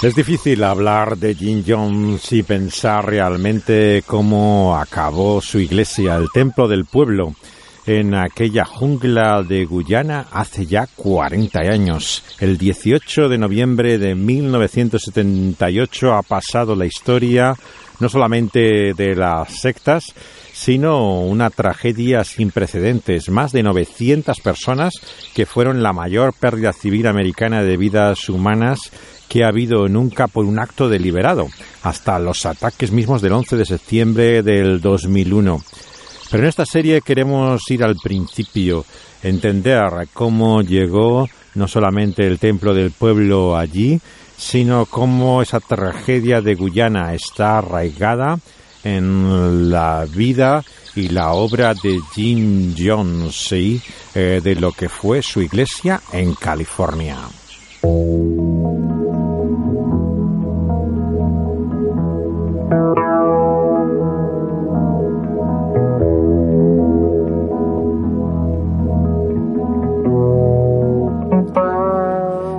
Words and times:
Es 0.00 0.14
difícil 0.14 0.62
hablar 0.62 1.18
de 1.18 1.34
Jim 1.34 1.64
Jones 1.66 2.32
y 2.32 2.44
pensar 2.44 3.04
realmente 3.04 4.04
cómo 4.06 4.76
acabó 4.76 5.40
su 5.40 5.58
iglesia, 5.58 6.14
el 6.14 6.28
templo 6.32 6.68
del 6.68 6.84
pueblo, 6.84 7.34
en 7.84 8.14
aquella 8.14 8.64
jungla 8.64 9.42
de 9.42 9.64
Guyana 9.64 10.28
hace 10.30 10.66
ya 10.66 10.86
40 10.94 11.58
años. 11.58 12.22
El 12.38 12.58
18 12.58 13.28
de 13.28 13.38
noviembre 13.38 13.98
de 13.98 14.14
1978 14.14 16.14
ha 16.14 16.22
pasado 16.22 16.76
la 16.76 16.86
historia 16.86 17.54
no 17.98 18.08
solamente 18.08 18.94
de 18.94 19.16
las 19.16 19.60
sectas, 19.60 20.14
sino 20.52 21.22
una 21.22 21.50
tragedia 21.50 22.22
sin 22.22 22.52
precedentes. 22.52 23.30
Más 23.30 23.50
de 23.50 23.64
900 23.64 24.38
personas 24.38 24.94
que 25.34 25.44
fueron 25.44 25.82
la 25.82 25.92
mayor 25.92 26.34
pérdida 26.34 26.72
civil 26.72 27.08
americana 27.08 27.64
de 27.64 27.76
vidas 27.76 28.28
humanas 28.28 28.92
que 29.28 29.44
ha 29.44 29.48
habido 29.48 29.88
nunca 29.88 30.26
por 30.26 30.44
un 30.44 30.58
acto 30.58 30.88
deliberado, 30.88 31.48
hasta 31.82 32.18
los 32.18 32.46
ataques 32.46 32.90
mismos 32.90 33.22
del 33.22 33.32
11 33.32 33.56
de 33.56 33.64
septiembre 33.64 34.42
del 34.42 34.80
2001. 34.80 35.62
Pero 36.30 36.42
en 36.42 36.48
esta 36.48 36.66
serie 36.66 37.00
queremos 37.00 37.62
ir 37.70 37.84
al 37.84 37.96
principio, 37.96 38.84
entender 39.22 40.08
cómo 40.12 40.62
llegó 40.62 41.28
no 41.54 41.68
solamente 41.68 42.26
el 42.26 42.38
templo 42.38 42.74
del 42.74 42.90
pueblo 42.92 43.56
allí, 43.56 44.00
sino 44.36 44.86
cómo 44.86 45.42
esa 45.42 45.60
tragedia 45.60 46.40
de 46.40 46.54
Guyana 46.54 47.14
está 47.14 47.58
arraigada 47.58 48.38
en 48.84 49.70
la 49.70 50.06
vida 50.08 50.62
y 50.94 51.08
la 51.08 51.32
obra 51.32 51.74
de 51.74 52.00
Jim 52.14 52.74
Jones 52.78 53.52
eh, 53.52 54.40
de 54.42 54.54
lo 54.54 54.72
que 54.72 54.88
fue 54.88 55.22
su 55.22 55.40
iglesia 55.40 56.00
en 56.12 56.34
California. 56.34 57.16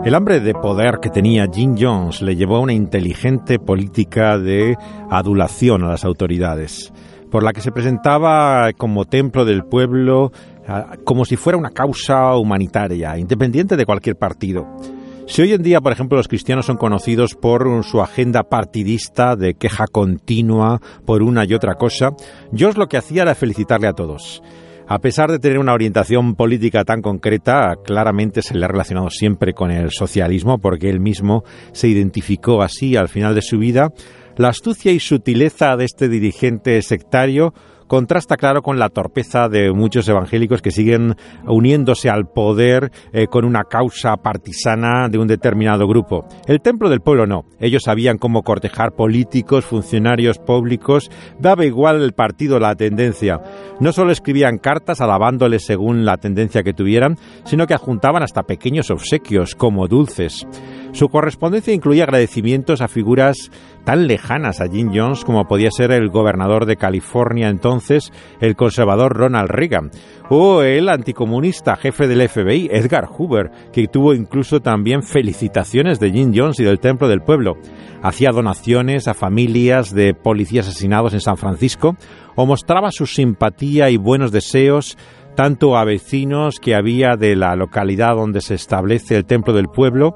El 0.10 0.16
hambre 0.16 0.40
de 0.40 0.56
poder 0.56 1.00
que 1.00 1.12
tenía 1.12 1.46
Jim 1.54 1.76
Jones 1.80 2.24
le 2.24 2.36
llevó 2.36 2.56
a 2.56 2.62
una 2.62 2.74
inteligente 2.74 3.60
política 3.60 4.40
de 4.40 4.76
adulación 5.12 5.84
a 5.84 5.90
las 5.90 6.04
autoridades, 6.04 6.92
por 7.30 7.44
la 7.44 7.54
que 7.54 7.62
se 7.62 7.72
presentaba 7.72 8.74
como 8.74 9.06
templo 9.06 9.46
del 9.46 9.64
pueblo, 9.66 10.32
como 11.04 11.26
si 11.26 11.36
fuera 11.36 11.60
una 11.60 11.70
causa 11.70 12.36
humanitaria, 12.36 13.20
independiente 13.20 13.78
de 13.78 13.86
cualquier 13.86 14.16
partido. 14.16 14.66
Si 15.30 15.44
hoy 15.44 15.54
en 15.54 15.62
día, 15.62 15.80
por 15.80 15.92
ejemplo, 15.92 16.18
los 16.18 16.28
cristianos 16.28 16.66
son 16.66 16.78
conocidos 16.78 17.36
por 17.36 17.84
su 17.84 18.02
agenda 18.02 18.42
partidista 18.42 19.36
de 19.36 19.54
queja 19.54 19.86
continua 19.86 20.82
por 21.06 21.22
una 21.22 21.46
y 21.46 21.54
otra 21.54 21.76
cosa, 21.76 22.16
Jones 22.52 22.78
lo 22.78 22.88
que 22.88 22.98
hacía 22.98 23.22
era 23.22 23.36
felicitarle 23.36 23.88
a 23.88 23.94
todos. 23.94 24.42
A 24.88 24.98
pesar 24.98 25.30
de 25.30 25.38
tener 25.38 25.60
una 25.60 25.74
orientación 25.74 26.34
política 26.34 26.84
tan 26.84 27.04
concreta, 27.04 27.76
claramente 27.86 28.42
se 28.42 28.58
le 28.58 28.66
ha 28.66 28.70
relacionado 28.70 29.12
siempre 29.12 29.54
con 29.54 29.70
el 29.70 29.92
socialismo 29.92 30.58
porque 30.58 30.90
él 30.90 31.00
mismo 31.00 31.44
se 31.74 31.90
identificó 31.90 32.64
así 32.64 32.96
al 32.96 33.08
final 33.08 33.36
de 33.36 33.44
su 33.44 33.60
vida. 33.60 33.94
La 34.36 34.48
astucia 34.48 34.92
y 34.92 35.00
sutileza 35.00 35.78
de 35.78 35.86
este 35.86 36.10
dirigente 36.10 36.82
sectario 36.82 37.54
contrasta 37.90 38.38
claro 38.38 38.62
con 38.62 38.78
la 38.78 38.90
torpeza 38.90 39.50
de 39.50 39.74
muchos 39.74 40.08
evangélicos 40.08 40.62
que 40.62 40.72
siguen 40.72 41.16
uniéndose 41.46 42.10
al 42.10 42.28
poder 42.28 42.92
eh, 43.12 43.26
con 43.26 43.44
una 43.44 43.64
causa 43.64 44.16
partisana 44.18 45.10
de 45.10 45.18
un 45.18 45.28
determinado 45.28 45.88
grupo. 45.88 46.26
El 46.48 46.62
templo 46.62 46.90
del 46.90 47.02
pueblo 47.02 47.26
no. 47.26 47.46
Ellos 47.60 47.84
sabían 47.84 48.20
cómo 48.20 48.44
cortejar 48.44 48.92
políticos, 48.92 49.66
funcionarios 49.66 50.38
públicos, 50.38 51.10
daba 51.40 51.66
igual 51.66 52.02
el 52.04 52.14
partido 52.14 52.60
la 52.60 52.76
tendencia. 52.76 53.42
No 53.80 53.92
solo 53.92 54.12
escribían 54.12 54.60
cartas 54.60 55.02
alabándoles 55.02 55.66
según 55.66 56.06
la 56.06 56.18
tendencia 56.18 56.62
que 56.62 56.74
tuvieran, 56.74 57.18
sino 57.44 57.66
que 57.66 57.74
adjuntaban 57.74 58.22
hasta 58.22 58.44
pequeños 58.44 58.92
obsequios 58.92 59.56
como 59.56 59.88
dulces. 59.88 60.46
Su 60.92 61.08
correspondencia 61.10 61.74
incluía 61.74 62.04
agradecimientos 62.04 62.82
a 62.82 62.88
figuras 62.88 63.52
tan 63.84 64.08
lejanas 64.08 64.60
a 64.60 64.68
Jim 64.68 64.92
Jones 64.94 65.24
como 65.24 65.48
podía 65.48 65.70
ser 65.72 65.92
el 65.92 66.10
gobernador 66.10 66.66
de 66.66 66.78
California 66.78 67.50
entonces, 67.50 67.79
el 68.40 68.56
conservador 68.56 69.16
Ronald 69.16 69.50
Reagan, 69.50 69.92
o 70.30 70.62
el 70.62 70.90
anticomunista 70.90 71.76
jefe 71.76 72.08
del 72.08 72.28
FBI, 72.28 72.70
Edgar 72.72 73.06
Hoover, 73.06 73.52
que 73.74 73.88
tuvo 73.88 74.14
incluso 74.14 74.60
también 74.60 75.04
felicitaciones 75.04 76.00
de 76.00 76.12
Jim 76.12 76.32
Jones 76.36 76.60
y 76.60 76.64
del 76.64 76.80
Templo 76.80 77.08
del 77.08 77.22
Pueblo. 77.22 77.58
Hacía 78.02 78.30
donaciones 78.32 79.08
a 79.08 79.14
familias 79.14 79.94
de 79.94 80.14
policías 80.14 80.68
asesinados 80.68 81.14
en 81.14 81.22
San 81.22 81.38
Francisco 81.38 81.96
o 82.36 82.46
mostraba 82.46 82.92
su 82.92 83.06
simpatía 83.06 83.90
y 83.90 83.98
buenos 83.98 84.32
deseos 84.32 84.98
tanto 85.36 85.78
a 85.78 85.86
vecinos 85.86 86.60
que 86.60 86.76
había 86.76 87.16
de 87.16 87.36
la 87.36 87.56
localidad 87.56 88.16
donde 88.16 88.42
se 88.42 88.56
establece 88.56 89.16
el 89.16 89.26
Templo 89.26 89.54
del 89.54 89.68
Pueblo, 89.68 90.14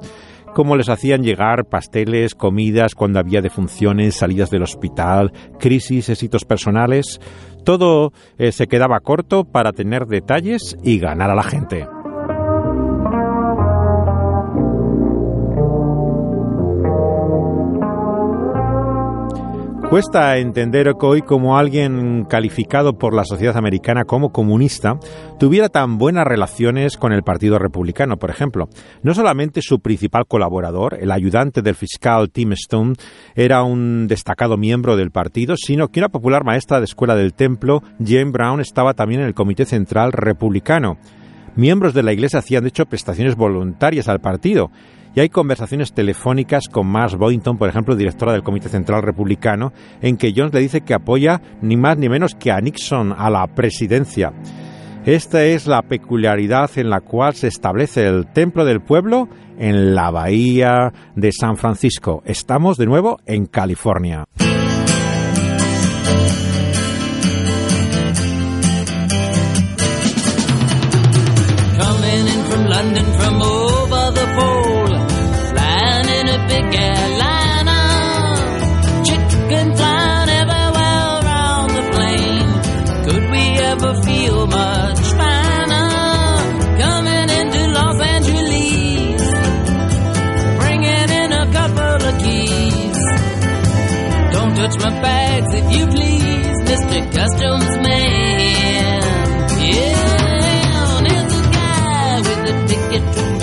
como 0.54 0.76
les 0.76 0.90
hacían 0.90 1.24
llegar 1.24 1.66
pasteles, 1.66 2.36
comidas 2.36 2.96
cuando 2.96 3.20
había 3.20 3.42
defunciones, 3.42 4.16
salidas 4.16 4.50
del 4.50 4.64
hospital, 4.64 5.32
crisis, 5.60 6.10
éxitos 6.10 6.46
personales. 6.46 7.20
Todo 7.64 8.12
eh, 8.38 8.52
se 8.52 8.68
quedaba 8.68 9.00
corto 9.00 9.46
para 9.46 9.72
tener 9.72 10.06
detalles 10.06 10.78
y 10.84 11.00
ganar 11.00 11.30
a 11.30 11.36
la 11.36 11.44
gente. 11.44 11.88
Cuesta 19.94 20.38
entender 20.38 20.92
que 21.00 21.06
hoy 21.06 21.22
como 21.22 21.56
alguien 21.56 22.26
calificado 22.28 22.98
por 22.98 23.14
la 23.14 23.26
sociedad 23.26 23.58
americana 23.58 24.06
como 24.06 24.32
comunista 24.32 24.98
tuviera 25.38 25.70
tan 25.70 26.00
buenas 26.00 26.26
relaciones 26.26 26.98
con 26.98 27.14
el 27.14 27.22
Partido 27.22 27.60
Republicano, 27.60 28.18
por 28.18 28.32
ejemplo. 28.32 28.70
No 29.04 29.14
solamente 29.14 29.62
su 29.62 29.82
principal 29.82 30.26
colaborador, 30.26 30.98
el 31.00 31.12
ayudante 31.12 31.62
del 31.62 31.76
fiscal 31.76 32.32
Tim 32.32 32.54
Stone, 32.54 32.96
era 33.36 33.62
un 33.62 34.08
destacado 34.08 34.58
miembro 34.58 34.98
del 34.98 35.12
partido, 35.12 35.58
sino 35.58 35.90
que 35.90 36.00
una 36.00 36.10
popular 36.10 36.44
maestra 36.44 36.80
de 36.80 36.86
escuela 36.86 37.14
del 37.14 37.36
templo, 37.36 37.84
Jane 38.04 38.32
Brown, 38.32 38.62
estaba 38.62 38.96
también 38.96 39.22
en 39.22 39.28
el 39.28 39.36
Comité 39.36 39.64
Central 39.64 40.12
Republicano. 40.12 40.98
Miembros 41.56 41.94
de 41.94 42.02
la 42.02 42.14
Iglesia 42.14 42.40
hacían, 42.40 42.64
de 42.64 42.70
hecho, 42.70 42.88
prestaciones 42.88 43.36
voluntarias 43.36 44.08
al 44.08 44.22
partido 44.22 44.72
y 45.16 45.20
hay 45.20 45.30
conversaciones 45.30 45.94
telefónicas 45.94 46.68
con 46.68 46.88
Mars 46.88 47.16
Boynton, 47.16 47.58
por 47.58 47.70
ejemplo, 47.70 47.96
directora 47.96 48.34
del 48.34 48.44
Comité 48.44 48.70
Central 48.70 49.04
Republicano, 49.04 49.74
en 50.02 50.18
que 50.18 50.34
Jones 50.36 50.54
le 50.54 50.62
dice 50.62 50.82
que 50.82 50.94
apoya 50.94 51.42
ni 51.62 51.78
más 51.78 51.98
ni 51.98 52.10
menos 52.10 52.36
que 52.36 52.52
a 52.52 52.60
Nixon 52.60 53.14
a 53.16 53.30
la 53.30 53.46
presidencia. 53.48 54.34
Esta 55.06 55.44
es 55.44 55.68
la 55.68 55.82
peculiaridad 55.82 56.72
en 56.78 56.90
la 56.90 57.02
cual 57.02 57.36
se 57.36 57.48
establece 57.48 58.08
el 58.08 58.28
Templo 58.28 58.64
del 58.64 58.82
Pueblo 58.82 59.28
en 59.60 59.94
la 59.96 60.12
bahía 60.12 60.94
de 61.16 61.32
San 61.32 61.58
Francisco. 61.58 62.24
Estamos 62.26 62.78
de 62.78 62.86
nuevo 62.86 63.20
en 63.26 63.46
California. 63.46 64.26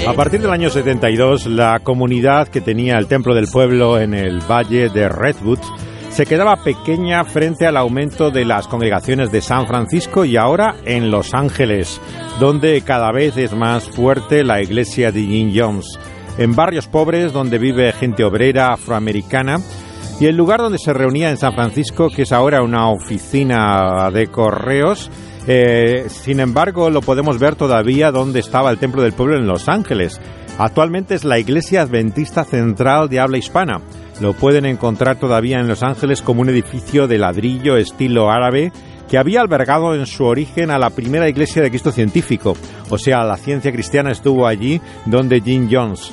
A 0.06 0.12
partir 0.14 0.40
del 0.40 0.50
año 0.50 0.70
72, 0.70 1.46
la 1.46 1.78
comunidad 1.78 2.48
que 2.48 2.60
tenía 2.60 2.98
el 2.98 3.06
Templo 3.06 3.32
del 3.32 3.46
Pueblo 3.46 3.98
en 3.98 4.12
el 4.12 4.40
valle 4.40 4.88
de 4.88 5.08
Redwood 5.08 5.60
se 6.10 6.26
quedaba 6.26 6.56
pequeña 6.56 7.22
frente 7.24 7.66
al 7.66 7.76
aumento 7.76 8.30
de 8.30 8.44
las 8.44 8.66
congregaciones 8.66 9.30
de 9.30 9.40
San 9.40 9.68
Francisco 9.68 10.24
y 10.24 10.36
ahora 10.36 10.74
en 10.84 11.10
Los 11.12 11.32
Ángeles, 11.32 12.00
donde 12.40 12.80
cada 12.82 13.12
vez 13.12 13.36
es 13.36 13.54
más 13.54 13.88
fuerte 13.88 14.42
la 14.42 14.60
iglesia 14.60 15.12
de 15.12 15.22
Jim 15.22 15.52
Jones. 15.54 15.86
En 16.38 16.56
barrios 16.56 16.88
pobres 16.88 17.32
donde 17.32 17.58
vive 17.58 17.92
gente 17.92 18.24
obrera 18.24 18.72
afroamericana, 18.72 19.58
Y 20.20 20.26
el 20.26 20.37
lugar 20.37 20.61
donde 20.61 20.78
se 20.78 20.93
reunía 20.93 21.31
en 21.31 21.38
San 21.38 21.55
Francisco, 21.55 22.11
que 22.14 22.22
es 22.22 22.32
ahora 22.32 22.62
una 22.62 22.90
oficina 22.90 24.11
de 24.12 24.26
correos, 24.26 25.11
eh, 25.46 26.05
sin 26.08 26.40
embargo, 26.40 26.90
lo 26.90 27.00
podemos 27.00 27.38
ver 27.38 27.56
todavía 27.56 28.12
donde 28.12 28.40
estaba 28.40 28.70
el 28.70 28.76
Templo 28.76 29.00
del 29.00 29.14
Pueblo 29.14 29.38
en 29.38 29.46
Los 29.46 29.67
Ángeles. 29.67 30.20
Actualmente 30.58 31.14
es 31.14 31.25
la 31.25 31.38
Iglesia 31.38 31.81
Adventista 31.81 32.44
Central 32.44 33.08
de 33.08 33.19
habla 33.19 33.38
hispana. 33.38 33.81
Lo 34.20 34.34
pueden 34.34 34.67
encontrar 34.67 35.17
todavía 35.19 35.58
en 35.58 35.69
Los 35.69 35.82
Ángeles 35.82 36.20
como 36.20 36.43
un 36.43 36.50
edificio 36.50 37.08
de 37.08 37.16
ladrillo 37.16 37.78
estilo 37.78 38.31
árabe 38.31 38.73
que 39.08 39.16
había 39.16 39.40
albergado 39.40 39.94
en 39.94 40.05
su 40.05 40.26
origen 40.26 40.70
a 40.70 40.78
la 40.78 40.90
primera 40.90 41.31
iglesia 41.31 41.62
de 41.62 41.70
Cristo 41.70 41.90
científico, 41.90 42.56
o 42.90 42.96
sea, 42.99 43.25
la 43.25 43.37
ciencia 43.38 43.73
cristiana 43.73 44.12
estuvo 44.12 44.46
allí 44.46 44.81
donde 45.06 45.40
Jim 45.40 45.69
Jones. 45.69 46.12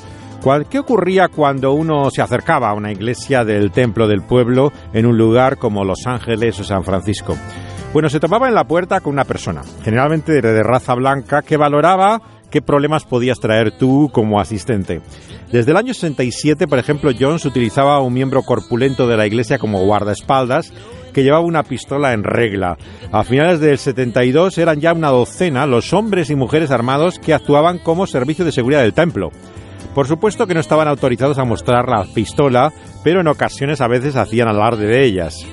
¿Qué 0.70 0.80
ocurría 0.80 1.28
cuando 1.28 1.74
uno 1.74 2.10
se 2.10 2.22
acercaba 2.22 2.70
a 2.70 2.74
una 2.74 2.92
iglesia 2.92 3.44
del 3.44 3.72
templo 3.72 4.08
del 4.08 4.22
pueblo 4.22 4.72
en 4.94 5.06
un 5.06 5.18
lugar 5.18 5.58
como 5.58 5.84
Los 5.84 6.08
Ángeles 6.08 6.58
o 6.60 6.64
San 6.64 6.86
Francisco? 6.86 7.36
Bueno, 7.92 8.10
se 8.10 8.20
tomaba 8.20 8.48
en 8.48 8.56
la 8.56 8.64
puerta 8.64 9.02
con 9.02 9.14
una 9.14 9.26
persona, 9.26 9.64
generalmente 9.84 10.42
de 10.42 10.64
raza 10.64 10.94
blanca, 10.94 11.42
que 11.42 11.58
valoraba 11.58 12.22
qué 12.50 12.62
problemas 12.62 13.04
podías 13.04 13.40
traer 13.40 13.78
tú 13.78 14.10
como 14.14 14.40
asistente. 14.40 15.02
Desde 15.52 15.72
el 15.72 15.78
año 15.78 15.94
67, 15.94 16.68
por 16.68 16.80
ejemplo, 16.80 17.12
Jones 17.18 17.46
utilizaba 17.46 18.00
un 18.00 18.14
miembro 18.14 18.44
corpulento 18.44 19.06
de 19.06 19.18
la 19.18 19.28
iglesia 19.28 19.60
como 19.60 19.84
guardaespaldas 19.86 20.72
que 21.14 21.24
llevaba 21.24 21.44
una 21.44 21.64
pistola 21.64 22.14
en 22.14 22.24
regla. 22.24 22.78
A 23.12 23.24
finales 23.24 23.60
del 23.60 23.78
72 23.78 24.58
eran 24.60 24.80
ya 24.80 24.94
una 24.94 25.10
docena 25.10 25.66
los 25.66 25.92
hombres 25.92 26.30
y 26.30 26.36
mujeres 26.36 26.72
armados 26.72 27.20
que 27.20 27.34
actuaban 27.34 27.80
como 27.80 28.08
servicio 28.08 28.46
de 28.46 28.52
seguridad 28.52 28.82
del 28.82 28.94
templo. 28.94 29.32
Por 29.98 30.06
supuesto 30.06 30.46
que 30.46 30.54
no 30.54 30.60
estaban 30.60 30.88
autorizados 30.88 31.40
a 31.40 31.44
mostrar 31.44 31.90
la 31.90 32.06
pistola, 32.14 32.72
pero 33.04 33.22
en 33.22 33.28
ocasiones 33.28 33.82
a 33.82 33.88
veces 33.88 34.16
hacían 34.16 34.48
alarde 34.48 34.86
de 34.86 35.04
ellas. 35.04 35.44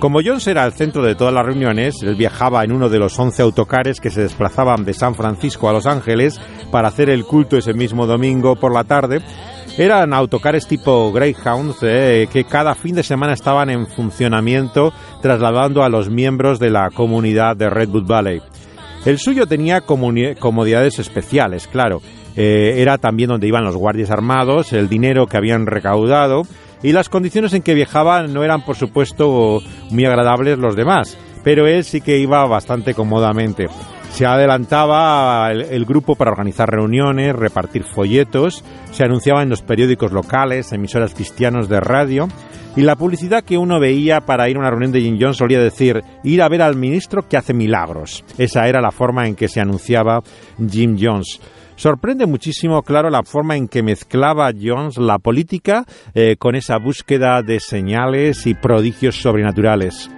Como 0.00 0.18
Jones 0.20 0.48
era 0.48 0.64
el 0.64 0.72
centro 0.72 1.04
de 1.04 1.14
todas 1.14 1.32
las 1.32 1.46
reuniones, 1.46 2.02
él 2.02 2.16
viajaba 2.16 2.64
en 2.64 2.72
uno 2.72 2.88
de 2.88 2.98
los 2.98 3.16
11 3.16 3.40
autocares 3.42 4.00
que 4.00 4.10
se 4.10 4.22
desplazaban 4.22 4.84
de 4.84 4.94
San 4.94 5.14
Francisco 5.14 5.68
a 5.68 5.72
Los 5.72 5.86
Ángeles 5.86 6.40
para 6.72 6.88
hacer 6.88 7.08
el 7.08 7.24
culto 7.24 7.56
ese 7.56 7.72
mismo 7.72 8.04
domingo 8.04 8.56
por 8.56 8.74
la 8.74 8.82
tarde. 8.82 9.20
Eran 9.78 10.12
autocares 10.12 10.66
tipo 10.66 11.12
Greyhound 11.12 11.76
eh, 11.82 12.26
que 12.32 12.42
cada 12.42 12.74
fin 12.74 12.96
de 12.96 13.04
semana 13.04 13.32
estaban 13.32 13.70
en 13.70 13.86
funcionamiento 13.86 14.92
trasladando 15.22 15.84
a 15.84 15.88
los 15.88 16.10
miembros 16.10 16.58
de 16.58 16.70
la 16.70 16.90
comunidad 16.90 17.54
de 17.54 17.70
Redwood 17.70 18.08
Valley. 18.08 18.42
El 19.04 19.18
suyo 19.18 19.46
tenía 19.46 19.82
comodidades 19.82 20.98
especiales, 20.98 21.68
claro. 21.68 22.02
Eh, 22.36 22.74
era 22.78 22.98
también 22.98 23.28
donde 23.28 23.46
iban 23.46 23.64
los 23.64 23.76
guardias 23.76 24.10
armados, 24.10 24.72
el 24.72 24.88
dinero 24.88 25.26
que 25.26 25.36
habían 25.36 25.66
recaudado 25.66 26.42
y 26.84 26.92
las 26.92 27.08
condiciones 27.08 27.54
en 27.54 27.62
que 27.62 27.74
viajaba 27.74 28.26
no 28.26 28.44
eran, 28.44 28.62
por 28.62 28.76
supuesto, 28.76 29.62
muy 29.90 30.04
agradables 30.04 30.58
los 30.58 30.76
demás, 30.76 31.16
pero 31.42 31.66
él 31.66 31.82
sí 31.82 32.02
que 32.02 32.18
iba 32.18 32.44
bastante 32.46 32.92
cómodamente. 32.92 33.68
Se 34.10 34.26
adelantaba 34.26 35.50
el, 35.50 35.84
grupo 35.86 36.14
para 36.14 36.30
organizar 36.30 36.68
reuniones, 36.68 37.34
repartir 37.34 37.84
folletos, 37.84 38.62
se 38.92 39.02
anunciaba 39.02 39.42
en 39.42 39.48
los 39.48 39.62
periódicos 39.62 40.12
locales, 40.12 40.72
emisoras 40.72 41.14
cristianos 41.14 41.68
de 41.68 41.80
radio, 41.80 42.28
y 42.76 42.82
la 42.82 42.96
publicidad 42.96 43.42
que 43.42 43.56
uno 43.56 43.80
veía 43.80 44.20
para 44.20 44.48
ir 44.48 44.56
a 44.56 44.60
una 44.60 44.70
reunión 44.70 44.92
de 44.92 45.00
Jim 45.00 45.16
Jones 45.18 45.38
solía 45.38 45.60
decir 45.60 46.02
ir 46.22 46.42
a 46.42 46.48
ver 46.48 46.62
al 46.62 46.76
ministro 46.76 47.26
que 47.26 47.36
hace 47.36 47.54
milagros. 47.54 48.24
Esa 48.36 48.68
era 48.68 48.80
la 48.80 48.92
forma 48.92 49.26
en 49.26 49.34
que 49.34 49.48
se 49.48 49.60
anunciaba 49.60 50.22
Jim 50.70 50.96
Jones. 51.00 51.40
Sorprende 51.76 52.26
muchísimo, 52.26 52.82
claro, 52.82 53.10
la 53.10 53.24
forma 53.24 53.56
en 53.56 53.68
que 53.68 53.82
mezclaba 53.82 54.52
Jones 54.58 54.96
la 54.96 55.18
política 55.18 55.84
eh, 56.14 56.36
con 56.38 56.54
esa 56.54 56.78
búsqueda 56.78 57.42
de 57.42 57.58
señales 57.60 58.46
y 58.46 58.54
prodigios 58.54 59.16
sobrenaturales. 59.16 60.10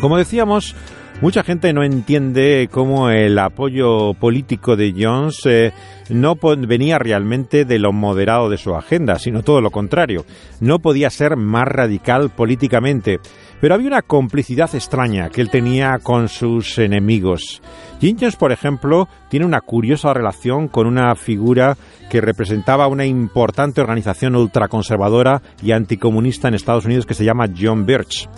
Como 0.00 0.18
decíamos, 0.18 0.74
Mucha 1.20 1.44
gente 1.44 1.72
no 1.72 1.84
entiende 1.84 2.68
cómo 2.70 3.08
el 3.08 3.38
apoyo 3.38 4.14
político 4.14 4.76
de 4.76 4.92
Jones 4.98 5.40
eh, 5.46 5.72
no 6.10 6.34
venía 6.34 6.98
realmente 6.98 7.64
de 7.64 7.78
lo 7.78 7.92
moderado 7.92 8.50
de 8.50 8.58
su 8.58 8.74
agenda, 8.74 9.18
sino 9.18 9.42
todo 9.42 9.60
lo 9.60 9.70
contrario. 9.70 10.26
No 10.60 10.80
podía 10.80 11.08
ser 11.10 11.36
más 11.36 11.66
radical 11.66 12.30
políticamente. 12.30 13.20
Pero 13.64 13.76
había 13.76 13.88
una 13.88 14.02
complicidad 14.02 14.74
extraña 14.74 15.30
que 15.30 15.40
él 15.40 15.48
tenía 15.48 15.98
con 16.02 16.28
sus 16.28 16.76
enemigos. 16.76 17.62
Jim 17.98 18.14
Jones, 18.20 18.36
por 18.36 18.52
ejemplo, 18.52 19.08
tiene 19.30 19.46
una 19.46 19.62
curiosa 19.62 20.12
relación 20.12 20.68
con 20.68 20.86
una 20.86 21.14
figura 21.14 21.74
que 22.10 22.20
representaba 22.20 22.88
una 22.88 23.06
importante 23.06 23.80
organización 23.80 24.36
ultraconservadora 24.36 25.40
y 25.62 25.72
anticomunista 25.72 26.48
en 26.48 26.52
Estados 26.52 26.84
Unidos 26.84 27.06
que 27.06 27.14
se 27.14 27.24
llama 27.24 27.46
John 27.58 27.86
Birch. 27.86 28.28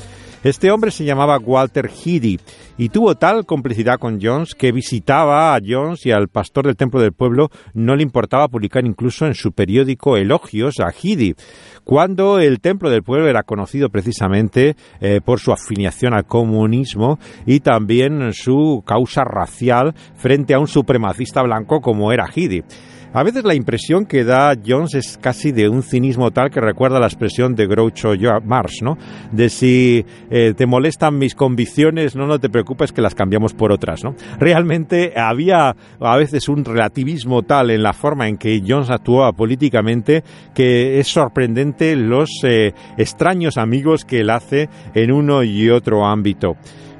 Este 0.46 0.70
hombre 0.70 0.92
se 0.92 1.04
llamaba 1.04 1.38
Walter 1.38 1.90
Heady 1.90 2.38
y 2.78 2.90
tuvo 2.90 3.16
tal 3.16 3.44
complicidad 3.46 3.98
con 3.98 4.20
Jones 4.22 4.54
que 4.54 4.70
visitaba 4.70 5.56
a 5.56 5.58
Jones 5.60 6.06
y 6.06 6.12
al 6.12 6.28
pastor 6.28 6.66
del 6.66 6.76
templo 6.76 7.00
del 7.00 7.12
pueblo 7.12 7.50
no 7.74 7.96
le 7.96 8.04
importaba 8.04 8.46
publicar 8.46 8.86
incluso 8.86 9.26
en 9.26 9.34
su 9.34 9.50
periódico 9.50 10.16
elogios 10.16 10.78
a 10.78 10.92
Heady, 10.92 11.34
cuando 11.82 12.38
el 12.38 12.60
templo 12.60 12.90
del 12.90 13.02
pueblo 13.02 13.28
era 13.28 13.42
conocido 13.42 13.88
precisamente 13.88 14.76
eh, 15.00 15.20
por 15.20 15.40
su 15.40 15.50
afiliación 15.50 16.14
al 16.14 16.26
comunismo 16.26 17.18
y 17.44 17.58
también 17.58 18.32
su 18.32 18.84
causa 18.86 19.24
racial 19.24 19.96
frente 20.14 20.54
a 20.54 20.60
un 20.60 20.68
supremacista 20.68 21.42
blanco 21.42 21.80
como 21.80 22.12
era 22.12 22.28
Heady. 22.32 22.62
A 23.12 23.22
veces 23.22 23.44
la 23.44 23.54
impresión 23.54 24.04
que 24.04 24.24
da 24.24 24.54
Jones 24.66 24.94
es 24.94 25.18
casi 25.18 25.52
de 25.52 25.68
un 25.68 25.82
cinismo 25.82 26.30
tal 26.30 26.50
que 26.50 26.60
recuerda 26.60 27.00
la 27.00 27.06
expresión 27.06 27.54
de 27.54 27.66
Groucho 27.66 28.10
Marx, 28.44 28.82
¿no? 28.82 28.98
De 29.32 29.48
si 29.48 30.04
eh, 30.30 30.52
te 30.54 30.66
molestan 30.66 31.16
mis 31.16 31.34
convicciones, 31.34 32.14
no, 32.14 32.26
no 32.26 32.38
te 32.38 32.50
preocupes 32.50 32.92
que 32.92 33.00
las 33.00 33.14
cambiamos 33.14 33.54
por 33.54 33.72
otras, 33.72 34.04
¿no? 34.04 34.14
Realmente 34.38 35.14
había 35.16 35.74
a 36.00 36.16
veces 36.16 36.48
un 36.48 36.64
relativismo 36.64 37.42
tal 37.42 37.70
en 37.70 37.82
la 37.82 37.92
forma 37.92 38.28
en 38.28 38.36
que 38.36 38.62
Jones 38.66 38.90
actuaba 38.90 39.32
políticamente 39.32 40.22
que 40.54 40.98
es 40.98 41.08
sorprendente 41.08 41.96
los 41.96 42.30
eh, 42.44 42.72
extraños 42.98 43.56
amigos 43.56 44.04
que 44.04 44.20
él 44.20 44.30
hace 44.30 44.68
en 44.94 45.12
uno 45.12 45.42
y 45.42 45.70
otro 45.70 46.04
ámbito. 46.04 46.56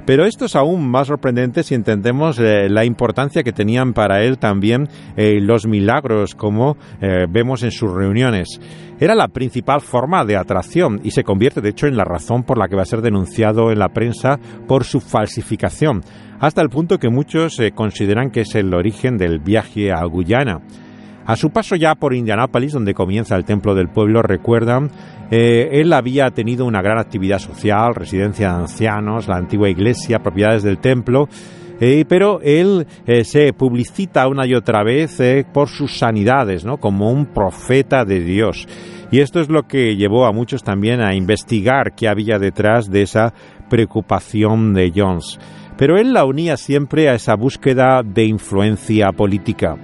Pero 0.07 0.25
esto 0.25 0.45
es 0.45 0.55
aún 0.55 0.89
más 0.89 1.07
sorprendente 1.07 1.63
si 1.63 1.75
entendemos 1.75 2.39
eh, 2.39 2.69
la 2.69 2.85
importancia 2.85 3.43
que 3.43 3.51
tenían 3.51 3.91
para 3.91 4.23
él 4.23 4.37
también 4.37 4.87
eh, 5.17 5.41
los 5.41 5.67
milagros, 5.67 6.33
como 6.33 6.77
eh, 7.01 7.25
vemos 7.29 7.61
en 7.63 7.71
sus 7.71 7.91
reuniones. 7.91 8.47
Era 9.01 9.15
la 9.15 9.27
principal 9.27 9.81
forma 9.81 10.23
de 10.23 10.37
atracción 10.37 11.01
y 11.03 11.11
se 11.11 11.25
convierte, 11.25 11.59
de 11.59 11.71
hecho, 11.71 11.87
en 11.87 11.97
la 11.97 12.05
razón 12.05 12.43
por 12.43 12.57
la 12.57 12.69
que 12.69 12.77
va 12.77 12.83
a 12.83 12.85
ser 12.85 13.01
denunciado 13.01 13.69
en 13.69 13.79
la 13.79 13.89
prensa 13.89 14.39
por 14.65 14.85
su 14.85 15.01
falsificación, 15.01 16.01
hasta 16.39 16.61
el 16.61 16.69
punto 16.69 16.99
que 16.99 17.09
muchos 17.09 17.59
consideran 17.75 18.31
que 18.31 18.41
es 18.41 18.55
el 18.55 18.73
origen 18.73 19.17
del 19.17 19.39
viaje 19.39 19.91
a 19.91 20.05
Guyana. 20.05 20.61
A 21.27 21.35
su 21.35 21.49
paso 21.49 21.75
ya 21.75 21.93
por 21.95 22.13
Indianápolis, 22.13 22.71
donde 22.71 22.93
comienza 22.93 23.35
el 23.35 23.43
Templo 23.43 23.75
del 23.75 23.89
Pueblo, 23.89 24.21
recuerdan, 24.21 24.89
eh, 25.29 25.67
él 25.73 25.91
había 25.91 26.31
tenido 26.31 26.65
una 26.65 26.81
gran 26.81 26.99
actividad 26.99 27.39
social, 27.39 27.95
residencia 27.95 28.47
de 28.47 28.59
ancianos, 28.61 29.27
la 29.27 29.35
antigua 29.35 29.67
iglesia, 29.67 30.19
propiedades 30.19 30.63
del 30.63 30.77
templo, 30.77 31.27
eh, 31.81 32.05
pero 32.07 32.39
él 32.41 32.87
eh, 33.05 33.25
se 33.25 33.51
publicita 33.51 34.25
una 34.29 34.47
y 34.47 34.53
otra 34.53 34.85
vez 34.85 35.21
por 35.53 35.67
sus 35.67 35.97
sanidades, 35.97 36.63
¿no? 36.63 36.77
Como 36.77 37.11
un 37.11 37.25
profeta 37.25 38.05
de 38.05 38.21
Dios. 38.21 38.65
Y 39.11 39.19
esto 39.19 39.41
es 39.41 39.49
lo 39.49 39.63
que 39.63 39.97
llevó 39.97 40.27
a 40.27 40.31
muchos 40.31 40.63
también 40.63 41.01
a 41.01 41.13
investigar 41.13 41.93
qué 41.93 42.07
había 42.07 42.39
detrás 42.39 42.89
de 42.89 43.01
esa 43.01 43.33
preocupación 43.69 44.73
de 44.73 44.93
Jones. 44.95 45.37
Pero 45.77 45.97
él 45.97 46.13
la 46.13 46.23
unía 46.23 46.55
siempre 46.55 47.09
a 47.09 47.15
esa 47.15 47.35
búsqueda 47.35 48.01
de 48.01 48.23
influencia 48.23 49.11
política. 49.11 49.75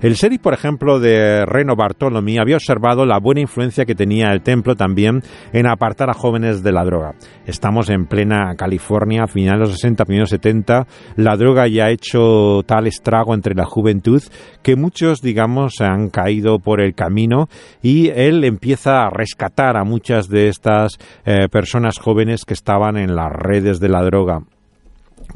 El 0.00 0.14
sheriff, 0.14 0.40
por 0.40 0.54
ejemplo, 0.54 0.98
de 0.98 1.44
Reno 1.44 1.76
Bartolomé 1.76 2.38
había 2.40 2.56
observado 2.56 3.04
la 3.04 3.18
buena 3.18 3.42
influencia 3.42 3.84
que 3.84 3.94
tenía 3.94 4.32
el 4.32 4.40
templo 4.40 4.74
también 4.74 5.22
en 5.52 5.66
apartar 5.66 6.08
a 6.08 6.14
jóvenes 6.14 6.62
de 6.62 6.72
la 6.72 6.84
droga. 6.84 7.16
Estamos 7.44 7.90
en 7.90 8.06
plena 8.06 8.54
California, 8.56 9.24
a 9.24 9.26
finales 9.26 9.58
de 9.58 9.66
los 9.66 9.74
60, 9.74 10.04
primeros 10.06 10.30
70. 10.30 10.86
La 11.16 11.36
droga 11.36 11.68
ya 11.68 11.84
ha 11.84 11.90
hecho 11.90 12.62
tal 12.64 12.86
estrago 12.86 13.34
entre 13.34 13.54
la 13.54 13.66
juventud 13.66 14.22
que 14.62 14.74
muchos, 14.74 15.20
digamos, 15.20 15.82
han 15.82 16.08
caído 16.08 16.60
por 16.60 16.80
el 16.80 16.94
camino 16.94 17.48
y 17.82 18.08
él 18.08 18.44
empieza 18.44 19.02
a 19.02 19.10
rescatar 19.10 19.76
a 19.76 19.84
muchas 19.84 20.28
de 20.28 20.48
estas 20.48 20.96
eh, 21.26 21.48
personas 21.50 21.98
jóvenes 21.98 22.46
que 22.46 22.54
estaban 22.54 22.96
en 22.96 23.14
las 23.14 23.30
redes 23.30 23.80
de 23.80 23.90
la 23.90 24.02
droga. 24.02 24.40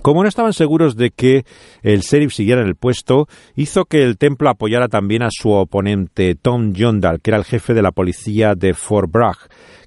Como 0.02 0.22
no 0.22 0.28
estaban 0.28 0.52
seguros 0.52 0.96
de 0.96 1.10
que 1.10 1.44
el 1.82 2.00
sheriff 2.00 2.32
siguiera 2.32 2.60
en 2.60 2.68
el 2.68 2.76
puesto, 2.76 3.28
hizo 3.56 3.84
que 3.84 4.02
el 4.02 4.18
templo 4.18 4.48
apoyara 4.48 4.88
también 4.88 5.22
a 5.22 5.28
su 5.30 5.50
oponente 5.50 6.34
Tom 6.34 6.72
Jondal, 6.76 7.20
que 7.20 7.30
era 7.30 7.38
el 7.38 7.44
jefe 7.44 7.74
de 7.74 7.82
la 7.82 7.92
policía 7.92 8.54
de 8.54 8.74
Fort 8.74 9.10
Bragg, 9.10 9.38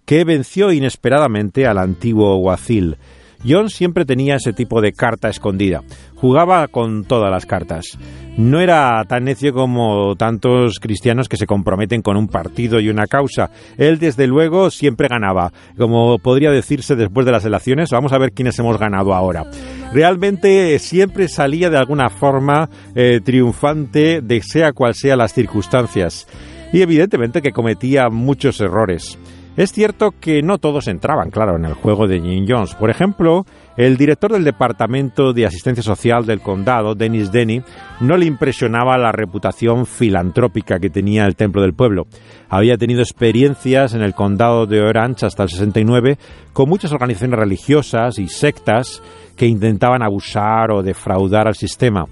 que 0.06 0.24
venció 0.24 0.72
inesperadamente 0.72 1.68
al 1.68 1.78
antiguo 1.78 2.38
Wazil. 2.38 2.98
John 3.46 3.70
siempre 3.70 4.06
tenía 4.06 4.36
ese 4.36 4.54
tipo 4.54 4.82
de 4.82 4.94
carta 4.94 5.30
escondida. 5.30 5.84
Jugaba 6.16 6.68
con 6.68 7.04
todas 7.04 7.32
las 7.32 7.46
cartas. 7.46 7.98
No 8.38 8.60
era 8.60 9.04
tan 9.06 9.26
necio 9.26 9.54
como 9.54 10.16
tantos 10.16 10.80
cristianos 10.80 11.28
que 11.28 11.38
se 11.38 11.48
comprometen 11.48 12.02
con 12.02 12.18
un 12.18 12.28
partido 12.28 12.80
y 12.80 12.90
una 12.90 13.08
causa. 13.08 13.50
Él, 13.78 14.00
desde 14.00 14.28
luego, 14.28 14.70
siempre 14.70 15.08
ganaba. 15.08 15.52
Como 15.78 16.20
podría 16.20 16.52
decirse 16.52 16.96
después 16.96 17.26
de 17.26 17.32
las 17.32 17.46
elecciones, 17.46 17.90
vamos 17.92 18.14
a 18.14 18.18
ver 18.18 18.32
quiénes 18.32 18.58
hemos 18.60 18.78
ganado 18.78 19.14
ahora. 19.14 19.46
Realmente 19.94 20.78
siempre 20.80 21.28
salía 21.28 21.70
de 21.70 21.78
alguna 21.78 22.10
forma 22.10 22.70
eh, 22.96 23.22
triunfante, 23.24 24.22
de 24.22 24.42
sea 24.42 24.74
cual 24.74 24.94
sea 24.94 25.16
las 25.16 25.34
circunstancias. 25.34 26.28
Y 26.74 26.82
evidentemente 26.82 27.42
que 27.42 27.52
cometía 27.52 28.10
muchos 28.10 28.60
errores. 28.60 29.18
Es 29.58 29.72
cierto 29.72 30.14
que 30.22 30.44
no 30.44 30.60
todos 30.60 30.88
entraban, 30.88 31.32
claro, 31.32 31.56
en 31.56 31.66
el 31.66 31.74
juego 31.74 32.08
de 32.08 32.22
Jim 32.22 32.46
Jones. 32.48 32.76
Por 32.76 32.92
ejemplo, 32.92 33.44
el 33.76 33.98
director 33.98 34.32
del 34.32 34.44
Departamento 34.44 35.34
de 35.34 35.48
Asistencia 35.48 35.82
Social 35.82 36.28
del 36.28 36.42
condado, 36.42 36.94
Dennis 36.94 37.32
Denny, 37.32 37.64
no 38.00 38.18
le 38.18 38.28
impresionaba 38.28 39.00
la 39.00 39.12
reputación 39.12 39.88
filantrópica 39.88 40.80
que 40.80 40.92
tenía 40.92 41.26
el 41.26 41.36
Templo 41.36 41.64
del 41.64 41.74
Pueblo. 41.74 42.06
Había 42.50 42.78
tenido 42.78 43.02
experiencias 43.02 43.96
en 43.96 44.04
el 44.04 44.14
condado 44.14 44.68
de 44.68 44.80
Orange 44.80 45.26
hasta 45.26 45.42
el 45.42 45.50
69 45.50 46.20
con 46.54 46.70
muchas 46.70 46.92
organizaciones 46.92 47.40
religiosas 47.40 48.20
y 48.20 48.28
sectas 48.28 49.02
que 49.36 49.48
intentaban 49.48 50.04
abusar 50.04 50.70
o 50.72 50.84
defraudar 50.84 51.48
al 51.48 51.56
sistema. 51.56 52.06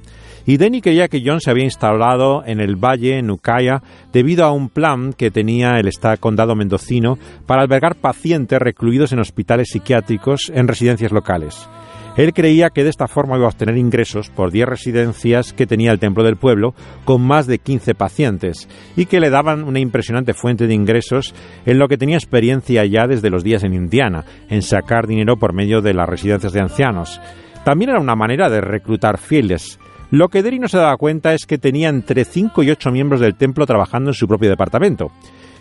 Y 0.46 0.58
Denny 0.58 0.82
creía 0.82 1.08
que 1.08 1.24
John 1.26 1.42
se 1.42 1.50
había 1.50 1.64
instalado 1.64 2.44
en 2.46 2.60
el 2.60 2.76
valle, 2.76 3.18
en 3.18 3.32
Ucaya, 3.32 3.82
debido 4.14 4.46
a 4.46 4.52
un 4.52 4.70
plan 4.70 5.14
que 5.14 5.32
tenía 5.32 5.80
el 5.80 5.88
Estado 5.88 6.18
condado 6.18 6.56
mendocino 6.56 7.18
para 7.48 7.64
albergar 7.64 7.96
pacientes 7.96 8.60
recluidos 8.60 9.12
en 9.12 9.20
hospitales 9.20 9.70
psiquiátricos 9.72 10.52
en 10.54 10.68
residencias 10.68 11.12
locales. 11.12 11.68
Él 12.16 12.34
creía 12.34 12.70
que 12.70 12.84
de 12.84 12.90
esta 12.90 13.08
forma 13.08 13.36
iba 13.36 13.46
a 13.46 13.50
obtener 13.50 13.78
ingresos 13.78 14.30
por 14.30 14.50
10 14.50 14.68
residencias 14.68 15.52
que 15.52 15.68
tenía 15.68 15.92
el 15.92 16.00
Templo 16.00 16.24
del 16.24 16.38
Pueblo, 16.38 16.74
con 17.04 17.22
más 17.22 17.46
de 17.46 17.60
15 17.60 17.94
pacientes, 17.94 18.70
y 18.96 19.08
que 19.08 19.20
le 19.20 19.30
daban 19.30 19.66
una 19.66 19.80
impresionante 19.80 20.34
fuente 20.34 20.66
de 20.66 20.74
ingresos 20.74 21.36
en 21.66 21.78
lo 21.78 21.90
que 21.90 21.98
tenía 21.98 22.16
experiencia 22.16 22.86
ya 22.86 23.06
desde 23.08 23.30
los 23.30 23.44
días 23.44 23.64
en 23.64 23.74
Indiana, 23.74 24.24
en 24.48 24.62
sacar 24.62 25.08
dinero 25.08 25.36
por 25.36 25.54
medio 25.54 25.82
de 25.82 25.94
las 25.94 26.08
residencias 26.08 26.54
de 26.54 26.62
ancianos. 26.62 27.20
También 27.66 27.90
era 27.90 28.00
una 28.00 28.16
manera 28.16 28.50
de 28.50 28.62
reclutar 28.62 29.18
fieles, 29.18 29.78
lo 30.12 30.30
que 30.30 30.44
Derry 30.44 30.60
no 30.60 30.68
se 30.68 30.78
daba 30.78 30.98
cuenta 30.98 31.34
es 31.34 31.46
que 31.46 31.58
tenía 31.58 31.90
entre 31.90 32.26
5 32.26 32.64
y 32.64 32.72
8 32.72 32.92
miembros 32.92 33.20
del 33.22 33.36
templo 33.36 33.66
trabajando 33.66 34.12
en 34.12 34.16
su 34.16 34.28
propio 34.28 34.50
departamento. 34.50 35.12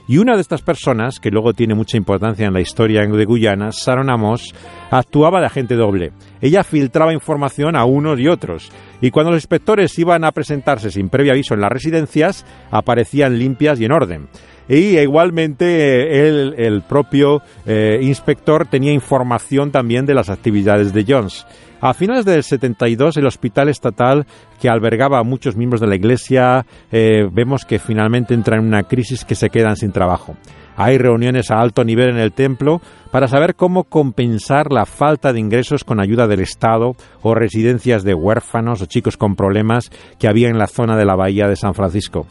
Y 0.07 0.19
una 0.19 0.35
de 0.35 0.43
estas 0.43 0.61
personas, 0.61 1.19
que 1.19 1.31
luego 1.31 1.55
tiene 1.55 1.75
mucha 1.75 1.97
importancia 1.97 2.47
en 2.47 2.53
la 2.53 2.61
historia 2.61 3.07
de 3.07 3.25
Guyana, 3.25 3.71
Sharon 3.73 4.11
Amos, 4.11 4.55
actuaba 4.91 5.41
de 5.41 5.47
agente 5.47 5.77
doble. 5.77 6.13
Ella 6.43 6.63
filtraba 6.63 7.15
información 7.15 7.75
a 7.75 7.87
unos 7.87 8.21
y 8.21 8.29
otros, 8.29 8.71
y 9.01 9.11
cuando 9.11 9.33
los 9.33 9.39
inspectores 9.39 9.99
iban 9.99 10.25
a 10.25 10.33
presentarse 10.33 10.91
sin 10.91 11.09
previo 11.09 11.33
aviso 11.33 11.55
en 11.55 11.63
las 11.63 11.73
residencias, 11.73 12.45
aparecían 12.71 13.39
limpias 13.39 13.81
y 13.81 13.87
en 13.87 13.93
orden. 13.93 14.29
Y 14.69 14.99
igualmente 14.99 16.29
el, 16.67 16.83
propio 16.83 17.43
eh, 17.67 17.99
inspector 18.03 18.67
tenía 18.67 18.93
información 18.93 19.71
también 19.71 20.07
de 20.07 20.15
las 20.15 20.31
actividades 20.31 20.93
de 20.93 21.05
Jones. 21.07 21.47
A 21.85 21.93
finales 21.93 22.25
del 22.25 22.43
72, 22.43 23.19
el 23.19 23.27
hospital 23.27 23.69
estatal, 23.69 24.25
que 24.59 24.71
albergaba 24.71 25.19
a 25.19 25.23
muchos 25.23 25.55
miembros 25.55 25.83
de 25.83 25.87
la 25.87 25.97
Iglesia, 25.97 26.65
eh, 26.91 27.29
vemos 27.31 27.67
que 27.67 27.79
finalmente 27.79 28.33
entra 28.33 28.57
en 28.57 28.65
una 28.65 28.85
crisis 28.85 29.27
que 29.27 29.35
se 29.35 29.51
quedan 29.51 29.77
sin 29.77 29.93
trabajo. 29.93 30.35
Hay 30.79 30.97
reuniones 30.97 31.51
a 31.51 31.61
alto 31.61 31.85
nivel 31.85 32.09
en 32.09 32.17
el 32.17 32.33
templo 32.33 32.81
para 33.11 33.29
saber 33.29 33.55
cómo 33.55 33.85
compensar 33.85 34.73
la 34.73 34.87
falta 34.87 35.35
de 35.35 35.41
ingresos 35.41 35.85
con 35.85 36.01
ayuda 36.01 36.27
del 36.27 36.41
Estado 36.41 36.97
o 37.21 37.35
residencias 37.35 38.03
de 38.03 38.15
huérfanos 38.15 38.81
o 38.81 38.87
chicos 38.87 39.19
con 39.19 39.37
problemas 39.37 39.91
que 40.19 40.27
había 40.27 40.49
en 40.49 40.57
la 40.57 40.69
zona 40.69 40.97
de 40.97 41.05
la 41.05 41.17
bahía 41.17 41.49
de 41.49 41.57
San 41.57 41.75
Francisco. 41.75 42.27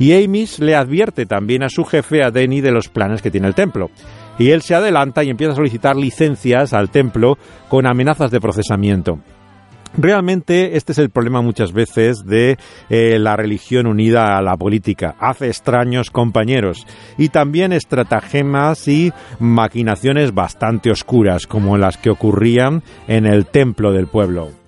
Y 0.00 0.20
Amis 0.20 0.58
le 0.58 0.74
advierte 0.74 1.26
también 1.26 1.62
a 1.62 1.68
su 1.68 1.84
jefe, 1.84 2.24
a 2.24 2.32
Denny, 2.32 2.60
de 2.60 2.72
los 2.72 2.88
planes 2.88 3.22
que 3.22 3.30
tiene 3.30 3.46
el 3.46 3.54
templo 3.54 3.88
y 4.40 4.52
él 4.52 4.62
se 4.62 4.74
adelanta 4.74 5.22
y 5.22 5.28
empieza 5.28 5.52
a 5.52 5.56
solicitar 5.56 5.96
licencias 5.96 6.72
al 6.72 6.90
templo 6.90 7.36
con 7.68 7.86
amenazas 7.86 8.30
de 8.30 8.40
procesamiento. 8.40 9.20
Realmente 9.96 10.76
este 10.76 10.92
es 10.92 10.98
el 10.98 11.10
problema 11.10 11.42
muchas 11.42 11.72
veces 11.72 12.24
de 12.24 12.56
eh, 12.88 13.18
la 13.18 13.36
religión 13.36 13.86
unida 13.86 14.38
a 14.38 14.42
la 14.42 14.56
política. 14.56 15.14
Hace 15.18 15.48
extraños 15.48 16.10
compañeros 16.10 16.86
y 17.18 17.28
también 17.28 17.72
estratagemas 17.72 18.88
y 18.88 19.12
maquinaciones 19.40 20.32
bastante 20.32 20.90
oscuras 20.90 21.46
como 21.46 21.76
las 21.76 21.98
que 21.98 22.10
ocurrían 22.10 22.82
en 23.08 23.26
el 23.26 23.44
templo 23.44 23.92
del 23.92 24.06
pueblo. 24.06 24.59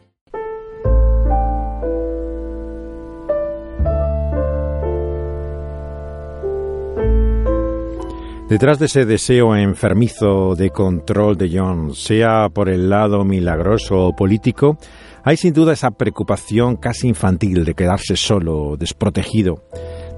Detrás 8.52 8.78
de 8.78 8.85
ese 8.85 9.06
deseo 9.06 9.56
enfermizo 9.56 10.54
de 10.54 10.68
control 10.68 11.38
de 11.38 11.50
John, 11.50 11.94
sea 11.94 12.50
por 12.52 12.68
el 12.68 12.90
lado 12.90 13.25
milagroso 13.25 14.09
o 14.09 14.14
político, 14.14 14.76
hay 15.25 15.38
sin 15.38 15.54
duda 15.54 15.73
esa 15.73 15.92
preocupación 15.92 16.76
casi 16.76 17.09
infantil 17.09 17.64
de 17.64 17.73
quedarse 17.73 18.14
solo, 18.14 18.76
desprotegido. 18.76 19.64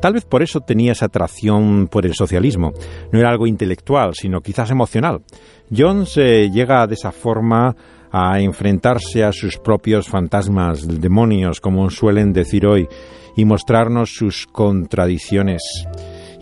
Tal 0.02 0.14
vez 0.14 0.24
por 0.24 0.42
eso 0.42 0.58
tenía 0.58 0.90
esa 0.90 1.06
atracción 1.06 1.86
por 1.86 2.06
el 2.06 2.14
socialismo. 2.14 2.72
No 3.12 3.20
era 3.20 3.30
algo 3.30 3.46
intelectual, 3.46 4.14
sino 4.14 4.40
quizás 4.40 4.68
emocional. 4.72 5.22
John 5.70 6.04
se 6.04 6.50
llega 6.50 6.88
de 6.88 6.94
esa 6.94 7.12
forma 7.12 7.76
a 8.10 8.40
enfrentarse 8.40 9.22
a 9.22 9.30
sus 9.30 9.58
propios 9.58 10.08
fantasmas, 10.08 10.88
demonios, 11.00 11.60
como 11.60 11.88
suelen 11.88 12.32
decir 12.32 12.66
hoy, 12.66 12.88
y 13.36 13.44
mostrarnos 13.44 14.10
sus 14.12 14.48
contradicciones. 14.48 15.62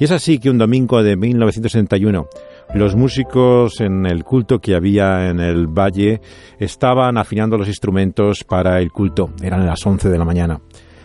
Y 0.02 0.04
es 0.04 0.10
así 0.10 0.40
que 0.40 0.50
un 0.50 0.58
domingo 0.58 1.00
de 1.00 1.14
1961 1.14 2.26
los 2.74 2.96
músicos 2.96 3.80
en 3.80 4.04
el 4.04 4.24
culto 4.24 4.58
que 4.58 4.74
había 4.74 5.30
en 5.30 5.38
el 5.38 5.68
valle 5.68 6.20
estaban 6.58 7.18
afinando 7.18 7.56
los 7.56 7.68
instrumentos 7.68 8.42
para 8.42 8.80
el 8.80 8.90
culto. 8.90 9.30
Eran 9.44 9.64
las 9.64 9.86
11 9.86 10.08
de 10.08 10.18
la 10.18 10.24
mañana. 10.24 10.60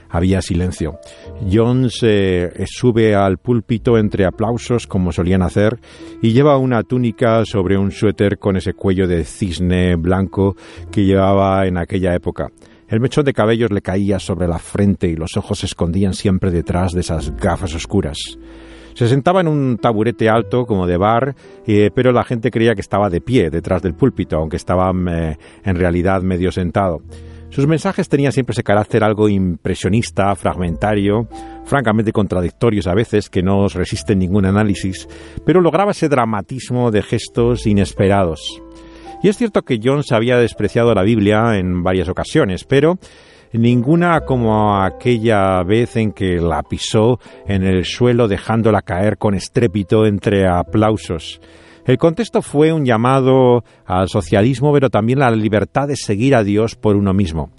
Había 0.09 0.41
silencio. 0.41 0.97
John 1.47 1.91
se 1.91 2.51
sube 2.65 3.13
al 3.13 3.37
púlpito 3.37 3.99
entre 3.99 4.25
aplausos 4.25 4.87
como 4.87 5.11
solían 5.11 5.43
hacer 5.43 5.79
y 6.23 6.33
lleva 6.33 6.57
una 6.57 6.81
túnica 6.81 7.45
sobre 7.45 7.77
un 7.77 7.91
suéter 7.91 8.39
con 8.39 8.57
ese 8.57 8.73
cuello 8.73 9.07
de 9.07 9.25
cisne 9.25 9.95
blanco 9.95 10.55
que 10.91 11.05
llevaba 11.05 11.67
en 11.67 11.77
aquella 11.77 12.15
época. 12.15 12.47
El 12.87 12.99
mechón 12.99 13.25
de 13.25 13.33
cabellos 13.33 13.69
le 13.69 13.81
caía 13.81 14.17
sobre 14.17 14.47
la 14.47 14.57
frente 14.57 15.07
y 15.07 15.15
los 15.15 15.37
ojos 15.37 15.59
se 15.59 15.67
escondían 15.67 16.15
siempre 16.15 16.49
detrás 16.49 16.93
de 16.93 17.01
esas 17.01 17.35
gafas 17.35 17.75
oscuras. 17.75 18.17
Se 18.97 19.07
sentaba 19.07 19.41
en 19.41 19.47
un 19.47 19.77
taburete 19.77 20.27
alto 20.27 20.65
como 20.65 20.87
de 20.87 20.97
bar, 20.97 21.35
eh, 21.67 21.91
pero 21.93 22.11
la 22.11 22.23
gente 22.23 22.49
creía 22.49 22.73
que 22.73 22.81
estaba 22.81 23.11
de 23.11 23.21
pie 23.21 23.51
detrás 23.51 23.83
del 23.83 23.93
púlpito, 23.93 24.37
aunque 24.37 24.55
estaba 24.55 24.91
eh, 25.11 25.37
en 25.63 25.75
realidad 25.75 26.23
medio 26.23 26.51
sentado. 26.51 27.03
Sus 27.51 27.67
mensajes 27.67 28.09
tenían 28.09 28.31
siempre 28.31 28.53
ese 28.53 28.63
carácter 28.63 29.03
algo 29.03 29.29
impresionista, 29.29 30.35
fragmentario, 30.35 31.27
francamente 31.63 32.11
contradictorios 32.11 32.87
a 32.87 32.95
veces, 32.95 33.29
que 33.29 33.43
no 33.43 33.67
resisten 33.67 34.17
ningún 34.17 34.47
análisis, 34.47 35.07
pero 35.45 35.61
lograba 35.61 35.91
ese 35.91 36.09
dramatismo 36.09 36.89
de 36.89 37.03
gestos 37.03 37.67
inesperados. 37.67 38.63
Y 39.21 39.29
es 39.29 39.37
cierto 39.37 39.61
que 39.61 39.79
Jones 39.79 40.11
había 40.11 40.37
despreciado 40.37 40.95
la 40.95 41.03
Biblia 41.03 41.55
en 41.59 41.83
varias 41.83 42.09
ocasiones, 42.09 42.63
pero 42.63 42.97
ninguna 43.53 44.21
como 44.21 44.81
aquella 44.81 45.63
vez 45.63 45.95
en 45.95 46.11
que 46.11 46.37
la 46.37 46.63
pisó 46.63 47.19
en 47.47 47.63
el 47.63 47.85
suelo 47.85 48.27
dejándola 48.27 48.81
caer 48.81 49.17
con 49.17 49.33
estrépito 49.35 50.05
entre 50.05 50.47
aplausos. 50.47 51.39
El 51.85 51.97
contexto 51.97 52.41
fue 52.41 52.73
un 52.73 52.85
llamado 52.85 53.63
al 53.85 54.09
socialismo, 54.09 54.73
pero 54.73 54.89
también 54.89 55.21
a 55.21 55.29
la 55.29 55.37
libertad 55.37 55.87
de 55.87 55.95
seguir 55.95 56.35
a 56.35 56.43
Dios 56.43 56.75
por 56.75 56.97
uno 56.97 57.13
mismo. 57.13 57.49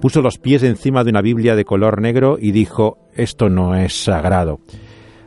Puso 0.00 0.22
los 0.22 0.38
pies 0.38 0.62
encima 0.62 1.02
de 1.02 1.10
una 1.10 1.22
Biblia 1.22 1.56
de 1.56 1.64
color 1.64 2.00
negro 2.00 2.36
y 2.40 2.52
dijo, 2.52 2.98
esto 3.14 3.48
no 3.48 3.74
es 3.74 4.04
sagrado. 4.04 4.60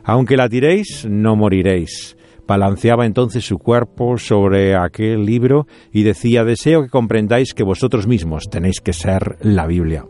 Aunque 0.04 0.36
la 0.36 0.48
tiréis, 0.48 1.06
no 1.08 1.36
moriréis. 1.36 2.17
Balanceaba 2.48 3.04
entonces 3.04 3.44
su 3.44 3.58
cuerpo 3.58 4.16
sobre 4.16 4.74
aquel 4.74 5.26
libro 5.26 5.66
y 5.92 6.02
decía, 6.02 6.44
deseo 6.44 6.82
que 6.82 6.88
comprendáis 6.88 7.52
que 7.52 7.62
vosotros 7.62 8.06
mismos 8.06 8.48
tenéis 8.50 8.80
que 8.80 8.94
ser 8.94 9.36
la 9.42 9.66
Biblia. 9.66 10.06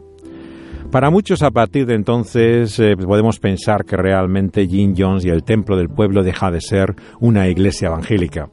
Para 0.93 1.11
muchos 1.11 1.43
a 1.43 1.51
partir 1.51 1.85
de 1.87 1.97
entonces 1.97 2.79
eh, 2.79 2.97
podemos 2.97 3.41
pensar 3.41 3.85
que 3.85 3.97
realmente 3.97 4.69
Jim 4.69 4.95
Jones 4.97 5.25
y 5.25 5.31
el 5.31 5.43
templo 5.43 5.77
del 5.77 5.89
pueblo 5.89 6.23
deja 6.23 6.53
de 6.53 6.61
ser 6.61 6.95
una 7.19 7.49
iglesia 7.49 7.89
evangélica. 7.89 8.49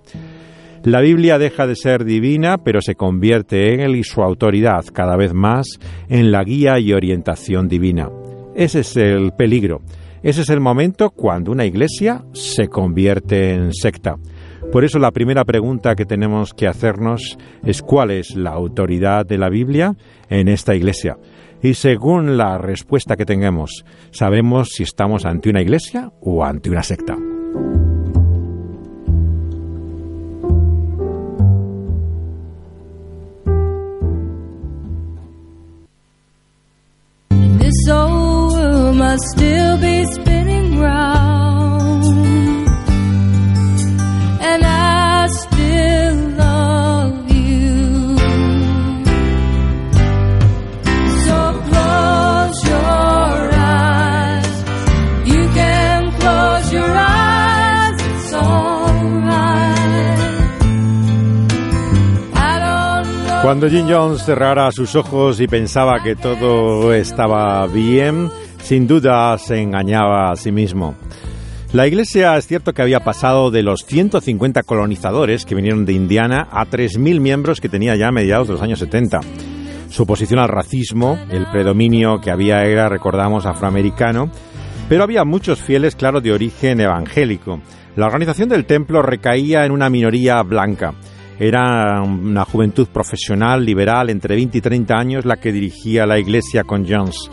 La 0.84 1.02
Biblia 1.02 1.38
deja 1.38 1.68
de 1.68 1.76
ser 1.76 2.06
divina, 2.06 2.58
pero 2.58 2.82
se 2.82 2.96
convierte 2.96 3.72
en 3.76 3.82
él 3.82 3.96
y 3.96 4.04
su 4.04 4.24
autoridad 4.24 4.84
cada 4.92 5.16
vez 5.16 5.34
más 5.34 5.68
en 6.10 6.32
la 6.32 6.44
guía 6.44 6.80
y 6.80 6.92
orientación 6.92 7.68
divina. 7.68 8.10
Ese 8.56 8.80
es 8.80 8.98
el 8.98 9.32
peligro 9.34 9.82
ese 10.26 10.42
es 10.42 10.50
el 10.50 10.60
momento 10.60 11.12
cuando 11.12 11.52
una 11.52 11.66
iglesia 11.66 12.26
se 12.34 12.68
convierte 12.68 13.54
en 13.54 13.72
secta. 13.74 14.16
Por 14.72 14.84
eso 14.84 14.98
la 14.98 15.12
primera 15.12 15.46
pregunta 15.46 15.94
que 15.94 16.06
tenemos 16.06 16.52
que 16.56 16.66
hacernos 16.66 17.38
es 17.64 17.84
cuál 17.84 18.10
es 18.10 18.36
la 18.36 18.50
autoridad 18.50 19.28
de 19.28 19.38
la 19.38 19.50
Biblia 19.50 19.96
en 20.28 20.48
esta 20.48 20.74
iglesia. 20.74 21.20
Y 21.62 21.76
según 21.76 22.38
la 22.38 22.58
respuesta 22.58 23.16
que 23.16 23.26
tengamos, 23.26 23.86
sabemos 24.10 24.70
si 24.70 24.82
estamos 24.82 25.26
ante 25.26 25.52
una 25.52 25.62
iglesia 25.62 26.12
o 26.22 26.44
ante 26.44 26.72
una 26.72 26.82
secta. 26.82 27.35
Cuando 63.66 63.80
Jim 63.80 63.90
Jones 63.90 64.24
cerrara 64.24 64.72
sus 64.72 64.96
ojos 64.96 65.42
y 65.42 65.48
pensaba 65.48 66.04
que 66.04 66.16
todo 66.16 66.94
estaba 66.94 67.66
bien, 67.66 68.30
sin 68.62 68.86
duda 68.86 69.36
se 69.40 69.60
engañaba 69.60 70.30
a 70.30 70.36
sí 70.36 70.52
mismo. 70.52 70.94
La 71.74 71.88
iglesia 71.88 72.38
es 72.38 72.46
cierto 72.46 72.74
que 72.74 72.84
había 72.84 73.00
pasado 73.00 73.50
de 73.50 73.64
los 73.64 73.82
150 73.88 74.62
colonizadores 74.62 75.46
que 75.46 75.56
vinieron 75.56 75.84
de 75.84 75.94
Indiana 75.94 76.48
a 76.52 76.68
3.000 76.68 77.20
miembros 77.20 77.60
que 77.60 77.68
tenía 77.68 77.96
ya 77.96 78.10
a 78.10 78.12
mediados 78.12 78.50
de 78.50 78.54
los 78.54 78.62
años 78.62 78.78
70. 78.78 79.22
Su 79.90 80.04
oposición 80.04 80.40
al 80.40 80.50
racismo, 80.50 81.18
el 81.32 81.48
predominio 81.48 82.22
que 82.22 82.30
había 82.30 82.66
era, 82.66 82.88
recordamos, 82.88 83.48
afroamericano, 83.48 84.30
pero 84.88 85.04
había 85.04 85.24
muchos 85.24 85.60
fieles, 85.60 85.96
claro, 85.96 86.22
de 86.22 86.34
origen 86.34 86.82
evangélico. 86.82 87.62
La 87.96 88.06
organización 88.06 88.48
del 88.48 88.66
templo 88.66 89.02
recaía 89.02 89.66
en 89.66 89.72
una 89.72 89.90
minoría 89.90 90.40
blanca. 90.44 90.94
Era 91.40 92.02
una 92.02 92.46
juventud 92.46 92.88
profesional, 92.88 93.66
liberal, 93.66 94.10
entre 94.10 94.36
20 94.36 94.58
y 94.58 94.62
30 94.62 94.96
años, 94.96 95.26
la 95.26 95.38
que 95.38 95.52
dirigía 95.52 96.06
la 96.06 96.18
iglesia 96.18 96.64
con 96.64 96.88
Jones. 96.88 97.30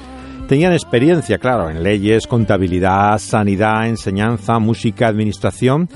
Tenían 0.49 0.73
experiencia, 0.73 1.39
claro, 1.39 1.71
en 1.71 1.83
leyes, 1.83 2.27
contabilidad, 2.27 3.19
sanidad, 3.19 3.87
enseñanza, 3.87 4.59
música, 4.59 5.07
administración 5.07 5.89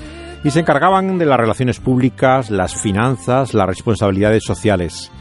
y 0.43 0.51
se 0.51 0.61
encargaban 0.61 1.17
de 1.17 1.25
las 1.25 1.39
relaciones 1.39 1.79
públicas, 1.79 2.49
las 2.49 2.73
finanzas, 2.73 3.53
las 3.53 3.67
responsabilidades 3.67 4.43
sociales. 4.43 5.11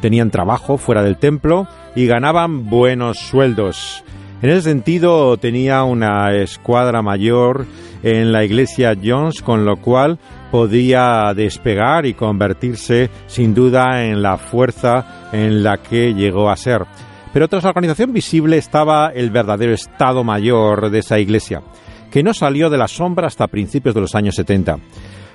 Tenían 0.00 0.30
trabajo 0.30 0.78
fuera 0.78 1.02
del 1.02 1.16
templo 1.16 1.66
y 1.94 2.06
ganaban 2.06 2.70
buenos 2.70 3.18
sueldos. 3.18 4.04
En 4.42 4.50
ese 4.50 4.62
sentido, 4.62 5.36
tenía 5.38 5.82
una 5.82 6.34
escuadra 6.34 7.02
mayor 7.02 7.66
en 8.02 8.32
la 8.32 8.44
iglesia 8.44 8.94
Jones, 9.02 9.42
con 9.42 9.64
lo 9.64 9.78
cual 9.78 10.18
podía 10.50 11.32
despegar 11.34 12.06
y 12.06 12.14
convertirse 12.14 13.10
sin 13.26 13.54
duda 13.54 14.04
en 14.04 14.22
la 14.22 14.36
fuerza 14.36 15.28
en 15.32 15.62
la 15.62 15.78
que 15.78 16.14
llegó 16.14 16.50
a 16.50 16.56
ser. 16.56 16.84
Pero 17.32 17.48
tras 17.48 17.64
la 17.64 17.70
organización 17.70 18.12
visible 18.12 18.56
estaba 18.56 19.08
el 19.08 19.30
verdadero 19.30 19.74
Estado 19.74 20.24
Mayor 20.24 20.90
de 20.90 21.00
esa 21.00 21.18
iglesia, 21.18 21.62
que 22.10 22.22
no 22.22 22.32
salió 22.32 22.70
de 22.70 22.78
la 22.78 22.88
sombra 22.88 23.26
hasta 23.26 23.48
principios 23.48 23.94
de 23.94 24.00
los 24.00 24.14
años 24.14 24.36
70, 24.36 24.78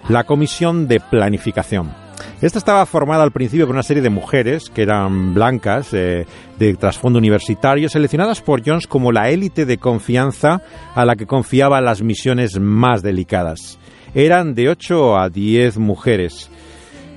la 0.10 0.24
Comisión 0.24 0.88
de 0.88 1.00
Planificación. 1.00 1.92
Esta 2.42 2.58
estaba 2.58 2.86
formada 2.86 3.24
al 3.24 3.32
principio 3.32 3.68
por 3.68 3.76
una 3.76 3.84
serie 3.84 4.02
de 4.02 4.10
mujeres 4.10 4.70
que 4.70 4.82
eran 4.82 5.34
blancas, 5.34 5.94
eh, 5.94 6.26
de 6.58 6.74
trasfondo 6.76 7.20
universitario, 7.20 7.88
seleccionadas 7.88 8.42
por 8.42 8.64
Jones 8.66 8.88
como 8.88 9.12
la 9.12 9.30
élite 9.30 9.66
de 9.66 9.78
confianza 9.78 10.62
a 10.96 11.06
la 11.06 11.16
que 11.16 11.28
confiaba 11.28 11.82
las 11.82 12.02
misiones 12.02 12.60
más 12.60 13.04
delicadas 13.04 13.80
eran 14.14 14.54
de 14.54 14.70
8 14.70 15.18
a 15.18 15.30
10 15.30 15.78
mujeres. 15.78 16.50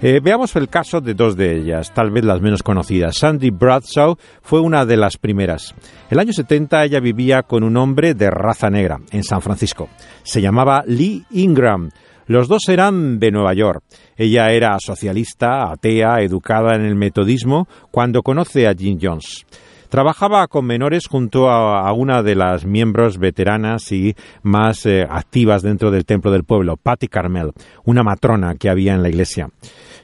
Eh, 0.02 0.20
veamos 0.22 0.54
el 0.56 0.68
caso 0.68 1.00
de 1.00 1.14
dos 1.14 1.34
de 1.34 1.56
ellas, 1.56 1.94
tal 1.94 2.10
vez 2.10 2.24
las 2.24 2.40
menos 2.42 2.62
conocidas. 2.62 3.16
Sandy 3.16 3.50
Bradshaw 3.50 4.16
fue 4.42 4.60
una 4.60 4.84
de 4.84 4.98
las 4.98 5.16
primeras. 5.16 5.74
El 6.10 6.18
año 6.18 6.32
70 6.32 6.84
ella 6.84 7.00
vivía 7.00 7.42
con 7.42 7.64
un 7.64 7.76
hombre 7.78 8.12
de 8.12 8.30
raza 8.30 8.68
negra 8.68 9.00
en 9.12 9.24
San 9.24 9.40
Francisco. 9.40 9.88
Se 10.22 10.42
llamaba 10.42 10.84
Lee 10.86 11.24
Ingram. 11.30 11.88
Los 12.26 12.48
dos 12.48 12.68
eran 12.68 13.18
de 13.18 13.30
Nueva 13.30 13.54
York. 13.54 13.82
Ella 14.16 14.50
era 14.50 14.76
socialista, 14.78 15.70
atea, 15.70 16.20
educada 16.20 16.74
en 16.74 16.84
el 16.84 16.96
metodismo, 16.96 17.66
cuando 17.90 18.22
conoce 18.22 18.66
a 18.66 18.74
Jim 18.74 18.98
Jones. 19.00 19.46
Trabajaba 19.94 20.48
con 20.48 20.66
menores 20.66 21.06
junto 21.06 21.48
a, 21.48 21.92
una 21.92 22.24
de 22.24 22.34
las 22.34 22.64
miembros 22.66 23.18
veteranas 23.18 23.92
y 23.92 24.16
más 24.42 24.86
eh, 24.86 25.06
activas 25.08 25.62
dentro 25.62 25.92
del 25.92 26.04
templo 26.04 26.32
del 26.32 26.42
pueblo, 26.42 26.76
Patty 26.76 27.06
Carmel, 27.06 27.52
una 27.84 28.02
matrona 28.02 28.56
que 28.56 28.68
había 28.68 28.92
en 28.92 29.02
la 29.02 29.08
iglesia. 29.08 29.50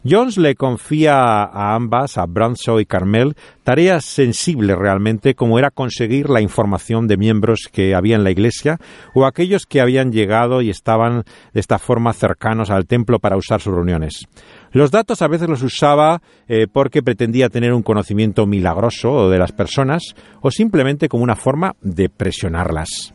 Jones 0.03 0.39
le 0.39 0.55
confía 0.55 1.43
a 1.43 1.75
ambas, 1.75 2.17
a 2.17 2.25
Branshaw 2.25 2.81
y 2.81 2.87
Carmel, 2.87 3.35
tareas 3.65 4.07
sensibles 4.07 4.79
realmente, 4.79 5.35
como 5.35 5.59
era 5.59 5.71
conseguir 5.71 6.31
la 6.31 6.41
información 6.41 7.07
de 7.07 7.19
miembros 7.19 7.69
que 7.71 7.95
había 7.95 8.17
en 8.17 8.25
la 8.25 8.31
iglesia 8.31 8.79
o 9.15 9.27
aquellos 9.27 9.67
que 9.67 9.81
habían 9.83 10.11
llegado 10.11 10.63
y 10.63 10.71
estaban 10.71 11.25
de 11.53 11.61
esta 11.61 11.79
forma 11.79 12.15
cercanos 12.15 12.71
al 12.71 12.87
templo 12.87 13.19
para 13.19 13.37
usar 13.37 13.61
sus 13.61 13.75
reuniones. 13.75 14.27
Los 14.73 14.91
datos 14.91 15.21
a 15.21 15.29
veces 15.29 15.51
los 15.51 15.63
usaba 15.63 16.23
eh, 16.49 16.67
porque 16.73 17.03
pretendía 17.03 17.51
tener 17.51 17.75
un 17.75 17.83
conocimiento 17.83 18.47
milagroso 18.47 19.29
de 19.29 19.39
las 19.39 19.53
personas 19.53 20.15
o 20.41 20.51
simplemente 20.51 21.11
como 21.11 21.25
una 21.25 21.37
forma 21.37 21.75
de 21.83 22.09
presionarlas. 22.09 23.13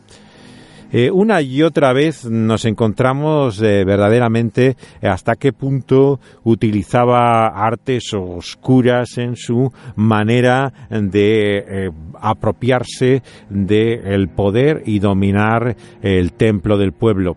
Eh, 0.91 1.10
una 1.12 1.41
y 1.41 1.63
otra 1.63 1.93
vez 1.93 2.26
nos 2.26 2.65
encontramos 2.65 3.62
eh, 3.62 3.84
verdaderamente 3.84 4.78
hasta 5.02 5.36
qué 5.36 5.52
punto 5.52 6.19
utilizaba 6.43 7.48
artes 7.48 8.13
oscuras 8.13 9.17
en 9.17 9.36
su 9.36 9.71
manera 9.95 10.71
de 10.89 11.91
apropiarse 12.21 13.24
del 13.50 14.30
poder 14.30 14.84
y 14.86 15.00
dominar 15.00 15.76
el 16.02 16.34
templo 16.34 16.78
del 16.78 16.93
pueblo. 16.93 17.36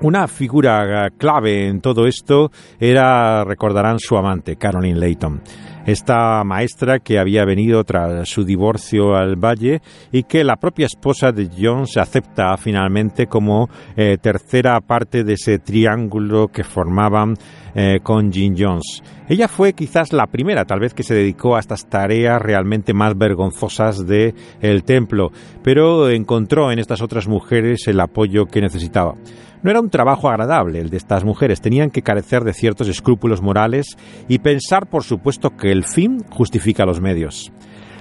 Una 0.00 0.28
figura 0.28 1.10
clave 1.18 1.66
en 1.66 1.80
todo 1.80 2.06
esto 2.06 2.52
era, 2.78 3.42
recordarán, 3.42 3.98
su 3.98 4.16
amante, 4.16 4.54
Caroline 4.54 5.00
Layton. 5.00 5.40
Esta 5.88 6.44
maestra 6.44 6.98
que 6.98 7.18
había 7.18 7.46
venido 7.46 7.82
tras 7.82 8.28
su 8.28 8.44
divorcio 8.44 9.16
al 9.16 9.36
valle 9.36 9.80
y 10.12 10.24
que 10.24 10.44
la 10.44 10.56
propia 10.56 10.84
esposa 10.84 11.32
de 11.32 11.48
Jones 11.58 11.96
acepta 11.96 12.54
finalmente 12.58 13.26
como 13.26 13.70
eh, 13.96 14.18
tercera 14.20 14.78
parte 14.82 15.24
de 15.24 15.32
ese 15.32 15.58
triángulo 15.58 16.48
que 16.48 16.62
formaban 16.62 17.36
eh, 17.74 18.00
con 18.02 18.30
Jim 18.30 18.54
Jones. 18.54 19.02
Ella 19.30 19.48
fue 19.48 19.72
quizás 19.72 20.12
la 20.12 20.26
primera, 20.26 20.66
tal 20.66 20.80
vez, 20.80 20.92
que 20.92 21.02
se 21.02 21.14
dedicó 21.14 21.56
a 21.56 21.60
estas 21.60 21.88
tareas 21.88 22.42
realmente 22.42 22.92
más 22.92 23.16
vergonzosas 23.16 24.06
del 24.06 24.34
el 24.60 24.84
templo, 24.84 25.32
pero 25.62 26.10
encontró 26.10 26.70
en 26.70 26.80
estas 26.80 27.00
otras 27.00 27.26
mujeres 27.28 27.88
el 27.88 27.98
apoyo 28.00 28.44
que 28.44 28.60
necesitaba. 28.60 29.14
No 29.60 29.72
era 29.72 29.80
un 29.80 29.90
trabajo 29.90 30.28
agradable 30.28 30.78
el 30.78 30.88
de 30.88 30.96
estas 30.96 31.24
mujeres, 31.24 31.60
tenían 31.60 31.90
que 31.90 32.02
carecer 32.02 32.44
de 32.44 32.52
ciertos 32.52 32.86
escrúpulos 32.86 33.42
morales 33.42 33.96
y 34.28 34.38
pensar, 34.38 34.88
por 34.88 35.02
supuesto, 35.02 35.56
que 35.56 35.72
el 35.78 35.84
fin 35.84 36.24
justifica 36.28 36.84
los 36.84 37.00
medios. 37.00 37.52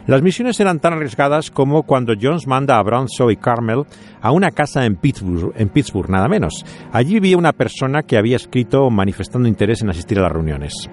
Las 0.08 0.24
misiones 0.24 0.60
eran 0.60 0.80
tan 0.80 0.94
arriesgadas 0.94 1.52
como 1.52 1.84
cuando 1.84 2.14
Jones 2.20 2.48
manda 2.48 2.78
a 2.78 2.82
Branshaw 2.82 3.30
y 3.30 3.38
Carmel 3.38 3.84
a 4.22 4.32
una 4.32 4.52
casa 4.52 4.86
en 4.86 4.96
Pittsburgh, 4.96 5.54
en 5.56 5.70
Pittsburgh, 5.70 6.10
nada 6.10 6.28
menos. 6.28 6.66
Allí 6.92 7.16
vivía 7.16 7.38
una 7.38 7.52
persona 7.52 8.04
que 8.04 8.18
había 8.18 8.38
escrito 8.38 8.90
manifestando 8.90 9.48
interés 9.48 9.82
en 9.82 9.90
asistir 9.90 10.18
a 10.18 10.24
las 10.24 10.32
reuniones. 10.32 10.90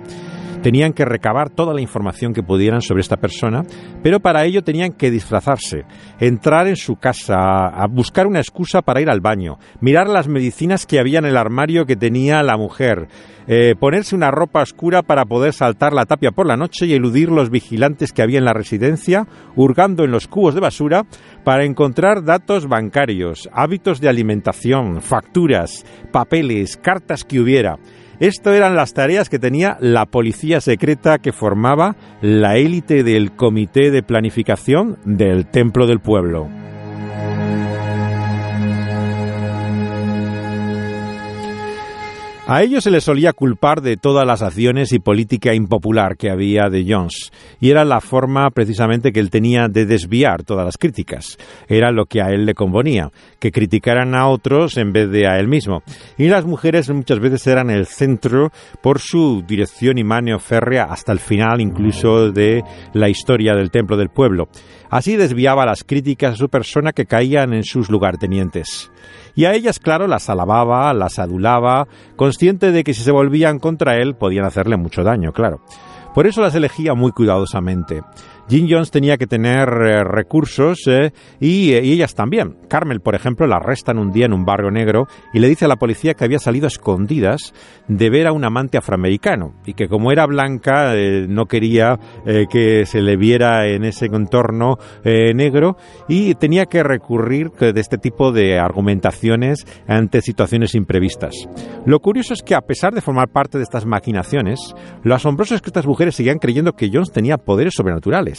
Tenían 0.64 0.94
que 0.94 1.04
recabar 1.04 1.50
toda 1.50 1.74
la 1.74 1.82
información 1.82 2.32
que 2.32 2.42
pudieran 2.42 2.80
sobre 2.80 3.02
esta 3.02 3.18
persona, 3.18 3.64
pero 4.02 4.20
para 4.20 4.46
ello 4.46 4.62
tenían 4.62 4.92
que 4.92 5.10
disfrazarse, 5.10 5.84
entrar 6.18 6.68
en 6.68 6.76
su 6.76 6.96
casa, 6.96 7.66
a 7.66 7.86
buscar 7.86 8.26
una 8.26 8.38
excusa 8.38 8.80
para 8.80 9.02
ir 9.02 9.10
al 9.10 9.20
baño, 9.20 9.58
mirar 9.82 10.08
las 10.08 10.26
medicinas 10.26 10.86
que 10.86 10.98
había 10.98 11.18
en 11.18 11.26
el 11.26 11.36
armario 11.36 11.84
que 11.84 11.96
tenía 11.96 12.42
la 12.42 12.56
mujer, 12.56 13.08
eh, 13.46 13.74
ponerse 13.78 14.16
una 14.16 14.30
ropa 14.30 14.62
oscura 14.62 15.02
para 15.02 15.26
poder 15.26 15.52
saltar 15.52 15.92
la 15.92 16.06
tapia 16.06 16.30
por 16.30 16.46
la 16.46 16.56
noche 16.56 16.86
y 16.86 16.94
eludir 16.94 17.28
los 17.28 17.50
vigilantes 17.50 18.14
que 18.14 18.22
había 18.22 18.38
en 18.38 18.46
la 18.46 18.54
residencia, 18.54 19.26
hurgando 19.56 20.02
en 20.02 20.12
los 20.12 20.28
cubos 20.28 20.54
de 20.54 20.62
basura 20.62 21.04
para 21.44 21.66
encontrar 21.66 22.24
datos 22.24 22.68
bancarios, 22.68 23.50
hábitos 23.52 24.00
de 24.00 24.08
alimentación, 24.08 25.02
facturas, 25.02 25.84
papeles, 26.10 26.78
cartas 26.78 27.22
que 27.22 27.38
hubiera. 27.38 27.76
Esto 28.24 28.54
eran 28.54 28.74
las 28.74 28.94
tareas 28.94 29.28
que 29.28 29.38
tenía 29.38 29.76
la 29.80 30.06
policía 30.06 30.62
secreta 30.62 31.18
que 31.18 31.30
formaba 31.30 31.94
la 32.22 32.56
élite 32.56 33.02
del 33.04 33.32
comité 33.32 33.90
de 33.90 34.02
planificación 34.02 34.96
del 35.04 35.44
Templo 35.44 35.86
del 35.86 36.00
Pueblo. 36.00 36.48
A 42.46 42.62
ellos 42.62 42.84
se 42.84 42.90
les 42.90 43.04
solía 43.04 43.32
culpar 43.32 43.80
de 43.80 43.96
todas 43.96 44.26
las 44.26 44.42
acciones 44.42 44.92
y 44.92 44.98
política 44.98 45.54
impopular 45.54 46.18
que 46.18 46.30
había 46.30 46.68
de 46.68 46.84
Jones, 46.86 47.32
y 47.58 47.70
era 47.70 47.86
la 47.86 48.02
forma 48.02 48.50
precisamente 48.50 49.12
que 49.12 49.20
él 49.20 49.30
tenía 49.30 49.68
de 49.68 49.86
desviar 49.86 50.42
todas 50.42 50.66
las 50.66 50.76
críticas. 50.76 51.38
Era 51.68 51.90
lo 51.90 52.04
que 52.04 52.20
a 52.20 52.28
él 52.28 52.44
le 52.44 52.52
convenía, 52.52 53.10
que 53.38 53.50
criticaran 53.50 54.14
a 54.14 54.28
otros 54.28 54.76
en 54.76 54.92
vez 54.92 55.10
de 55.10 55.26
a 55.26 55.38
él 55.38 55.48
mismo. 55.48 55.82
Y 56.18 56.28
las 56.28 56.44
mujeres 56.44 56.90
muchas 56.90 57.18
veces 57.18 57.46
eran 57.46 57.70
el 57.70 57.86
centro 57.86 58.52
por 58.82 58.98
su 58.98 59.42
dirección 59.48 59.96
y 59.96 60.04
mano 60.04 60.38
férrea 60.38 60.84
hasta 60.84 61.12
el 61.12 61.20
final 61.20 61.62
incluso 61.62 62.30
de 62.30 62.62
la 62.92 63.08
historia 63.08 63.54
del 63.54 63.70
templo 63.70 63.96
del 63.96 64.10
pueblo. 64.10 64.48
Así 64.90 65.16
desviaba 65.16 65.64
las 65.64 65.82
críticas 65.82 66.34
a 66.34 66.36
su 66.36 66.50
persona 66.50 66.92
que 66.92 67.06
caían 67.06 67.54
en 67.54 67.64
sus 67.64 67.88
lugartenientes. 67.88 68.90
Y 69.34 69.46
a 69.46 69.54
ellas, 69.54 69.78
claro, 69.78 70.06
las 70.06 70.30
alababa, 70.30 70.92
las 70.94 71.18
adulaba, 71.18 71.88
consciente 72.16 72.70
de 72.72 72.84
que 72.84 72.94
si 72.94 73.02
se 73.02 73.10
volvían 73.10 73.58
contra 73.58 73.96
él 73.96 74.14
podían 74.14 74.44
hacerle 74.44 74.76
mucho 74.76 75.02
daño, 75.02 75.32
claro. 75.32 75.60
Por 76.14 76.28
eso 76.28 76.40
las 76.40 76.54
elegía 76.54 76.94
muy 76.94 77.10
cuidadosamente. 77.10 78.02
Jim 78.48 78.66
Jones 78.68 78.90
tenía 78.90 79.16
que 79.16 79.26
tener 79.26 79.68
eh, 79.68 80.04
recursos 80.04 80.86
eh, 80.86 81.12
y, 81.40 81.70
y, 81.70 81.92
ellas 81.92 82.14
también. 82.14 82.58
Carmel, 82.68 83.00
por 83.00 83.14
ejemplo, 83.14 83.46
la 83.46 83.56
arrestan 83.56 83.98
un 83.98 84.12
día 84.12 84.26
en 84.26 84.34
un 84.34 84.44
barrio 84.44 84.70
negro 84.70 85.06
y 85.32 85.38
le 85.38 85.48
dice 85.48 85.64
a 85.64 85.68
la 85.68 85.76
policía 85.76 86.12
que 86.12 86.24
había 86.24 86.38
salido 86.38 86.66
a 86.66 86.68
escondidas 86.68 87.54
de 87.88 88.10
ver 88.10 88.26
a 88.26 88.32
un 88.32 88.44
amante 88.44 88.76
afroamericano 88.76 89.54
y 89.64 89.72
que 89.72 89.88
como 89.88 90.12
era 90.12 90.26
blanca 90.26 90.94
eh, 90.94 91.26
no 91.28 91.46
quería 91.46 91.98
que 92.50 92.86
se 92.86 93.00
le 93.00 93.16
viera 93.16 93.66
en 93.66 93.84
ese 93.84 94.06
entorno 94.06 94.76
negro 95.04 95.76
y 96.08 96.34
tenía 96.34 96.66
que 96.66 96.82
recurrir 96.82 97.50
de 97.50 97.80
este 97.80 97.98
tipo 97.98 98.32
de 98.32 98.58
argumentaciones 98.58 99.64
ante 99.86 100.20
situaciones 100.20 100.74
imprevistas. 100.74 101.34
Lo 101.86 102.00
curioso 102.00 102.34
es 102.34 102.42
que 102.42 102.54
a 102.54 102.62
pesar 102.62 102.94
de 102.94 103.00
formar 103.00 103.28
parte 103.28 103.58
de 103.58 103.64
estas 103.64 103.86
maquinaciones, 103.86 104.74
lo 105.02 105.14
asombroso 105.14 105.54
es 105.54 105.60
que 105.60 105.68
estas 105.68 105.86
mujeres 105.86 106.14
seguían 106.14 106.38
creyendo 106.38 106.72
que 106.72 106.90
Jones 106.92 107.12
tenía 107.12 107.38
poderes 107.38 107.74
sobrenaturales 107.74 108.33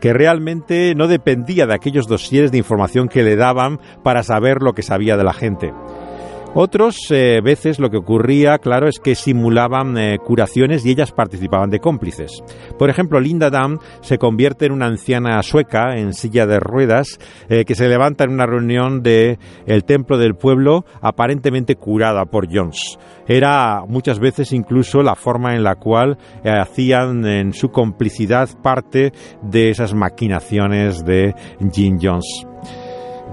que 0.00 0.12
realmente 0.12 0.94
no 0.94 1.08
dependía 1.08 1.66
de 1.66 1.74
aquellos 1.74 2.06
dosieres 2.06 2.52
de 2.52 2.58
información 2.58 3.08
que 3.08 3.22
le 3.22 3.36
daban 3.36 3.80
para 4.02 4.22
saber 4.22 4.62
lo 4.62 4.74
que 4.74 4.82
sabía 4.82 5.16
de 5.16 5.24
la 5.24 5.32
gente. 5.32 5.72
Otros 6.58 7.10
eh, 7.10 7.42
veces 7.44 7.78
lo 7.78 7.90
que 7.90 7.98
ocurría, 7.98 8.56
claro, 8.56 8.88
es 8.88 8.98
que 8.98 9.14
simulaban 9.14 9.98
eh, 9.98 10.16
curaciones 10.16 10.86
y 10.86 10.90
ellas 10.90 11.12
participaban 11.12 11.68
de 11.68 11.80
cómplices. 11.80 12.42
Por 12.78 12.88
ejemplo, 12.88 13.20
Linda 13.20 13.50
Dam 13.50 13.78
se 14.00 14.16
convierte 14.16 14.64
en 14.64 14.72
una 14.72 14.86
anciana 14.86 15.42
sueca 15.42 15.98
en 15.98 16.14
silla 16.14 16.46
de 16.46 16.58
ruedas 16.58 17.18
eh, 17.50 17.66
que 17.66 17.74
se 17.74 17.90
levanta 17.90 18.24
en 18.24 18.30
una 18.30 18.46
reunión 18.46 19.02
del 19.02 19.38
el 19.66 19.84
templo 19.84 20.16
del 20.16 20.34
pueblo 20.34 20.86
aparentemente 21.02 21.76
curada 21.76 22.24
por 22.24 22.46
Jones. 22.50 22.96
Era 23.28 23.82
muchas 23.86 24.18
veces 24.18 24.54
incluso 24.54 25.02
la 25.02 25.14
forma 25.14 25.56
en 25.56 25.62
la 25.62 25.74
cual 25.74 26.16
hacían 26.42 27.26
en 27.26 27.52
su 27.52 27.68
complicidad 27.68 28.48
parte 28.62 29.12
de 29.42 29.68
esas 29.68 29.92
maquinaciones 29.92 31.04
de 31.04 31.34
Jim 31.70 31.98
Jones. 32.00 32.46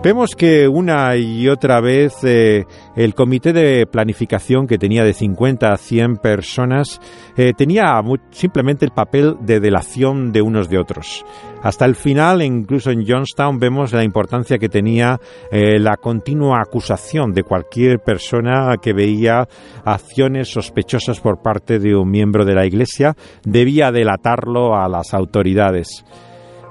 Vemos 0.03 0.35
que 0.35 0.67
una 0.67 1.15
y 1.15 1.47
otra 1.47 1.79
vez 1.79 2.25
eh, 2.25 2.65
el 2.97 3.15
comité 3.15 3.53
de 3.53 3.85
planificación 3.85 4.67
que 4.67 4.77
tenía 4.77 5.05
de 5.05 5.13
50 5.13 5.71
a 5.71 5.77
100 5.77 6.17
personas 6.17 6.99
eh, 7.37 7.53
tenía 7.57 8.01
simplemente 8.31 8.83
el 8.83 8.91
papel 8.91 9.37
de 9.39 9.61
delación 9.61 10.33
de 10.33 10.41
unos 10.41 10.67
de 10.67 10.77
otros. 10.77 11.23
Hasta 11.61 11.85
el 11.85 11.95
final, 11.95 12.41
incluso 12.41 12.91
en 12.91 13.07
Johnstown, 13.07 13.59
vemos 13.59 13.93
la 13.93 14.03
importancia 14.03 14.57
que 14.57 14.67
tenía 14.67 15.21
eh, 15.49 15.79
la 15.79 15.95
continua 15.95 16.59
acusación 16.59 17.31
de 17.31 17.43
cualquier 17.43 17.99
persona 17.99 18.75
que 18.81 18.91
veía 18.91 19.47
acciones 19.85 20.49
sospechosas 20.49 21.21
por 21.21 21.41
parte 21.41 21.79
de 21.79 21.95
un 21.95 22.11
miembro 22.11 22.43
de 22.43 22.55
la 22.55 22.65
Iglesia, 22.65 23.15
debía 23.45 23.89
delatarlo 23.93 24.75
a 24.75 24.89
las 24.89 25.13
autoridades. 25.13 26.03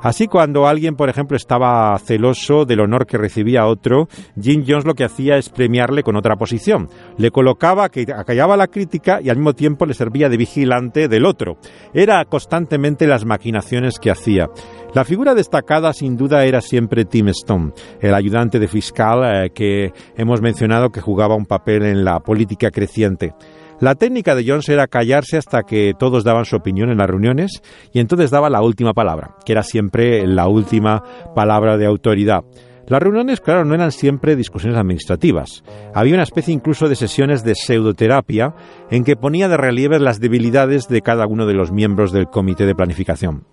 Así 0.02 0.26
cuando 0.26 0.66
alguien, 0.66 0.96
por 0.96 1.08
ejemplo, 1.08 1.36
estaba 1.36 1.96
celoso 2.00 2.64
del 2.64 2.80
honor 2.80 3.06
que 3.06 3.18
recibía 3.18 3.66
otro, 3.66 4.08
Jim 4.40 4.64
Jones 4.66 4.84
lo 4.84 4.94
que 4.94 5.04
hacía 5.04 5.36
es 5.36 5.48
premiarle 5.48 6.02
con 6.02 6.16
otra 6.16 6.34
posición. 6.34 6.88
Le 7.18 7.30
colocaba 7.30 7.88
que 7.88 8.06
acallaba 8.12 8.56
la 8.56 8.66
crítica 8.66 9.20
y 9.22 9.30
al 9.30 9.36
mismo 9.36 9.54
tiempo 9.54 9.86
le 9.86 9.94
servía 9.94 10.28
de 10.28 10.36
vigilante 10.36 11.06
del 11.06 11.24
otro. 11.24 11.56
Era 11.94 12.24
constantemente 12.24 13.06
las 13.06 13.24
maquinaciones 13.24 14.00
que 14.00 14.10
hacía. 14.10 14.48
La 14.92 15.04
figura 15.04 15.34
destacada 15.34 15.92
sin 15.92 16.16
duda 16.16 16.44
era 16.44 16.60
siempre 16.60 17.04
Tim 17.04 17.28
Stone, 17.28 17.72
el 18.00 18.14
ayudante 18.14 18.58
de 18.58 18.68
fiscal 18.68 19.22
eh, 19.24 19.50
que 19.54 19.92
hemos 20.16 20.42
mencionado 20.42 20.90
que 20.90 21.00
jugaba 21.00 21.36
un 21.36 21.46
papel 21.46 21.84
en 21.84 22.04
la 22.04 22.18
política 22.20 22.70
creciente. 22.70 23.34
La 23.82 23.96
técnica 23.96 24.36
de 24.36 24.44
Jones 24.46 24.68
era 24.68 24.86
callarse 24.86 25.36
hasta 25.36 25.64
que 25.64 25.92
todos 25.98 26.22
daban 26.22 26.44
su 26.44 26.54
opinión 26.54 26.90
en 26.90 26.98
las 26.98 27.10
reuniones 27.10 27.62
y 27.92 27.98
entonces 27.98 28.30
daba 28.30 28.48
la 28.48 28.62
última 28.62 28.92
palabra, 28.92 29.34
que 29.44 29.50
era 29.50 29.64
siempre 29.64 30.24
la 30.24 30.46
última 30.46 31.02
palabra 31.34 31.76
de 31.76 31.86
autoridad. 31.86 32.44
Las 32.86 33.02
reuniones, 33.02 33.40
claro, 33.40 33.64
no 33.64 33.74
eran 33.74 33.90
siempre 33.90 34.36
discusiones 34.36 34.78
administrativas. 34.78 35.64
Había 35.94 36.14
una 36.14 36.22
especie 36.22 36.54
incluso 36.54 36.88
de 36.88 36.94
sesiones 36.94 37.42
de 37.42 37.56
pseudoterapia 37.56 38.54
en 38.88 39.02
que 39.02 39.16
ponía 39.16 39.48
de 39.48 39.56
relieve 39.56 39.98
las 39.98 40.20
debilidades 40.20 40.86
de 40.86 41.02
cada 41.02 41.26
uno 41.26 41.44
de 41.44 41.54
los 41.54 41.72
miembros 41.72 42.12
del 42.12 42.28
comité 42.28 42.66
de 42.66 42.76
planificación. 42.76 43.46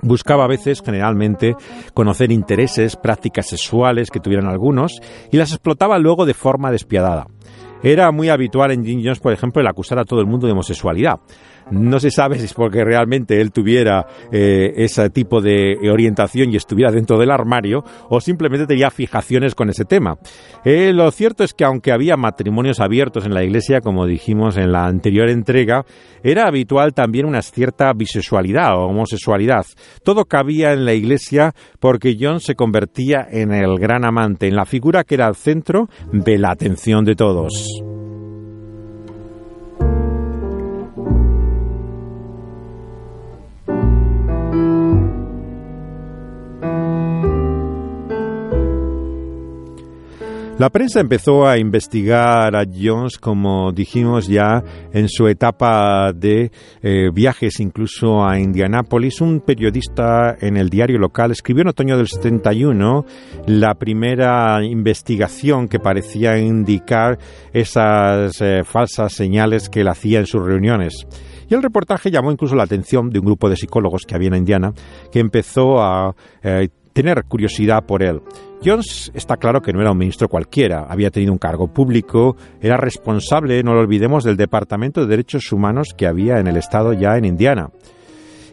Buscaba 0.00 0.44
a 0.44 0.48
veces, 0.48 0.80
generalmente, 0.80 1.56
conocer 1.92 2.30
intereses, 2.30 2.94
prácticas 2.94 3.48
sexuales 3.48 4.12
que 4.12 4.20
tuvieran 4.20 4.46
algunos 4.46 5.00
y 5.32 5.38
las 5.38 5.50
explotaba 5.50 5.98
luego 5.98 6.24
de 6.24 6.34
forma 6.34 6.70
despiadada. 6.70 7.26
Era 7.88 8.10
muy 8.10 8.28
habitual 8.30 8.72
en 8.72 8.84
Jim 8.84 9.00
Jones, 9.00 9.20
por 9.20 9.32
ejemplo, 9.32 9.62
el 9.62 9.68
acusar 9.68 10.00
a 10.00 10.04
todo 10.04 10.18
el 10.18 10.26
mundo 10.26 10.48
de 10.48 10.52
homosexualidad. 10.54 11.20
No 11.70 11.98
se 11.98 12.10
sabe 12.10 12.38
si 12.38 12.44
es 12.44 12.54
porque 12.54 12.84
realmente 12.84 13.40
él 13.40 13.50
tuviera 13.50 14.06
eh, 14.30 14.72
ese 14.76 15.10
tipo 15.10 15.40
de 15.40 15.76
orientación 15.90 16.52
y 16.52 16.56
estuviera 16.56 16.92
dentro 16.92 17.18
del 17.18 17.30
armario 17.30 17.82
o 18.08 18.20
simplemente 18.20 18.66
tenía 18.66 18.90
fijaciones 18.90 19.54
con 19.54 19.68
ese 19.68 19.84
tema. 19.84 20.16
Eh, 20.64 20.92
lo 20.92 21.10
cierto 21.10 21.42
es 21.42 21.54
que 21.54 21.64
aunque 21.64 21.92
había 21.92 22.16
matrimonios 22.16 22.78
abiertos 22.78 23.26
en 23.26 23.34
la 23.34 23.42
iglesia, 23.42 23.80
como 23.80 24.06
dijimos 24.06 24.56
en 24.56 24.70
la 24.70 24.86
anterior 24.86 25.28
entrega, 25.28 25.84
era 26.22 26.46
habitual 26.46 26.94
también 26.94 27.26
una 27.26 27.42
cierta 27.42 27.92
bisexualidad 27.92 28.76
o 28.76 28.86
homosexualidad. 28.86 29.66
Todo 30.04 30.24
cabía 30.24 30.72
en 30.72 30.84
la 30.84 30.94
iglesia 30.94 31.52
porque 31.80 32.16
John 32.18 32.40
se 32.40 32.54
convertía 32.54 33.26
en 33.28 33.52
el 33.52 33.78
gran 33.78 34.04
amante, 34.04 34.46
en 34.46 34.54
la 34.54 34.66
figura 34.66 35.04
que 35.04 35.16
era 35.16 35.26
el 35.26 35.34
centro 35.34 35.88
de 36.12 36.38
la 36.38 36.52
atención 36.52 37.04
de 37.04 37.16
todos. 37.16 37.95
La 50.58 50.70
prensa 50.70 51.00
empezó 51.00 51.46
a 51.46 51.58
investigar 51.58 52.56
a 52.56 52.64
Jones, 52.64 53.18
como 53.18 53.72
dijimos 53.72 54.26
ya, 54.26 54.64
en 54.90 55.06
su 55.06 55.28
etapa 55.28 56.14
de 56.14 56.50
eh, 56.80 57.10
viajes 57.12 57.60
incluso 57.60 58.24
a 58.24 58.38
Indianápolis. 58.40 59.20
Un 59.20 59.40
periodista 59.40 60.34
en 60.40 60.56
el 60.56 60.70
diario 60.70 60.98
local 60.98 61.30
escribió 61.30 61.60
en 61.60 61.68
otoño 61.68 61.98
del 61.98 62.08
71 62.08 63.04
la 63.48 63.74
primera 63.74 64.64
investigación 64.64 65.68
que 65.68 65.78
parecía 65.78 66.38
indicar 66.38 67.18
esas 67.52 68.40
eh, 68.40 68.62
falsas 68.64 69.12
señales 69.12 69.68
que 69.68 69.82
él 69.82 69.88
hacía 69.88 70.20
en 70.20 70.26
sus 70.26 70.42
reuniones. 70.42 71.06
Y 71.50 71.54
el 71.54 71.62
reportaje 71.62 72.10
llamó 72.10 72.32
incluso 72.32 72.56
la 72.56 72.64
atención 72.64 73.10
de 73.10 73.18
un 73.18 73.26
grupo 73.26 73.50
de 73.50 73.56
psicólogos 73.56 74.06
que 74.06 74.14
había 74.14 74.28
en 74.28 74.36
Indiana 74.36 74.72
que 75.12 75.20
empezó 75.20 75.82
a 75.82 76.16
eh, 76.42 76.70
tener 76.94 77.24
curiosidad 77.24 77.84
por 77.84 78.02
él. 78.02 78.22
Jones 78.64 79.12
está 79.14 79.36
claro 79.36 79.60
que 79.60 79.72
no 79.72 79.80
era 79.80 79.92
un 79.92 79.98
ministro 79.98 80.28
cualquiera, 80.28 80.86
había 80.88 81.10
tenido 81.10 81.32
un 81.32 81.38
cargo 81.38 81.68
público, 81.68 82.36
era 82.60 82.76
responsable, 82.76 83.62
no 83.62 83.74
lo 83.74 83.80
olvidemos, 83.80 84.24
del 84.24 84.36
Departamento 84.36 85.00
de 85.00 85.06
Derechos 85.06 85.52
Humanos 85.52 85.88
que 85.96 86.06
había 86.06 86.38
en 86.38 86.46
el 86.46 86.56
estado 86.56 86.92
ya 86.92 87.16
en 87.16 87.24
Indiana. 87.24 87.70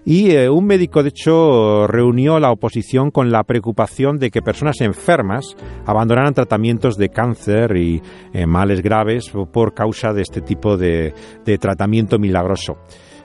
Y 0.06 0.32
eh, 0.32 0.50
un 0.50 0.66
médico, 0.66 1.02
de 1.02 1.10
hecho, 1.10 1.88
reunió 1.88 2.38
la 2.38 2.52
oposición 2.52 3.10
con 3.10 3.32
la 3.32 3.44
preocupación 3.44 4.20
de 4.20 4.32
que 4.32 4.42
personas 4.42 4.82
enfermas 4.82 5.56
abandonaran 5.86 6.34
tratamientos 6.34 6.98
de 6.98 7.08
cáncer 7.08 7.78
y 7.78 8.02
eh, 8.34 8.46
males 8.46 8.82
graves 8.82 9.32
por 9.52 9.74
causa 9.74 10.12
de 10.12 10.22
este 10.22 10.42
tipo 10.42 10.76
de 10.76 11.14
tratamiento 11.60 12.20
milagroso. 12.20 12.78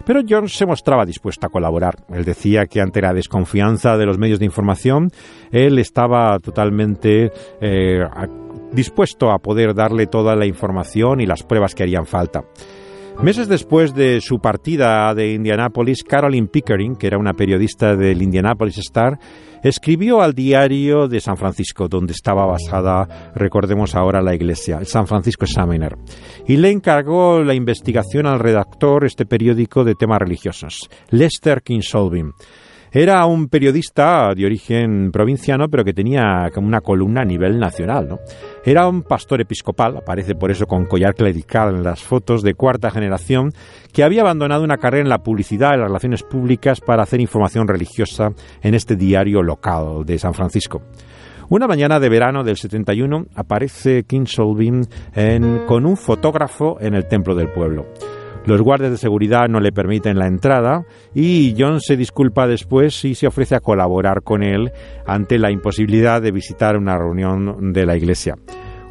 Pero 0.08 0.22
Jones 0.26 0.56
se 0.56 0.64
mostraba 0.64 1.04
dispuesto 1.04 1.46
a 1.46 1.50
colaborar. 1.50 1.96
Él 2.08 2.24
decía 2.24 2.64
que 2.64 2.80
ante 2.80 3.02
la 3.02 3.12
desconfianza 3.12 3.98
de 3.98 4.06
los 4.06 4.16
medios 4.16 4.38
de 4.38 4.46
información, 4.46 5.10
él 5.52 5.78
estaba 5.78 6.38
totalmente 6.38 7.30
eh, 7.60 8.06
dispuesto 8.72 9.30
a 9.30 9.38
poder 9.38 9.74
darle 9.74 10.06
toda 10.06 10.34
la 10.34 10.46
información 10.46 11.20
y 11.20 11.26
las 11.26 11.42
pruebas 11.42 11.74
que 11.74 11.82
harían 11.82 12.06
falta. 12.06 12.42
Meses 13.22 13.48
después 13.48 13.94
de 13.94 14.20
su 14.20 14.38
partida 14.38 15.12
de 15.12 15.32
Indianapolis, 15.32 16.04
Carolyn 16.04 16.46
Pickering, 16.46 16.94
que 16.94 17.08
era 17.08 17.18
una 17.18 17.34
periodista 17.34 17.96
del 17.96 18.22
Indianapolis 18.22 18.78
Star, 18.78 19.18
escribió 19.64 20.22
al 20.22 20.34
diario 20.34 21.08
de 21.08 21.18
San 21.18 21.36
Francisco, 21.36 21.88
donde 21.88 22.12
estaba 22.12 22.46
basada, 22.46 23.32
recordemos 23.34 23.96
ahora, 23.96 24.22
la 24.22 24.36
iglesia, 24.36 24.78
el 24.78 24.86
San 24.86 25.08
Francisco 25.08 25.46
Examiner, 25.46 25.96
y 26.46 26.58
le 26.58 26.70
encargó 26.70 27.42
la 27.42 27.54
investigación 27.54 28.26
al 28.26 28.38
redactor 28.38 29.04
este 29.04 29.26
periódico 29.26 29.82
de 29.82 29.96
temas 29.96 30.20
religiosos, 30.20 30.88
Lester 31.10 31.62
Kinsolving. 31.62 32.34
Era 32.90 33.26
un 33.26 33.48
periodista 33.48 34.34
de 34.34 34.46
origen 34.46 35.10
provinciano, 35.12 35.68
pero 35.68 35.84
que 35.84 35.92
tenía 35.92 36.50
como 36.54 36.66
una 36.66 36.80
columna 36.80 37.22
a 37.22 37.24
nivel 37.24 37.58
nacional. 37.58 38.08
¿no? 38.08 38.18
Era 38.64 38.88
un 38.88 39.02
pastor 39.02 39.40
episcopal, 39.40 39.96
aparece 39.98 40.34
por 40.34 40.50
eso 40.50 40.66
con 40.66 40.86
collar 40.86 41.14
clerical 41.14 41.76
en 41.76 41.82
las 41.82 42.02
fotos, 42.02 42.42
de 42.42 42.54
cuarta 42.54 42.90
generación, 42.90 43.52
que 43.92 44.04
había 44.04 44.22
abandonado 44.22 44.64
una 44.64 44.78
carrera 44.78 45.02
en 45.02 45.10
la 45.10 45.18
publicidad 45.18 45.74
y 45.74 45.78
las 45.78 45.88
relaciones 45.88 46.22
públicas 46.22 46.80
para 46.80 47.02
hacer 47.02 47.20
información 47.20 47.68
religiosa 47.68 48.30
en 48.62 48.74
este 48.74 48.96
diario 48.96 49.42
local 49.42 50.04
de 50.04 50.18
San 50.18 50.34
Francisco. 50.34 50.82
Una 51.50 51.66
mañana 51.66 51.98
de 51.98 52.10
verano 52.10 52.44
del 52.44 52.58
71 52.58 53.26
aparece 53.34 54.04
King 54.04 54.26
Solvin 54.26 54.86
con 55.66 55.86
un 55.86 55.96
fotógrafo 55.96 56.76
en 56.80 56.94
el 56.94 57.06
templo 57.06 57.34
del 57.34 57.50
pueblo. 57.50 57.86
Los 58.48 58.62
guardias 58.62 58.90
de 58.90 58.96
seguridad 58.96 59.46
no 59.46 59.60
le 59.60 59.72
permiten 59.72 60.18
la 60.18 60.26
entrada 60.26 60.86
y 61.14 61.54
John 61.58 61.82
se 61.82 61.98
disculpa 61.98 62.46
después 62.46 63.04
y 63.04 63.14
se 63.14 63.26
ofrece 63.26 63.54
a 63.54 63.60
colaborar 63.60 64.22
con 64.22 64.42
él 64.42 64.72
ante 65.06 65.38
la 65.38 65.50
imposibilidad 65.50 66.22
de 66.22 66.32
visitar 66.32 66.78
una 66.78 66.96
reunión 66.96 67.74
de 67.74 67.84
la 67.84 67.94
iglesia. 67.94 68.36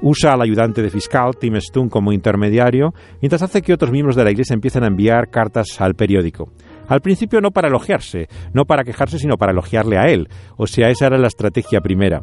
Usa 0.03 0.33
al 0.33 0.43
ayudante 0.43 0.83
de 0.83 0.91
fiscal, 0.91 1.37
Tim 1.39 1.55
Stone, 1.55 1.89
como 1.89 2.11
intermediario, 2.11 2.93
mientras 3.19 3.41
hace 3.41 3.63
que 3.63 3.73
otros 3.73 3.89
miembros 3.89 4.15
de 4.15 4.25
la 4.25 4.29
iglesia 4.29 4.53
empiecen 4.53 4.83
a 4.83 4.89
enviar 4.89 5.31
cartas 5.31 5.81
al 5.81 5.95
periódico. 5.95 6.51
Al 6.87 7.01
principio 7.01 7.41
no 7.41 7.49
para 7.49 7.67
elogiarse, 7.67 8.27
no 8.53 8.65
para 8.65 8.83
quejarse, 8.83 9.17
sino 9.17 9.37
para 9.37 9.53
elogiarle 9.53 9.97
a 9.97 10.03
él. 10.03 10.27
O 10.57 10.67
sea, 10.67 10.89
esa 10.89 11.07
era 11.07 11.17
la 11.17 11.29
estrategia 11.29 11.81
primera. 11.81 12.21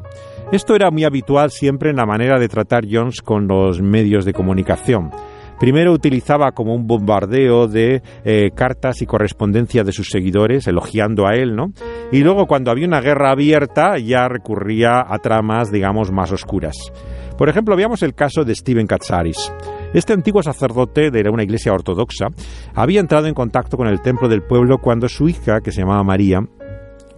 Esto 0.52 0.76
era 0.76 0.92
muy 0.92 1.02
habitual 1.02 1.50
siempre 1.50 1.90
en 1.90 1.96
la 1.96 2.06
manera 2.06 2.38
de 2.38 2.46
tratar 2.46 2.84
Jones 2.88 3.22
con 3.22 3.48
los 3.48 3.82
medios 3.82 4.24
de 4.24 4.34
comunicación. 4.34 5.10
Primero 5.64 5.94
utilizaba 5.94 6.52
como 6.52 6.74
un 6.74 6.86
bombardeo 6.86 7.68
de 7.68 8.02
eh, 8.22 8.50
cartas 8.54 9.00
y 9.00 9.06
correspondencia 9.06 9.82
de 9.82 9.92
sus 9.92 10.10
seguidores, 10.10 10.66
elogiando 10.66 11.26
a 11.26 11.36
él, 11.36 11.56
¿no? 11.56 11.72
Y 12.12 12.22
luego 12.22 12.44
cuando 12.44 12.70
había 12.70 12.86
una 12.86 13.00
guerra 13.00 13.30
abierta 13.30 13.96
ya 13.96 14.28
recurría 14.28 15.00
a 15.00 15.18
tramas, 15.20 15.72
digamos, 15.72 16.12
más 16.12 16.32
oscuras. 16.32 16.76
Por 17.38 17.48
ejemplo, 17.48 17.76
veamos 17.76 18.02
el 18.02 18.14
caso 18.14 18.44
de 18.44 18.54
Steven 18.54 18.86
Katsaris. 18.86 19.54
Este 19.94 20.12
antiguo 20.12 20.42
sacerdote 20.42 21.10
de 21.10 21.30
una 21.30 21.44
iglesia 21.44 21.72
ortodoxa 21.72 22.26
había 22.74 23.00
entrado 23.00 23.26
en 23.26 23.32
contacto 23.32 23.78
con 23.78 23.88
el 23.88 24.02
templo 24.02 24.28
del 24.28 24.42
pueblo 24.42 24.76
cuando 24.82 25.08
su 25.08 25.30
hija, 25.30 25.62
que 25.64 25.72
se 25.72 25.80
llamaba 25.80 26.04
María, 26.04 26.40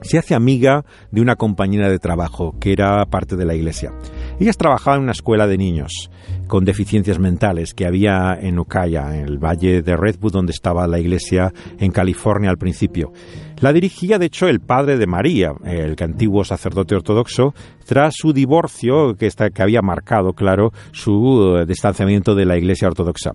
se 0.06 0.18
hace 0.18 0.34
amiga 0.34 0.84
de 1.10 1.20
una 1.20 1.36
compañera 1.36 1.88
de 1.88 1.98
trabajo 1.98 2.54
que 2.58 2.72
era 2.72 3.04
parte 3.06 3.36
de 3.36 3.44
la 3.44 3.54
iglesia. 3.54 3.92
Ellas 4.40 4.56
trabajaban 4.56 4.98
en 4.98 5.04
una 5.04 5.12
escuela 5.12 5.46
de 5.46 5.58
niños 5.58 6.10
con 6.46 6.64
deficiencias 6.64 7.18
mentales 7.18 7.74
que 7.74 7.86
había 7.86 8.38
en 8.40 8.58
Ukiah, 8.58 9.16
en 9.16 9.26
el 9.26 9.38
valle 9.38 9.82
de 9.82 9.96
Redwood, 9.96 10.32
donde 10.32 10.52
estaba 10.52 10.86
la 10.86 10.98
iglesia 10.98 11.52
en 11.78 11.90
California 11.90 12.50
al 12.50 12.58
principio. 12.58 13.12
La 13.60 13.72
dirigía, 13.72 14.18
de 14.18 14.26
hecho, 14.26 14.48
el 14.48 14.60
padre 14.60 14.98
de 14.98 15.06
María, 15.06 15.52
el 15.64 15.96
antiguo 15.98 16.44
sacerdote 16.44 16.94
ortodoxo, 16.94 17.54
tras 17.86 18.14
su 18.16 18.32
divorcio 18.32 19.14
que, 19.14 19.30
que 19.30 19.62
había 19.62 19.80
marcado, 19.80 20.34
claro, 20.34 20.72
su 20.92 21.56
eh, 21.56 21.66
distanciamiento 21.66 22.34
de 22.34 22.44
la 22.44 22.58
iglesia 22.58 22.88
ortodoxa. 22.88 23.32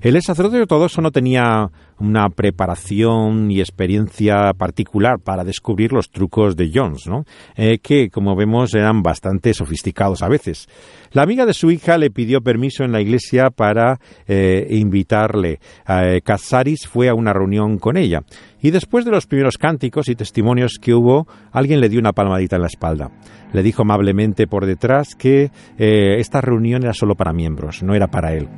El 0.00 0.20
sacerdote 0.22 0.60
ortodoxo 0.60 1.00
no 1.00 1.10
tenía 1.10 1.70
una 1.98 2.28
preparación 2.28 3.50
y 3.50 3.60
experiencia 3.60 4.52
particular 4.56 5.18
para 5.20 5.44
descubrir 5.44 5.92
los 5.92 6.10
trucos 6.10 6.56
de 6.56 6.70
Jones, 6.72 7.06
¿no? 7.06 7.24
Eh, 7.56 7.78
que, 7.78 8.10
como 8.10 8.36
vemos, 8.36 8.74
eran 8.74 9.02
bastante 9.02 9.54
sofisticados 9.54 10.22
a 10.22 10.28
veces. 10.28 10.68
La 11.12 11.22
amiga 11.22 11.46
de 11.46 11.54
su 11.54 11.70
hija 11.70 11.96
le 11.96 12.10
pidió 12.10 12.40
permiso 12.40 12.84
en 12.84 12.92
la 12.92 13.00
iglesia 13.00 13.50
para 13.50 14.00
eh, 14.26 14.66
invitarle. 14.70 15.60
Eh, 15.88 16.20
Casaris 16.24 16.88
fue 16.88 17.08
a 17.08 17.14
una 17.14 17.32
reunión 17.32 17.78
con 17.78 17.96
ella. 17.96 18.22
Y 18.64 18.70
después 18.70 19.04
de 19.04 19.10
los 19.10 19.26
primeros 19.26 19.58
cánticos 19.58 20.08
y 20.08 20.14
testimonios 20.14 20.78
que 20.80 20.94
hubo, 20.94 21.28
alguien 21.52 21.82
le 21.82 21.90
dio 21.90 22.00
una 22.00 22.14
palmadita 22.14 22.56
en 22.56 22.62
la 22.62 22.68
espalda. 22.68 23.10
Le 23.52 23.62
dijo 23.62 23.82
amablemente 23.82 24.46
por 24.46 24.64
detrás 24.64 25.14
que 25.14 25.50
eh, 25.76 26.16
esta 26.18 26.40
reunión 26.40 26.82
era 26.82 26.94
solo 26.94 27.14
para 27.14 27.34
miembros, 27.34 27.82
no 27.82 27.94
era 27.94 28.06
para 28.06 28.32
él. 28.32 28.48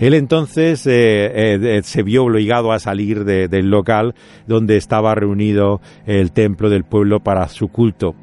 Él 0.00 0.14
entonces 0.14 0.84
eh, 0.88 1.76
eh, 1.76 1.80
se 1.84 2.02
vio 2.02 2.24
obligado 2.24 2.72
a 2.72 2.80
salir 2.80 3.24
del 3.24 3.70
local 3.70 4.16
donde 4.48 4.76
estaba 4.76 5.14
reunido 5.14 5.80
el 6.06 6.32
templo 6.32 6.68
del 6.68 6.82
pueblo 6.82 7.20
para 7.20 7.46
su 7.46 7.68
culto. 7.68 8.16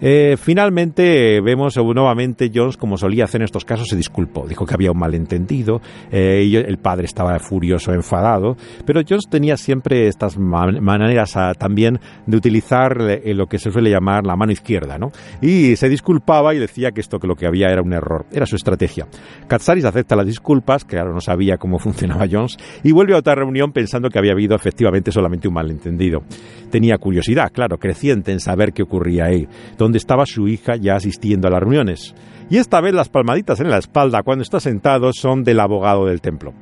Eh, 0.00 0.36
finalmente 0.38 1.40
vemos 1.40 1.76
nuevamente 1.76 2.50
Jones, 2.54 2.76
como 2.76 2.96
solía 2.96 3.24
hacer 3.24 3.40
en 3.40 3.46
estos 3.46 3.64
casos, 3.64 3.88
se 3.88 3.96
disculpó. 3.96 4.46
Dijo 4.46 4.64
que 4.64 4.74
había 4.74 4.92
un 4.92 4.98
malentendido, 4.98 5.80
eh, 6.10 6.64
el 6.66 6.78
padre 6.78 7.06
estaba 7.06 7.38
furioso, 7.38 7.92
enfadado, 7.92 8.56
pero 8.84 9.00
Jones 9.08 9.26
tenía 9.28 9.56
siempre 9.56 10.06
estas 10.06 10.38
maneras 10.38 11.36
ah, 11.36 11.52
también 11.54 11.98
de 12.26 12.36
utilizar 12.36 13.00
eh, 13.00 13.34
lo 13.34 13.46
que 13.46 13.58
se 13.58 13.70
suele 13.70 13.90
llamar 13.90 14.24
la 14.24 14.36
mano 14.36 14.52
izquierda, 14.52 14.98
¿no? 14.98 15.10
Y 15.40 15.76
se 15.76 15.88
disculpaba 15.88 16.54
y 16.54 16.58
decía 16.58 16.92
que 16.92 17.00
esto 17.00 17.18
que 17.18 17.26
lo 17.26 17.34
que 17.34 17.46
había 17.46 17.68
era 17.68 17.82
un 17.82 17.92
error, 17.92 18.26
era 18.32 18.46
su 18.46 18.56
estrategia. 18.56 19.06
Katsaris 19.48 19.84
acepta 19.84 20.14
las 20.14 20.26
disculpas, 20.26 20.84
que 20.84 20.98
ahora 20.98 21.12
no 21.12 21.20
sabía 21.20 21.56
cómo 21.56 21.78
funcionaba 21.78 22.26
Jones, 22.30 22.56
y 22.84 22.92
vuelve 22.92 23.14
a 23.14 23.18
otra 23.18 23.34
reunión 23.34 23.72
pensando 23.72 24.10
que 24.10 24.18
había 24.18 24.32
habido 24.32 24.54
efectivamente 24.54 25.10
solamente 25.10 25.48
un 25.48 25.54
malentendido. 25.54 26.22
Tenía 26.70 26.98
curiosidad, 26.98 27.50
claro, 27.52 27.78
creciente 27.78 28.30
en 28.30 28.40
saber 28.40 28.72
qué 28.72 28.82
ocurría 28.82 29.24
ahí 29.24 29.48
donde 29.88 29.96
estaba 29.96 30.26
su 30.26 30.48
hija 30.48 30.76
ya 30.76 30.96
asistiendo 30.96 31.48
a 31.48 31.50
las 31.50 31.60
reuniones. 31.60 32.14
Y 32.50 32.58
esta 32.58 32.82
vez 32.82 32.92
las 32.92 33.08
palmaditas 33.08 33.58
en 33.60 33.70
la 33.70 33.78
espalda 33.78 34.22
cuando 34.22 34.42
está 34.42 34.60
sentado 34.60 35.14
son 35.14 35.44
del 35.44 35.60
abogado 35.60 36.04
del 36.04 36.20
templo. 36.20 36.52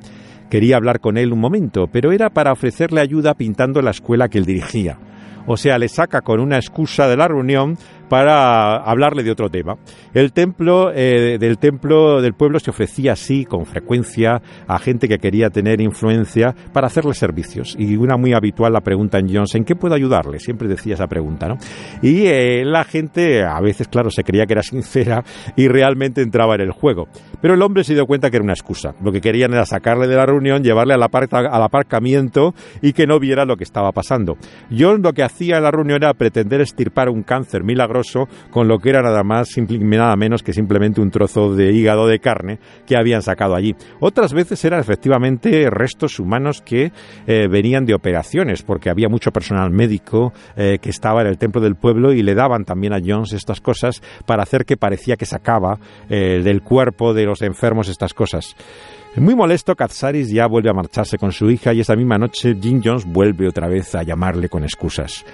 Quería 0.49 0.77
hablar 0.77 1.01
con 1.01 1.17
él 1.17 1.33
un 1.33 1.41
momento, 1.41 1.87
pero 1.91 2.13
era 2.13 2.29
para 2.29 2.53
ofrecerle 2.53 3.01
ayuda 3.01 3.33
pintando 3.33 3.81
la 3.81 3.91
escuela 3.91 4.29
que 4.29 4.37
él 4.37 4.45
dirigía. 4.45 4.97
O 5.45 5.57
sea, 5.57 5.77
le 5.77 5.89
saca 5.89 6.21
con 6.21 6.39
una 6.39 6.55
excusa 6.55 7.09
de 7.09 7.17
la 7.17 7.27
reunión 7.27 7.77
para 8.09 8.77
hablarle 8.77 9.23
de 9.23 9.31
otro 9.31 9.49
tema. 9.49 9.75
El 10.13 10.33
templo 10.33 10.91
eh, 10.93 11.37
del 11.39 11.57
templo 11.57 12.21
del 12.21 12.33
pueblo 12.33 12.59
se 12.59 12.71
ofrecía 12.71 13.13
así 13.13 13.45
con 13.45 13.65
frecuencia 13.65 14.41
a 14.67 14.79
gente 14.79 15.07
que 15.07 15.17
quería 15.17 15.49
tener 15.49 15.81
influencia 15.81 16.55
para 16.73 16.87
hacerle 16.87 17.13
servicios. 17.13 17.75
Y 17.77 17.95
una 17.97 18.17
muy 18.17 18.33
habitual 18.33 18.73
la 18.73 18.81
pregunta 18.81 19.19
en 19.19 19.33
Jones, 19.33 19.55
¿en 19.55 19.65
qué 19.65 19.75
puedo 19.75 19.95
ayudarle? 19.95 20.39
Siempre 20.39 20.67
decía 20.67 20.93
esa 20.93 21.07
pregunta, 21.07 21.47
¿no? 21.47 21.57
Y 22.01 22.25
eh, 22.25 22.63
la 22.65 22.83
gente 22.83 23.43
a 23.43 23.59
veces, 23.59 23.87
claro, 23.87 24.09
se 24.09 24.23
creía 24.23 24.45
que 24.45 24.53
era 24.53 24.63
sincera 24.63 25.23
y 25.55 25.67
realmente 25.67 26.21
entraba 26.21 26.55
en 26.55 26.61
el 26.61 26.71
juego. 26.71 27.07
Pero 27.41 27.53
el 27.53 27.61
hombre 27.61 27.83
se 27.83 27.93
dio 27.93 28.05
cuenta 28.05 28.29
que 28.29 28.37
era 28.37 28.43
una 28.43 28.53
excusa. 28.53 28.95
Lo 29.03 29.11
que 29.11 29.21
querían 29.21 29.53
era 29.53 29.65
sacarle 29.65 30.07
de 30.07 30.15
la 30.15 30.25
reunión, 30.25 30.63
llevarle 30.63 30.93
al, 30.93 31.03
al 31.03 31.63
aparcamiento 31.63 32.53
y 32.81 32.93
que 32.93 33.05
no 33.05 33.19
viera 33.19 33.45
lo 33.45 33.57
que 33.57 33.63
estaba 33.63 33.91
pasando. 33.91 34.37
Jones 34.71 35.01
lo 35.01 35.13
que 35.13 35.23
hacía 35.23 35.57
en 35.57 35.63
la 35.63 35.71
reunión 35.71 36.03
era 36.03 36.13
pretender 36.13 36.61
estirpar 36.61 37.09
un 37.09 37.23
cáncer 37.23 37.63
milagroso 37.63 37.96
con 38.51 38.67
lo 38.67 38.79
que 38.79 38.89
era 38.89 39.01
nada 39.01 39.23
más, 39.23 39.49
nada 39.57 40.15
menos 40.15 40.43
que 40.43 40.53
simplemente 40.53 41.01
un 41.01 41.11
trozo 41.11 41.55
de 41.55 41.71
hígado 41.71 42.07
de 42.07 42.19
carne 42.19 42.59
que 42.85 42.97
habían 42.97 43.21
sacado 43.21 43.55
allí. 43.55 43.75
Otras 43.99 44.33
veces 44.33 44.63
eran 44.65 44.79
efectivamente 44.79 45.69
restos 45.69 46.19
humanos 46.19 46.61
que 46.61 46.91
eh, 47.25 47.47
venían 47.47 47.85
de 47.85 47.93
operaciones, 47.93 48.63
porque 48.63 48.89
había 48.89 49.09
mucho 49.09 49.31
personal 49.31 49.71
médico 49.71 50.33
eh, 50.55 50.79
que 50.81 50.89
estaba 50.89 51.21
en 51.21 51.27
el 51.27 51.37
templo 51.37 51.61
del 51.61 51.75
pueblo 51.75 52.13
y 52.13 52.23
le 52.23 52.35
daban 52.35 52.65
también 52.65 52.93
a 52.93 53.01
Jones 53.03 53.33
estas 53.33 53.61
cosas 53.61 54.01
para 54.25 54.43
hacer 54.43 54.65
que 54.65 54.77
parecía 54.77 55.15
que 55.15 55.25
sacaba 55.25 55.79
eh, 56.09 56.41
del 56.43 56.61
cuerpo 56.61 57.13
de 57.13 57.25
los 57.25 57.41
enfermos 57.41 57.89
estas 57.89 58.13
cosas. 58.13 58.55
Muy 59.15 59.35
molesto, 59.35 59.75
Katsaris 59.75 60.29
ya 60.29 60.45
vuelve 60.45 60.69
a 60.69 60.73
marcharse 60.73 61.17
con 61.17 61.31
su 61.31 61.49
hija 61.49 61.73
y 61.73 61.79
esa 61.79 61.95
misma 61.95 62.19
noche 62.19 62.55
Jim 62.61 62.81
Jones 62.83 63.03
vuelve 63.05 63.47
otra 63.47 63.67
vez 63.67 63.95
a 63.95 64.03
llamarle 64.03 64.47
con 64.47 64.63
excusas. 64.63 65.25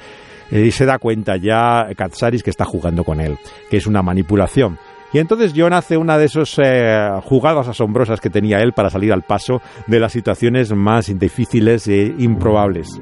Y 0.53 0.71
se 0.71 0.85
da 0.85 0.99
cuenta 0.99 1.35
ya 1.37 1.87
Katsaris 1.95 2.43
que 2.43 2.51
está 2.51 2.63
jugando 2.63 3.03
con 3.03 3.19
él, 3.19 3.37
que 3.69 3.77
es 3.77 3.87
una 3.87 4.03
manipulación. 4.03 4.77
Y 5.11 5.19
entonces 5.19 5.53
John 5.55 5.73
hace 5.73 5.97
una 5.97 6.17
de 6.17 6.25
esas 6.25 6.55
eh, 6.63 7.09
jugadas 7.23 7.67
asombrosas 7.67 8.19
que 8.19 8.29
tenía 8.29 8.59
él 8.61 8.73
para 8.73 8.89
salir 8.89 9.13
al 9.13 9.23
paso 9.23 9.61
de 9.87 9.99
las 9.99 10.11
situaciones 10.11 10.73
más 10.73 11.07
difíciles 11.17 11.87
e 11.87 12.13
improbables. 12.17 12.99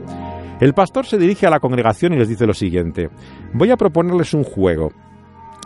El 0.59 0.73
pastor 0.73 1.05
se 1.05 1.17
dirige 1.17 1.47
a 1.47 1.49
la 1.49 1.59
congregación 1.59 2.13
y 2.13 2.17
les 2.17 2.27
dice 2.27 2.45
lo 2.45 2.53
siguiente, 2.53 3.09
voy 3.53 3.71
a 3.71 3.77
proponerles 3.77 4.33
un 4.33 4.43
juego. 4.43 4.91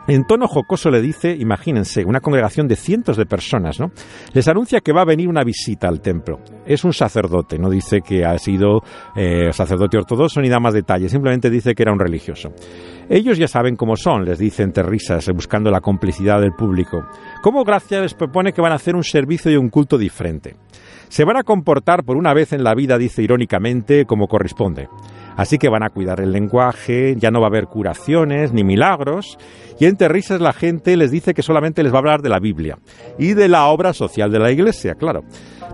En 0.08 0.24
tono 0.26 0.48
jocoso 0.48 0.92
le 0.92 1.02
dice, 1.02 1.36
imagínense, 1.36 2.06
una 2.06 2.20
congregación 2.20 2.68
de 2.68 2.76
cientos 2.76 3.18
de 3.18 3.26
personas, 3.26 3.80
¿no? 3.80 3.92
Les 4.34 4.48
anuncia 4.48 4.82
que 4.82 4.94
va 4.94 5.02
a 5.02 5.06
venir 5.06 5.28
una 5.28 5.44
visita 5.44 5.88
al 5.88 6.00
templo. 6.00 6.40
Es 6.64 6.84
un 6.84 6.94
sacerdote, 6.94 7.58
no 7.58 7.72
dice 7.72 8.02
que 8.02 8.24
ha 8.24 8.38
sido 8.38 8.82
eh, 9.16 9.52
sacerdote 9.52 9.98
ortodoxo 9.98 10.42
ni 10.42 10.50
da 10.50 10.60
más 10.60 10.76
detalles, 10.76 11.12
simplemente 11.12 11.50
dice 11.50 11.74
que 11.74 11.82
era 11.82 11.92
un 11.92 12.00
religioso. 12.00 12.52
Ellos 13.10 13.40
ya 13.40 13.48
saben 13.48 13.76
cómo 13.76 13.96
son, 13.96 14.26
les 14.26 14.38
dice 14.38 14.62
entre 14.62 14.84
risas, 14.84 15.28
buscando 15.34 15.72
la 15.72 15.82
complicidad 15.82 16.40
del 16.40 16.54
público. 16.54 17.04
Como 17.42 17.64
Gracia 17.64 18.02
les 18.02 18.14
propone 18.14 18.54
que 18.54 18.62
van 18.62 18.74
a 18.74 18.76
hacer 18.76 18.96
un 18.96 19.04
servicio 19.04 19.52
y 19.52 19.58
un 19.58 19.70
culto 19.70 19.98
diferente. 19.98 20.56
Se 21.08 21.24
van 21.24 21.38
a 21.38 21.44
comportar 21.44 22.04
por 22.04 22.18
una 22.18 22.34
vez 22.34 22.54
en 22.54 22.64
la 22.64 22.76
vida, 22.76 22.98
dice 22.98 23.24
irónicamente, 23.24 24.06
como 24.06 24.28
corresponde. 24.28 24.88
Así 25.36 25.58
que 25.58 25.70
van 25.70 25.84
a 25.84 25.90
cuidar 25.90 26.22
el 26.22 26.32
lenguaje, 26.32 27.16
ya 27.18 27.32
no 27.32 27.42
va 27.42 27.48
a 27.48 27.50
haber 27.50 27.68
curaciones 27.68 28.54
ni 28.54 28.64
milagros, 28.64 29.38
y 29.80 29.86
entre 29.86 30.08
risas 30.08 30.40
la 30.40 30.54
gente 30.54 30.96
les 30.96 31.12
dice 31.12 31.34
que 31.34 31.42
solamente 31.42 31.84
les 31.84 31.92
va 31.92 31.98
a 31.98 32.00
hablar 32.00 32.22
de 32.22 32.30
la 32.30 32.40
Biblia 32.40 32.78
y 33.20 33.34
de 33.34 33.50
la 33.50 33.66
obra 33.66 33.94
social 33.94 34.32
de 34.32 34.40
la 34.40 34.52
Iglesia, 34.52 34.96
claro. 34.96 35.24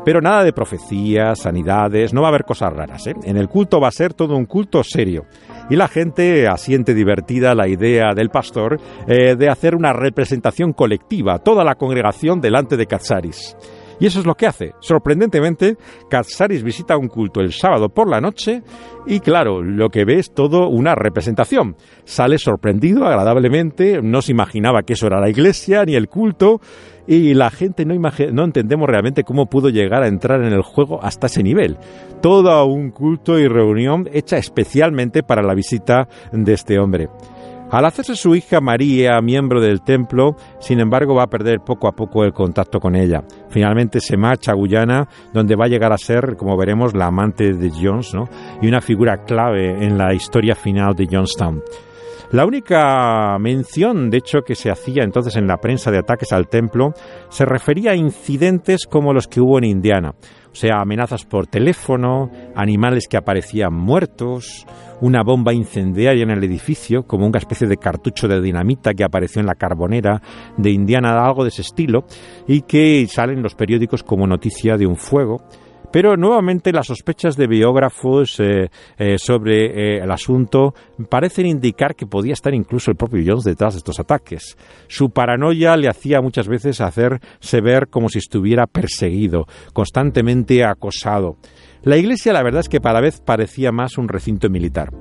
Pero 0.03 0.19
nada 0.19 0.43
de 0.43 0.51
profecías, 0.51 1.41
sanidades, 1.41 2.11
no 2.11 2.21
va 2.21 2.27
a 2.27 2.29
haber 2.29 2.43
cosas 2.43 2.73
raras. 2.73 3.05
¿eh? 3.05 3.13
En 3.23 3.37
el 3.37 3.47
culto 3.47 3.79
va 3.79 3.89
a 3.89 3.91
ser 3.91 4.15
todo 4.15 4.35
un 4.35 4.45
culto 4.45 4.83
serio. 4.83 5.25
Y 5.69 5.75
la 5.75 5.87
gente 5.87 6.47
asiente 6.47 6.95
divertida 6.95 7.53
la 7.53 7.67
idea 7.67 8.13
del 8.15 8.29
pastor 8.29 8.79
eh, 9.07 9.35
de 9.35 9.49
hacer 9.49 9.75
una 9.75 9.93
representación 9.93 10.73
colectiva, 10.73 11.37
toda 11.37 11.63
la 11.63 11.75
congregación 11.75 12.41
delante 12.41 12.77
de 12.77 12.87
Katsaris. 12.87 13.55
Y 14.01 14.07
eso 14.07 14.19
es 14.19 14.25
lo 14.25 14.33
que 14.33 14.47
hace. 14.47 14.73
Sorprendentemente, 14.79 15.77
Katsaris 16.09 16.63
visita 16.63 16.97
un 16.97 17.07
culto 17.07 17.39
el 17.39 17.53
sábado 17.53 17.87
por 17.89 18.09
la 18.09 18.19
noche 18.19 18.63
y 19.05 19.19
claro, 19.19 19.61
lo 19.61 19.89
que 19.89 20.05
ve 20.05 20.17
es 20.17 20.33
todo 20.33 20.69
una 20.69 20.95
representación. 20.95 21.75
Sale 22.03 22.39
sorprendido 22.39 23.05
agradablemente, 23.05 24.01
no 24.01 24.23
se 24.23 24.31
imaginaba 24.31 24.81
que 24.81 24.93
eso 24.93 25.05
era 25.05 25.21
la 25.21 25.29
iglesia 25.29 25.85
ni 25.85 25.93
el 25.93 26.07
culto 26.07 26.59
y 27.05 27.35
la 27.35 27.51
gente 27.51 27.85
no, 27.85 27.93
no 27.93 28.43
entendemos 28.43 28.89
realmente 28.89 29.23
cómo 29.23 29.45
pudo 29.45 29.69
llegar 29.69 30.01
a 30.01 30.07
entrar 30.07 30.41
en 30.41 30.51
el 30.51 30.63
juego 30.63 30.99
hasta 31.03 31.27
ese 31.27 31.43
nivel. 31.43 31.77
Todo 32.23 32.65
un 32.65 32.89
culto 32.89 33.37
y 33.37 33.47
reunión 33.47 34.09
hecha 34.11 34.37
especialmente 34.37 35.21
para 35.21 35.43
la 35.43 35.53
visita 35.53 36.07
de 36.31 36.53
este 36.53 36.79
hombre. 36.79 37.07
Al 37.71 37.85
hacerse 37.85 38.15
su 38.17 38.35
hija 38.35 38.59
María 38.59 39.21
miembro 39.21 39.61
del 39.61 39.81
templo, 39.81 40.35
sin 40.59 40.81
embargo, 40.81 41.15
va 41.15 41.23
a 41.23 41.29
perder 41.29 41.61
poco 41.61 41.87
a 41.87 41.93
poco 41.93 42.25
el 42.25 42.33
contacto 42.33 42.81
con 42.81 42.97
ella. 42.97 43.23
Finalmente 43.47 44.01
se 44.01 44.17
marcha 44.17 44.51
a 44.51 44.55
Guyana, 44.55 45.07
donde 45.31 45.55
va 45.55 45.65
a 45.65 45.69
llegar 45.69 45.93
a 45.93 45.97
ser, 45.97 46.35
como 46.35 46.57
veremos, 46.57 46.93
la 46.93 47.07
amante 47.07 47.53
de 47.53 47.69
Jones, 47.69 48.13
¿no? 48.13 48.27
Y 48.61 48.67
una 48.67 48.81
figura 48.81 49.23
clave 49.23 49.85
en 49.85 49.97
la 49.97 50.13
historia 50.13 50.53
final 50.53 50.95
de 50.95 51.07
Johnstown. 51.09 51.63
La 52.31 52.45
única 52.45 53.37
mención, 53.39 54.09
de 54.09 54.19
hecho, 54.19 54.43
que 54.43 54.55
se 54.55 54.71
hacía 54.71 55.03
entonces 55.03 55.35
en 55.35 55.47
la 55.47 55.57
prensa 55.57 55.91
de 55.91 55.97
ataques 55.97 56.31
al 56.31 56.47
templo 56.47 56.93
se 57.27 57.43
refería 57.43 57.91
a 57.91 57.95
incidentes 57.95 58.85
como 58.89 59.11
los 59.11 59.27
que 59.27 59.41
hubo 59.41 59.57
en 59.57 59.65
Indiana, 59.65 60.15
o 60.49 60.55
sea, 60.55 60.79
amenazas 60.79 61.25
por 61.25 61.47
teléfono, 61.47 62.31
animales 62.55 63.09
que 63.09 63.17
aparecían 63.17 63.73
muertos, 63.73 64.65
una 65.01 65.23
bomba 65.23 65.53
incendiaria 65.53 66.23
en 66.23 66.29
el 66.29 66.41
edificio, 66.45 67.03
como 67.03 67.27
una 67.27 67.37
especie 67.37 67.67
de 67.67 67.75
cartucho 67.75 68.29
de 68.29 68.39
dinamita 68.39 68.93
que 68.93 69.03
apareció 69.03 69.41
en 69.41 69.47
la 69.47 69.55
carbonera 69.55 70.21
de 70.55 70.71
Indiana, 70.71 71.25
algo 71.25 71.43
de 71.43 71.49
ese 71.49 71.63
estilo, 71.63 72.05
y 72.47 72.61
que 72.61 73.07
sale 73.07 73.33
en 73.33 73.43
los 73.43 73.55
periódicos 73.55 74.03
como 74.03 74.25
noticia 74.25 74.77
de 74.77 74.87
un 74.87 74.95
fuego. 74.95 75.43
Pero 75.91 76.15
nuevamente 76.15 76.71
las 76.71 76.87
sospechas 76.87 77.35
de 77.35 77.47
biógrafos 77.47 78.39
eh, 78.39 78.69
eh, 78.97 79.17
sobre 79.17 79.65
eh, 79.65 80.03
el 80.03 80.11
asunto 80.11 80.73
parecen 81.09 81.45
indicar 81.45 81.95
que 81.95 82.05
podía 82.05 82.33
estar 82.33 82.53
incluso 82.53 82.91
el 82.91 82.97
propio 82.97 83.21
Jones 83.25 83.43
detrás 83.43 83.73
de 83.73 83.79
estos 83.79 83.99
ataques. 83.99 84.57
Su 84.87 85.09
paranoia 85.09 85.75
le 85.75 85.89
hacía 85.89 86.21
muchas 86.21 86.47
veces 86.47 86.79
hacerse 86.79 87.61
ver 87.61 87.89
como 87.89 88.07
si 88.07 88.19
estuviera 88.19 88.67
perseguido, 88.67 89.47
constantemente 89.73 90.63
acosado. 90.63 91.35
La 91.83 91.97
iglesia 91.97 92.31
la 92.31 92.43
verdad 92.43 92.61
es 92.61 92.69
que 92.69 92.79
cada 92.79 93.01
vez 93.01 93.19
parecía 93.19 93.71
más 93.71 93.97
un 93.97 94.07
recinto 94.07 94.49
militar. 94.49 94.91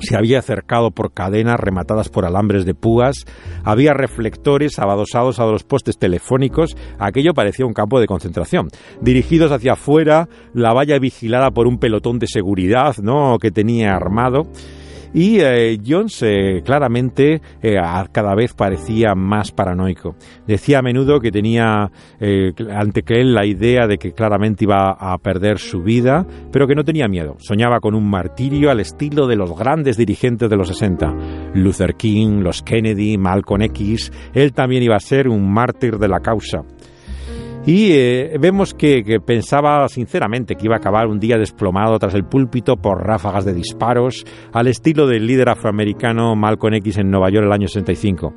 Se 0.00 0.16
había 0.16 0.38
acercado 0.38 0.90
por 0.90 1.12
cadenas 1.12 1.60
rematadas 1.60 2.08
por 2.08 2.24
alambres 2.24 2.64
de 2.64 2.74
púas, 2.74 3.24
había 3.64 3.92
reflectores 3.92 4.78
abadosados 4.78 5.38
a 5.38 5.46
los 5.46 5.62
postes 5.64 5.98
telefónicos, 5.98 6.76
aquello 6.98 7.34
parecía 7.34 7.66
un 7.66 7.74
campo 7.74 8.00
de 8.00 8.06
concentración. 8.06 8.68
Dirigidos 9.00 9.52
hacia 9.52 9.74
afuera, 9.74 10.28
la 10.54 10.72
valla 10.72 10.98
vigilada 10.98 11.50
por 11.50 11.66
un 11.66 11.78
pelotón 11.78 12.18
de 12.18 12.26
seguridad, 12.26 12.96
¿no? 13.02 13.38
que 13.38 13.50
tenía 13.50 13.94
armado. 13.94 14.46
Y 15.12 15.40
eh, 15.40 15.78
Jones 15.84 16.22
eh, 16.22 16.62
claramente 16.64 17.40
eh, 17.62 17.76
cada 18.12 18.34
vez 18.34 18.54
parecía 18.54 19.14
más 19.14 19.50
paranoico. 19.50 20.14
Decía 20.46 20.78
a 20.78 20.82
menudo 20.82 21.20
que 21.20 21.30
tenía 21.30 21.90
ante 22.70 23.02
que 23.02 23.20
él 23.20 23.34
la 23.34 23.46
idea 23.46 23.86
de 23.86 23.98
que 23.98 24.12
claramente 24.12 24.64
iba 24.64 24.90
a 24.92 25.16
perder 25.18 25.58
su 25.58 25.82
vida, 25.82 26.26
pero 26.52 26.66
que 26.66 26.74
no 26.74 26.84
tenía 26.84 27.08
miedo. 27.08 27.36
Soñaba 27.38 27.80
con 27.80 27.94
un 27.94 28.08
martirio 28.08 28.70
al 28.70 28.80
estilo 28.80 29.26
de 29.26 29.36
los 29.36 29.56
grandes 29.58 29.96
dirigentes 29.96 30.48
de 30.48 30.56
los 30.56 30.68
60. 30.68 31.14
Luther 31.54 31.94
King, 31.94 32.40
los 32.42 32.62
Kennedy, 32.62 33.18
Malcolm 33.18 33.62
X. 33.62 34.12
Él 34.32 34.52
también 34.52 34.82
iba 34.82 34.96
a 34.96 35.00
ser 35.00 35.28
un 35.28 35.52
mártir 35.52 35.98
de 35.98 36.08
la 36.08 36.20
causa. 36.20 36.62
Y 37.66 37.92
eh, 37.92 38.38
vemos 38.40 38.72
que, 38.72 39.20
pensaba 39.24 39.86
sinceramente 39.88 40.54
que 40.54 40.64
iba 40.64 40.76
a 40.76 40.78
acabar 40.78 41.06
un 41.08 41.20
día 41.20 41.36
desplomado 41.36 41.98
tras 41.98 42.14
el 42.14 42.24
púlpito 42.24 42.76
por 42.76 43.06
ráfagas 43.06 43.44
de 43.44 43.52
disparos, 43.52 44.24
al 44.52 44.66
estilo 44.66 45.06
del 45.06 45.26
líder 45.26 45.50
afroamericano 45.50 46.34
Malcolm 46.36 46.74
X 46.76 46.98
en 46.98 47.10
Nueva 47.10 47.28
York 47.30 47.44
el 47.46 47.52
año 47.52 47.68
65. 47.68 48.32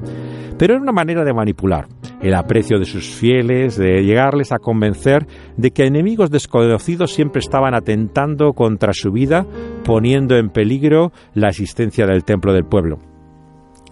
Pero 0.58 0.74
era 0.74 0.84
una 0.84 0.92
manera 0.92 1.24
de 1.24 1.34
manipular 1.34 1.88
el 2.22 2.34
aprecio 2.34 2.80
de 2.80 2.86
sus 2.86 3.06
fieles, 3.06 3.78
de 3.78 4.04
llegarles 4.04 4.52
a 4.52 4.60
convencer 4.60 5.26
de 5.56 5.72
que 5.72 5.86
enemigos 5.86 6.30
desconocidos 6.30 7.14
siempre 7.14 7.40
estaban 7.40 7.76
atentando 7.76 8.52
contra 8.52 8.92
su 8.94 9.12
vida, 9.12 9.46
poniendo 9.86 10.36
en 10.36 10.50
peligro 10.50 11.14
la 11.34 11.48
existencia 11.48 12.06
del 12.06 12.26
templo 12.26 12.54
del 12.54 12.66
pueblo. 12.66 13.00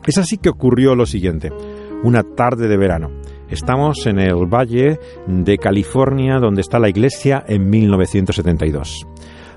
Es 0.06 0.18
así 0.18 0.38
que 0.38 0.50
ocurrió 0.50 0.94
lo 0.96 1.06
siguiente, 1.06 1.52
una 2.04 2.24
tarde 2.24 2.68
de 2.68 2.78
verano. 2.78 3.21
Estamos 3.52 4.08
en 4.08 4.18
el 4.18 4.46
Valle 4.46 4.98
de 5.28 5.58
California, 5.58 6.40
donde 6.40 6.62
está 6.62 6.80
la 6.80 6.88
iglesia 6.88 7.44
en 7.46 7.70
1972. 7.70 9.06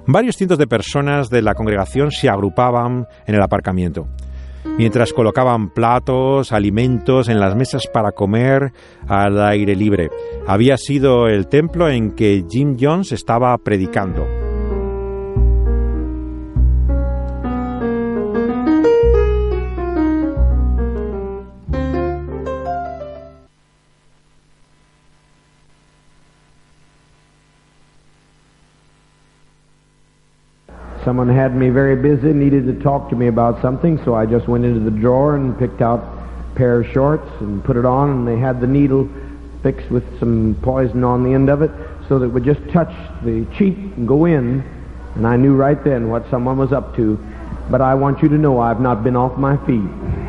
Varios 0.08 0.36
cientos 0.36 0.58
de 0.58 0.66
personas 0.66 1.30
de 1.30 1.42
la 1.42 1.54
congregación 1.54 2.10
se 2.10 2.28
agrupaban 2.28 3.06
en 3.24 3.36
el 3.36 3.40
aparcamiento, 3.40 4.08
mientras 4.76 5.12
colocaban 5.12 5.70
platos, 5.70 6.50
alimentos 6.50 7.28
en 7.28 7.38
las 7.38 7.54
mesas 7.54 7.86
para 7.86 8.10
comer 8.10 8.72
al 9.06 9.40
aire 9.40 9.76
libre. 9.76 10.10
Había 10.44 10.76
sido 10.76 11.28
el 11.28 11.46
templo 11.46 11.88
en 11.88 12.16
que 12.16 12.44
Jim 12.50 12.76
Jones 12.78 13.12
estaba 13.12 13.56
predicando. 13.58 14.43
Someone 31.24 31.38
had 31.38 31.56
me 31.56 31.70
very 31.70 31.96
busy, 31.96 32.34
needed 32.34 32.66
to 32.66 32.74
talk 32.82 33.08
to 33.08 33.16
me 33.16 33.28
about 33.28 33.62
something, 33.62 33.98
so 34.04 34.14
I 34.14 34.26
just 34.26 34.46
went 34.46 34.66
into 34.66 34.80
the 34.80 34.90
drawer 34.90 35.36
and 35.36 35.58
picked 35.58 35.80
out 35.80 36.00
a 36.00 36.54
pair 36.54 36.82
of 36.82 36.92
shorts 36.92 37.26
and 37.40 37.64
put 37.64 37.78
it 37.78 37.86
on, 37.86 38.10
and 38.10 38.28
they 38.28 38.36
had 38.36 38.60
the 38.60 38.66
needle 38.66 39.08
fixed 39.62 39.90
with 39.90 40.04
some 40.20 40.54
poison 40.60 41.02
on 41.02 41.24
the 41.24 41.32
end 41.32 41.48
of 41.48 41.62
it 41.62 41.70
so 42.10 42.18
that 42.18 42.26
it 42.26 42.28
would 42.28 42.44
just 42.44 42.60
touch 42.68 42.92
the 43.22 43.46
cheek 43.56 43.74
and 43.96 44.06
go 44.06 44.26
in, 44.26 44.62
and 45.14 45.26
I 45.26 45.36
knew 45.36 45.54
right 45.54 45.82
then 45.82 46.10
what 46.10 46.28
someone 46.28 46.58
was 46.58 46.74
up 46.74 46.94
to. 46.96 47.18
But 47.70 47.80
I 47.80 47.94
want 47.94 48.20
you 48.20 48.28
to 48.28 48.36
know 48.36 48.60
I've 48.60 48.82
not 48.82 49.02
been 49.02 49.16
off 49.16 49.38
my 49.38 49.56
feet. 49.64 50.23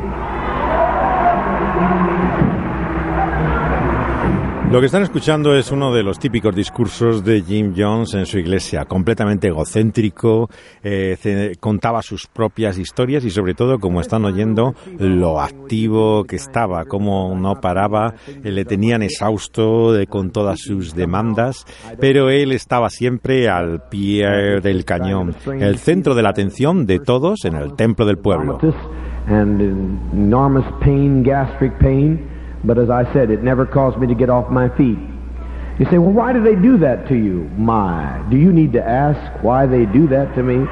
Lo 4.76 4.82
que 4.82 4.88
están 4.88 5.04
escuchando 5.04 5.56
es 5.56 5.72
uno 5.72 5.94
de 5.94 6.04
los 6.04 6.20
típicos 6.20 6.54
discursos 6.54 7.24
de 7.24 7.42
Jim 7.44 7.74
Jones 7.78 8.14
en 8.14 8.26
su 8.26 8.40
iglesia, 8.40 8.84
completamente 8.84 9.48
egocéntrico, 9.48 10.50
eh, 10.84 11.56
contaba 11.62 12.02
sus 12.02 12.28
propias 12.28 12.78
historias 12.78 13.24
y 13.24 13.30
sobre 13.30 13.54
todo, 13.54 13.80
como 13.80 14.02
están 14.02 14.26
oyendo, 14.26 14.76
lo 15.00 15.40
activo 15.40 16.26
que 16.26 16.36
estaba, 16.36 16.84
cómo 16.84 17.34
no 17.38 17.62
paraba, 17.62 18.16
eh, 18.28 18.52
le 18.52 18.66
tenían 18.66 19.02
exhausto 19.02 19.94
con 20.10 20.32
todas 20.32 20.60
sus 20.60 20.94
demandas, 20.94 21.66
pero 21.98 22.30
él 22.30 22.52
estaba 22.52 22.90
siempre 22.90 23.48
al 23.48 23.88
pie 23.88 24.60
del 24.62 24.84
cañón, 24.84 25.38
el 25.58 25.78
centro 25.78 26.16
de 26.16 26.22
la 26.22 26.32
atención 26.32 26.86
de 26.86 27.00
todos 27.00 27.46
en 27.46 27.56
el 27.56 27.76
templo 27.78 28.06
del 28.06 28.18
pueblo. 28.18 28.60
But 32.66 32.78
as 32.78 32.90
I 32.90 33.12
said, 33.14 33.30
it 33.30 33.44
never 33.44 33.66
caused 33.66 33.98
me 33.98 34.08
to 34.08 34.16
get 34.16 34.30
off 34.30 34.50
my 34.50 34.70
feet. 34.76 34.98
You 35.78 35.86
say, 35.92 35.98
well, 35.98 36.12
why 36.12 36.32
do 36.32 36.42
they 36.42 36.56
do 36.56 36.78
that 36.78 37.08
to 37.10 37.16
you? 37.16 37.44
My, 37.58 38.26
do 38.30 38.38
you 38.38 38.54
need 38.54 38.74
to 38.74 38.84
ask 38.84 39.44
why 39.44 39.66
they 39.66 39.86
do 39.86 40.08
that 40.08 40.34
to 40.36 40.44
me? 40.44 40.66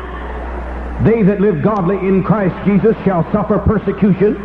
They 1.03 1.23
that 1.23 1.41
live 1.41 1.62
godly 1.62 1.97
in 1.97 2.23
Christ 2.23 2.56
Jesus 2.65 2.95
shall 3.03 3.29
suffer 3.34 3.60
persecution. 3.60 4.36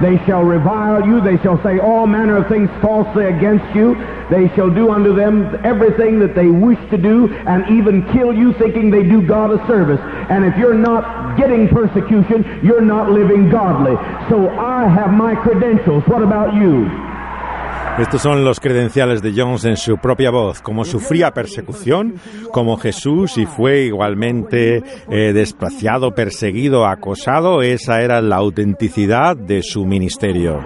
They 0.00 0.18
shall 0.26 0.42
revile 0.42 1.06
you. 1.06 1.20
They 1.20 1.38
shall 1.42 1.62
say 1.62 1.78
all 1.78 2.06
manner 2.06 2.36
of 2.38 2.48
things 2.48 2.70
falsely 2.82 3.26
against 3.26 3.74
you. 3.74 3.94
They 4.30 4.48
shall 4.56 4.70
do 4.70 4.90
unto 4.90 5.14
them 5.14 5.58
everything 5.64 6.18
that 6.20 6.34
they 6.34 6.48
wish 6.48 6.78
to 6.90 6.98
do 6.98 7.32
and 7.32 7.68
even 7.78 8.02
kill 8.12 8.32
you 8.32 8.52
thinking 8.54 8.90
they 8.90 9.02
do 9.02 9.22
God 9.22 9.50
a 9.50 9.64
service. 9.66 10.00
And 10.30 10.44
if 10.44 10.56
you're 10.56 10.74
not 10.74 11.36
getting 11.36 11.68
persecution, 11.68 12.60
you're 12.62 12.80
not 12.80 13.10
living 13.10 13.50
godly. 13.50 13.94
So 14.28 14.48
I 14.58 14.88
have 14.88 15.12
my 15.12 15.34
credentials. 15.36 16.02
What 16.06 16.22
about 16.22 16.54
you? 16.54 17.07
Estos 17.98 18.22
son 18.22 18.44
los 18.44 18.60
credenciales 18.60 19.22
de 19.22 19.32
Jones 19.36 19.64
en 19.64 19.76
su 19.76 19.98
propia 19.98 20.30
voz, 20.30 20.62
como 20.62 20.84
sufría 20.84 21.32
persecución, 21.32 22.14
como 22.52 22.76
Jesús 22.76 23.36
y 23.38 23.44
fue 23.44 23.80
igualmente 23.86 24.84
eh, 25.10 25.32
despreciado, 25.32 26.12
perseguido, 26.14 26.86
acosado, 26.86 27.60
esa 27.60 28.00
era 28.00 28.20
la 28.20 28.36
autenticidad 28.36 29.36
de 29.36 29.62
su 29.64 29.84
ministerio. 29.84 30.60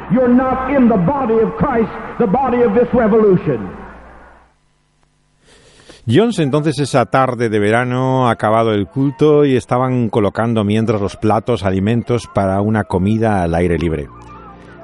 Jones 6.07 6.39
entonces 6.39 6.79
esa 6.81 7.07
tarde 7.07 7.49
de 7.49 7.59
verano 7.59 8.29
ha 8.29 8.33
acabado 8.33 8.73
el 8.73 8.89
culto 8.89 9.47
y 9.47 9.57
estaban 9.57 10.11
colocando 10.11 10.65
mientras 10.65 11.01
los 11.01 11.17
platos, 11.17 11.65
alimentos 11.65 12.29
para 12.35 12.61
una 12.61 12.85
comida 12.85 13.43
al 13.43 13.55
aire 13.55 13.79
libre. 13.79 14.09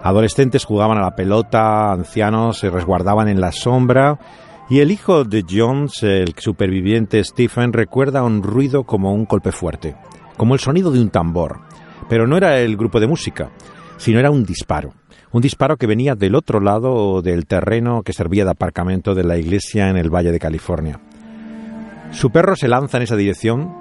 Adolescentes 0.02 0.64
jugaban 0.64 0.98
a 0.98 1.02
la 1.02 1.16
pelota, 1.16 1.92
ancianos 1.92 2.58
se 2.58 2.70
resguardaban 2.70 3.28
en 3.28 3.40
la 3.40 3.52
sombra 3.52 4.18
y 4.70 4.80
el 4.80 4.90
hijo 4.90 5.24
de 5.24 5.44
Jones, 5.48 6.02
el 6.02 6.34
superviviente 6.36 7.22
Stephen, 7.24 7.72
recuerda 7.72 8.22
un 8.22 8.42
ruido 8.42 8.84
como 8.84 9.12
un 9.12 9.24
golpe 9.24 9.50
fuerte, 9.50 9.96
como 10.36 10.54
el 10.54 10.60
sonido 10.60 10.90
de 10.90 11.00
un 11.00 11.10
tambor. 11.10 11.60
Pero 12.08 12.26
no 12.26 12.36
era 12.36 12.58
el 12.60 12.76
grupo 12.76 13.00
de 13.00 13.06
música, 13.06 13.50
sino 13.96 14.20
era 14.20 14.30
un 14.30 14.44
disparo. 14.44 14.92
Un 15.32 15.42
disparo 15.42 15.76
que 15.76 15.86
venía 15.86 16.14
del 16.14 16.34
otro 16.34 16.60
lado 16.60 17.22
del 17.22 17.46
terreno 17.46 18.02
que 18.02 18.12
servía 18.12 18.44
de 18.44 18.50
aparcamiento 18.50 19.14
de 19.14 19.24
la 19.24 19.36
iglesia 19.36 19.88
en 19.88 19.96
el 19.96 20.10
Valle 20.14 20.32
de 20.32 20.38
California. 20.38 21.00
Su 22.12 22.30
perro 22.30 22.56
se 22.56 22.68
lanza 22.68 22.96
en 22.96 23.02
esa 23.02 23.16
dirección, 23.16 23.74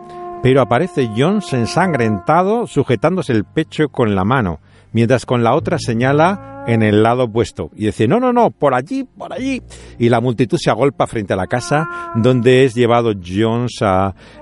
pero 0.43 0.61
aparece 0.61 1.09
Jones 1.15 1.53
ensangrentado 1.53 2.67
sujetándose 2.67 3.33
el 3.33 3.45
pecho 3.45 3.89
con 3.89 4.15
la 4.15 4.25
mano, 4.25 4.59
mientras 4.91 5.25
con 5.25 5.43
la 5.43 5.55
otra 5.55 5.77
señala 5.79 6.63
en 6.67 6.83
el 6.83 7.01
lado 7.01 7.23
opuesto 7.23 7.71
y 7.75 7.85
dice, 7.85 8.07
no, 8.07 8.19
no, 8.19 8.33
no, 8.33 8.51
por 8.51 8.73
allí, 8.73 9.05
por 9.05 9.33
allí. 9.33 9.61
Y 9.97 10.09
la 10.09 10.19
multitud 10.19 10.57
se 10.61 10.69
agolpa 10.69 11.07
frente 11.07 11.33
a 11.33 11.37
la 11.37 11.47
casa 11.47 12.11
donde 12.15 12.65
es 12.65 12.75
llevado 12.75 13.13
Jones 13.13 13.79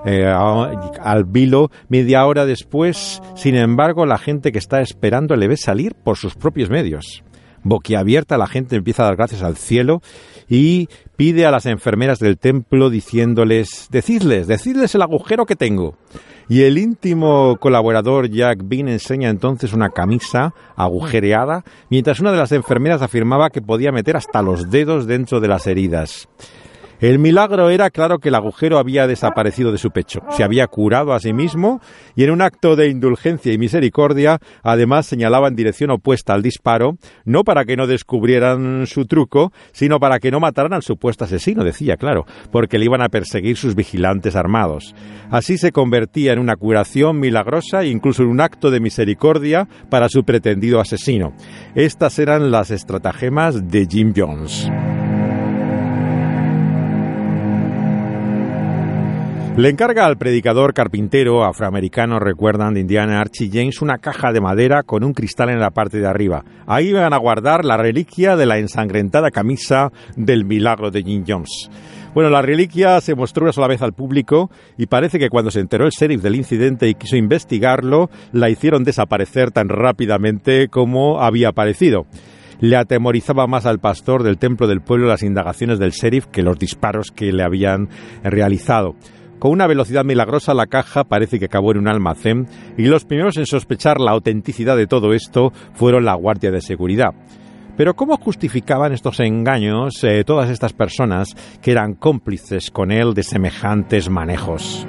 eh, 0.04 0.26
al 0.26 1.24
vilo 1.24 1.70
media 1.88 2.26
hora 2.26 2.44
después. 2.44 3.22
Sin 3.36 3.54
embargo, 3.54 4.06
la 4.06 4.18
gente 4.18 4.50
que 4.50 4.58
está 4.58 4.80
esperando 4.80 5.36
le 5.36 5.46
ve 5.48 5.56
salir 5.56 5.94
por 5.94 6.16
sus 6.16 6.34
propios 6.34 6.68
medios. 6.68 7.22
Boquiabierta 7.62 8.38
la 8.38 8.46
gente 8.46 8.76
empieza 8.76 9.02
a 9.02 9.06
dar 9.06 9.16
gracias 9.16 9.42
al 9.42 9.56
cielo 9.56 10.00
y 10.48 10.88
pide 11.16 11.46
a 11.46 11.50
las 11.50 11.66
enfermeras 11.66 12.18
del 12.18 12.38
templo 12.38 12.90
diciéndoles, 12.90 13.88
decidles, 13.90 14.46
decidles 14.46 14.94
el 14.94 15.02
agujero 15.02 15.46
que 15.46 15.56
tengo. 15.56 15.96
Y 16.48 16.62
el 16.62 16.78
íntimo 16.78 17.56
colaborador 17.58 18.30
Jack 18.30 18.60
Bean 18.64 18.88
enseña 18.88 19.30
entonces 19.30 19.72
una 19.72 19.90
camisa 19.90 20.54
agujereada, 20.76 21.64
mientras 21.90 22.20
una 22.20 22.30
de 22.30 22.38
las 22.38 22.52
enfermeras 22.52 23.02
afirmaba 23.02 23.50
que 23.50 23.62
podía 23.62 23.90
meter 23.90 24.16
hasta 24.16 24.42
los 24.42 24.70
dedos 24.70 25.06
dentro 25.06 25.40
de 25.40 25.48
las 25.48 25.66
heridas. 25.66 26.28
El 27.00 27.18
milagro 27.18 27.68
era, 27.68 27.90
claro, 27.90 28.18
que 28.18 28.30
el 28.30 28.34
agujero 28.34 28.78
había 28.78 29.06
desaparecido 29.06 29.70
de 29.70 29.78
su 29.78 29.90
pecho, 29.90 30.20
se 30.30 30.44
había 30.44 30.66
curado 30.66 31.12
a 31.12 31.20
sí 31.20 31.32
mismo 31.32 31.80
y 32.14 32.24
en 32.24 32.30
un 32.30 32.40
acto 32.40 32.74
de 32.74 32.88
indulgencia 32.88 33.52
y 33.52 33.58
misericordia, 33.58 34.38
además 34.62 35.06
señalaba 35.06 35.48
en 35.48 35.56
dirección 35.56 35.90
opuesta 35.90 36.32
al 36.32 36.42
disparo, 36.42 36.96
no 37.24 37.44
para 37.44 37.64
que 37.64 37.76
no 37.76 37.86
descubrieran 37.86 38.86
su 38.86 39.04
truco, 39.04 39.52
sino 39.72 40.00
para 40.00 40.18
que 40.20 40.30
no 40.30 40.40
mataran 40.40 40.72
al 40.72 40.82
supuesto 40.82 41.24
asesino, 41.24 41.64
decía, 41.64 41.96
claro, 41.96 42.24
porque 42.50 42.78
le 42.78 42.86
iban 42.86 43.02
a 43.02 43.10
perseguir 43.10 43.56
sus 43.56 43.74
vigilantes 43.74 44.34
armados. 44.34 44.94
Así 45.30 45.58
se 45.58 45.72
convertía 45.72 46.32
en 46.32 46.38
una 46.38 46.56
curación 46.56 47.20
milagrosa 47.20 47.82
e 47.82 47.88
incluso 47.88 48.22
en 48.22 48.28
un 48.28 48.40
acto 48.40 48.70
de 48.70 48.80
misericordia 48.80 49.68
para 49.90 50.08
su 50.08 50.24
pretendido 50.24 50.80
asesino. 50.80 51.34
Estas 51.74 52.18
eran 52.18 52.50
las 52.50 52.70
estratagemas 52.70 53.70
de 53.70 53.86
Jim 53.86 54.14
Jones. 54.16 54.70
Le 59.56 59.70
encarga 59.70 60.04
al 60.04 60.18
predicador 60.18 60.74
carpintero 60.74 61.42
afroamericano, 61.42 62.18
recuerdan, 62.18 62.74
de 62.74 62.80
Indiana 62.80 63.22
Archie 63.22 63.48
James, 63.50 63.80
una 63.80 63.96
caja 63.96 64.30
de 64.30 64.42
madera 64.42 64.82
con 64.82 65.02
un 65.02 65.14
cristal 65.14 65.48
en 65.48 65.60
la 65.60 65.70
parte 65.70 65.98
de 65.98 66.06
arriba. 66.06 66.44
Ahí 66.66 66.92
van 66.92 67.14
a 67.14 67.16
guardar 67.16 67.64
la 67.64 67.78
reliquia 67.78 68.36
de 68.36 68.44
la 68.44 68.58
ensangrentada 68.58 69.30
camisa 69.30 69.92
del 70.14 70.44
milagro 70.44 70.90
de 70.90 71.02
Jim 71.02 71.24
Jones. 71.26 71.70
Bueno, 72.12 72.28
la 72.28 72.42
reliquia 72.42 73.00
se 73.00 73.14
mostró 73.14 73.44
una 73.44 73.52
sola 73.54 73.68
vez 73.68 73.80
al 73.80 73.94
público 73.94 74.50
y 74.76 74.88
parece 74.88 75.18
que 75.18 75.30
cuando 75.30 75.50
se 75.50 75.60
enteró 75.60 75.86
el 75.86 75.90
sheriff 75.90 76.20
del 76.20 76.34
incidente 76.34 76.86
y 76.86 76.94
quiso 76.94 77.16
investigarlo, 77.16 78.10
la 78.32 78.50
hicieron 78.50 78.84
desaparecer 78.84 79.52
tan 79.52 79.70
rápidamente 79.70 80.68
como 80.68 81.22
había 81.22 81.48
aparecido. 81.48 82.04
Le 82.60 82.76
atemorizaba 82.76 83.46
más 83.46 83.64
al 83.64 83.78
pastor 83.78 84.22
del 84.22 84.36
templo 84.36 84.66
del 84.66 84.82
pueblo 84.82 85.06
las 85.06 85.22
indagaciones 85.22 85.78
del 85.78 85.92
sheriff 85.92 86.26
que 86.26 86.42
los 86.42 86.58
disparos 86.58 87.10
que 87.10 87.32
le 87.32 87.42
habían 87.42 87.88
realizado. 88.22 88.96
Con 89.38 89.50
una 89.50 89.66
velocidad 89.66 90.04
milagrosa 90.04 90.54
la 90.54 90.66
caja 90.66 91.04
parece 91.04 91.38
que 91.38 91.44
acabó 91.44 91.72
en 91.72 91.78
un 91.78 91.88
almacén 91.88 92.46
y 92.78 92.86
los 92.86 93.04
primeros 93.04 93.36
en 93.36 93.44
sospechar 93.44 94.00
la 94.00 94.12
autenticidad 94.12 94.76
de 94.76 94.86
todo 94.86 95.12
esto 95.12 95.52
fueron 95.74 96.06
la 96.06 96.14
Guardia 96.14 96.50
de 96.50 96.62
Seguridad. 96.62 97.10
Pero 97.76 97.94
¿cómo 97.94 98.16
justificaban 98.16 98.92
estos 98.94 99.20
engaños 99.20 100.02
eh, 100.02 100.24
todas 100.24 100.48
estas 100.48 100.72
personas 100.72 101.28
que 101.60 101.72
eran 101.72 101.94
cómplices 101.94 102.70
con 102.70 102.90
él 102.90 103.12
de 103.12 103.22
semejantes 103.22 104.08
manejos? 104.08 104.86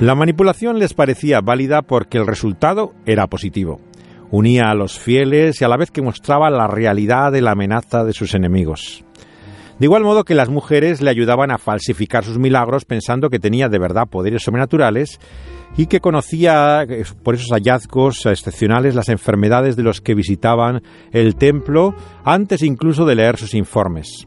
La 0.00 0.14
manipulación 0.14 0.78
les 0.78 0.94
parecía 0.94 1.40
válida 1.40 1.82
porque 1.82 2.18
el 2.18 2.26
resultado 2.28 2.92
era 3.04 3.26
positivo 3.26 3.80
unía 4.30 4.70
a 4.70 4.74
los 4.74 4.98
fieles 4.98 5.60
y 5.60 5.64
a 5.64 5.68
la 5.68 5.76
vez 5.76 5.90
que 5.90 6.02
mostraba 6.02 6.50
la 6.50 6.66
realidad 6.66 7.32
de 7.32 7.42
la 7.42 7.52
amenaza 7.52 8.04
de 8.04 8.12
sus 8.12 8.34
enemigos. 8.34 9.04
De 9.78 9.86
igual 9.86 10.02
modo 10.02 10.24
que 10.24 10.34
las 10.34 10.48
mujeres 10.48 11.00
le 11.00 11.10
ayudaban 11.10 11.52
a 11.52 11.58
falsificar 11.58 12.24
sus 12.24 12.36
milagros 12.36 12.84
pensando 12.84 13.30
que 13.30 13.38
tenía 13.38 13.68
de 13.68 13.78
verdad 13.78 14.08
poderes 14.10 14.42
sobrenaturales 14.42 15.20
y 15.76 15.86
que 15.86 16.00
conocía 16.00 16.82
eh, 16.82 17.04
por 17.22 17.36
esos 17.36 17.50
hallazgos 17.52 18.26
excepcionales 18.26 18.96
las 18.96 19.08
enfermedades 19.08 19.76
de 19.76 19.84
los 19.84 20.00
que 20.00 20.16
visitaban 20.16 20.82
el 21.12 21.36
templo 21.36 21.94
antes 22.24 22.62
incluso 22.62 23.06
de 23.06 23.14
leer 23.14 23.36
sus 23.36 23.54
informes. 23.54 24.26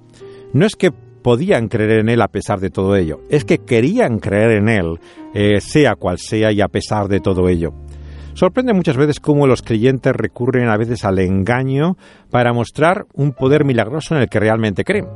No 0.54 0.66
es 0.66 0.78
que 0.78 0.92
podían 0.92 1.68
creer 1.68 2.00
en 2.00 2.10
él 2.10 2.22
a 2.22 2.30
pesar 2.30 2.62
de 2.62 2.70
todo 2.70 2.96
ello, 2.96 3.20
es 3.30 3.44
que 3.44 3.60
querían 3.60 4.20
creer 4.20 4.52
en 4.52 4.70
él, 4.70 5.00
eh, 5.34 5.60
sea 5.60 5.96
cual 5.96 6.18
sea 6.18 6.54
y 6.54 6.62
a 6.62 6.70
pesar 6.70 7.10
de 7.10 7.20
todo 7.20 7.50
ello. 7.50 7.74
Sorprende 8.34 8.74
muchas 8.74 8.98
veces 8.98 9.20
cómo 9.20 9.48
los 9.48 9.62
creyentes 9.62 10.14
recurren 10.16 10.70
a 10.70 10.78
veces 10.78 11.04
al 11.06 11.20
engaño 11.20 11.98
para 12.30 12.54
mostrar 12.54 13.06
un 13.14 13.34
poder 13.34 13.66
milagroso 13.66 14.16
en 14.16 14.22
el 14.22 14.30
que 14.30 14.40
realmente 14.40 14.84
creen. 14.84 15.08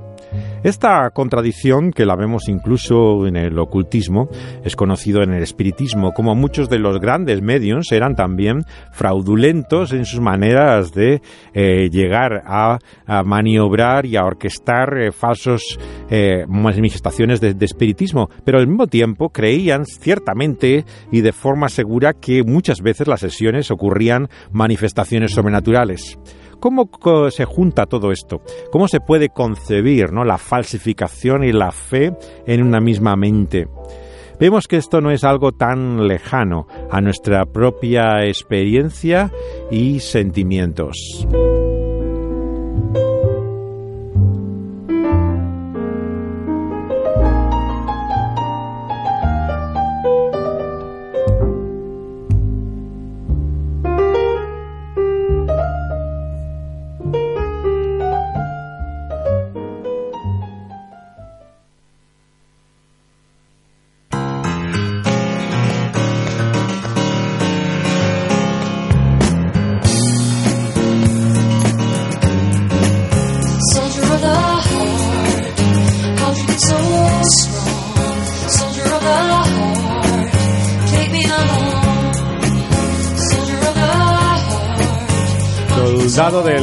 Esta 0.64 1.10
contradicción, 1.12 1.92
que 1.92 2.06
la 2.06 2.16
vemos 2.16 2.50
incluso 2.50 3.28
en 3.28 3.36
el 3.36 3.58
ocultismo, 3.60 4.30
es 4.64 4.76
conocido 4.76 5.22
en 5.22 5.34
el 5.34 5.44
espiritismo, 5.44 6.12
como 6.12 6.34
muchos 6.34 6.70
de 6.70 6.80
los 6.80 7.00
grandes 7.00 7.42
medios 7.42 7.92
eran 7.92 8.16
también 8.16 8.64
fraudulentos 8.92 9.94
en 9.94 10.06
sus 10.06 10.20
maneras 10.20 10.92
de 10.92 11.22
eh, 11.54 11.90
llegar 11.92 12.42
a, 12.46 12.80
maniobrar 13.24 14.06
y 14.06 14.16
a 14.16 14.26
orquestar 14.26 14.98
eh, 14.98 15.12
falsos 15.12 15.80
eh, 16.10 16.46
manifestaciones 16.48 17.40
de, 17.42 17.54
de 17.54 17.66
espiritismo, 17.66 18.30
pero 18.44 18.58
al 18.58 18.68
mismo 18.68 18.88
tiempo 18.88 19.30
creían 19.30 19.86
ciertamente 19.86 20.86
y 21.12 21.22
de 21.22 21.32
forma 21.32 21.70
segura 21.70 22.14
que 22.14 22.44
muchas 22.44 22.82
veces 22.82 23.08
las 23.08 23.20
sesiones 23.20 23.70
ocurrían 23.72 24.30
manifestaciones 24.52 25.32
sobrenaturales. 25.32 26.18
¿Cómo 26.60 26.90
se 27.30 27.46
junta 27.46 27.86
todo 27.86 28.12
esto? 28.12 28.42
¿Cómo 28.72 28.88
se 28.88 29.00
puede 29.00 29.30
concebir 29.30 30.12
¿no? 30.12 30.24
la 30.24 30.38
falsificación 30.38 31.44
y 31.44 31.52
la 31.52 31.72
fe 31.72 32.14
en 32.46 32.64
una 32.64 32.80
misma 32.80 33.16
mente? 33.16 33.68
Vemos 34.40 34.68
que 34.68 34.78
esto 34.78 35.00
no 35.00 35.12
es 35.12 35.24
algo 35.24 35.54
tan 35.54 36.08
lejano 36.08 36.68
a 36.92 37.00
nuestra 37.00 37.46
propia 37.46 38.26
experiencia 38.26 39.32
y 39.72 40.00
sentimientos. 40.00 41.26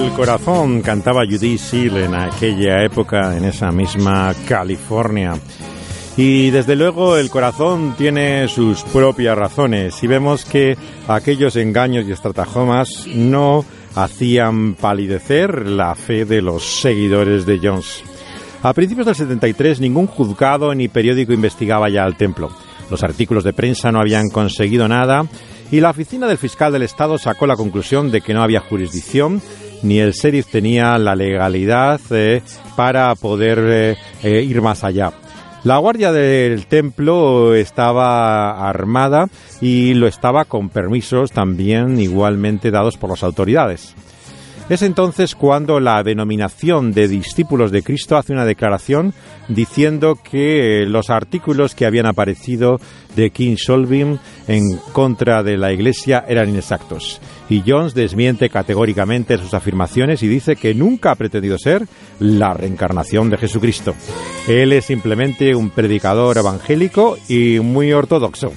Del 0.02 0.10
Corazón 0.14 0.82
cantaba 0.82 1.24
Judy 1.24 1.56
Seal 1.56 1.96
en 1.96 2.14
aquella 2.16 2.82
época, 2.82 3.36
en 3.36 3.44
esa 3.44 3.70
misma 3.70 4.34
California. 4.48 5.34
Y 6.16 6.50
desde 6.50 6.74
luego 6.74 7.16
el 7.16 7.30
corazón 7.30 7.94
tiene 7.96 8.48
sus 8.48 8.82
propias 8.82 9.38
razones 9.38 10.02
y 10.02 10.08
vemos 10.08 10.44
que 10.44 10.76
aquellos 11.06 11.54
engaños 11.54 12.04
y 12.08 12.10
estratajomas 12.10 13.06
no 13.14 13.64
hacían 13.94 14.74
palidecer 14.74 15.68
la 15.68 15.94
fe 15.94 16.24
de 16.24 16.42
los 16.42 16.80
seguidores 16.80 17.46
de 17.46 17.60
Jones. 17.62 18.02
A 18.64 18.72
principios 18.72 19.06
del 19.06 19.14
73 19.14 19.78
ningún 19.78 20.08
juzgado 20.08 20.74
ni 20.74 20.88
periódico 20.88 21.32
investigaba 21.32 21.88
ya 21.88 22.02
al 22.02 22.16
templo. 22.16 22.50
Los 22.90 23.04
artículos 23.04 23.44
de 23.44 23.52
prensa 23.52 23.92
no 23.92 24.00
habían 24.00 24.30
conseguido 24.30 24.88
nada 24.88 25.24
y 25.70 25.80
la 25.80 25.90
oficina 25.90 26.26
del 26.26 26.38
fiscal 26.38 26.72
del 26.72 26.82
Estado 26.82 27.16
sacó 27.18 27.46
la 27.46 27.56
conclusión 27.56 28.10
de 28.10 28.20
que 28.20 28.34
no 28.34 28.42
había 28.42 28.60
jurisdicción 28.60 29.40
ni 29.82 29.98
el 29.98 30.12
sheriff 30.12 30.46
tenía 30.46 30.96
la 30.98 31.14
legalidad 31.14 32.00
eh, 32.10 32.42
para 32.76 33.14
poder 33.14 33.58
eh, 33.60 33.96
eh, 34.22 34.42
ir 34.42 34.62
más 34.62 34.84
allá. 34.84 35.12
La 35.64 35.78
guardia 35.78 36.10
del 36.10 36.66
templo 36.66 37.54
estaba 37.54 38.68
armada 38.68 39.28
y 39.60 39.94
lo 39.94 40.08
estaba 40.08 40.44
con 40.44 40.70
permisos 40.70 41.30
también 41.30 42.00
igualmente 42.00 42.72
dados 42.72 42.96
por 42.96 43.10
las 43.10 43.22
autoridades. 43.22 43.94
Es 44.68 44.82
entonces 44.82 45.34
cuando 45.34 45.80
la 45.80 46.02
denominación 46.02 46.92
de 46.92 47.06
discípulos 47.06 47.70
de 47.70 47.82
Cristo 47.82 48.16
hace 48.16 48.32
una 48.32 48.44
declaración 48.44 49.12
diciendo 49.48 50.16
que 50.16 50.84
los 50.86 51.10
artículos 51.10 51.74
que 51.74 51.84
habían 51.84 52.06
aparecido 52.06 52.78
de 53.16 53.30
King 53.30 53.56
Solving 53.56 54.18
en 54.48 54.78
contra 54.92 55.42
de 55.42 55.56
la 55.56 55.72
Iglesia 55.72 56.24
eran 56.26 56.48
inexactos. 56.48 57.20
Y 57.48 57.62
Jones 57.66 57.94
desmiente 57.94 58.48
categóricamente 58.48 59.38
sus 59.38 59.54
afirmaciones 59.54 60.22
y 60.22 60.28
dice 60.28 60.56
que 60.56 60.74
nunca 60.74 61.10
ha 61.10 61.16
pretendido 61.16 61.58
ser 61.58 61.86
la 62.18 62.54
reencarnación 62.54 63.30
de 63.30 63.38
Jesucristo. 63.38 63.94
Él 64.48 64.72
es 64.72 64.86
simplemente 64.86 65.54
un 65.54 65.70
predicador 65.70 66.38
evangélico 66.38 67.16
y 67.28 67.60
muy 67.60 67.92
ortodoxo. 67.92 68.52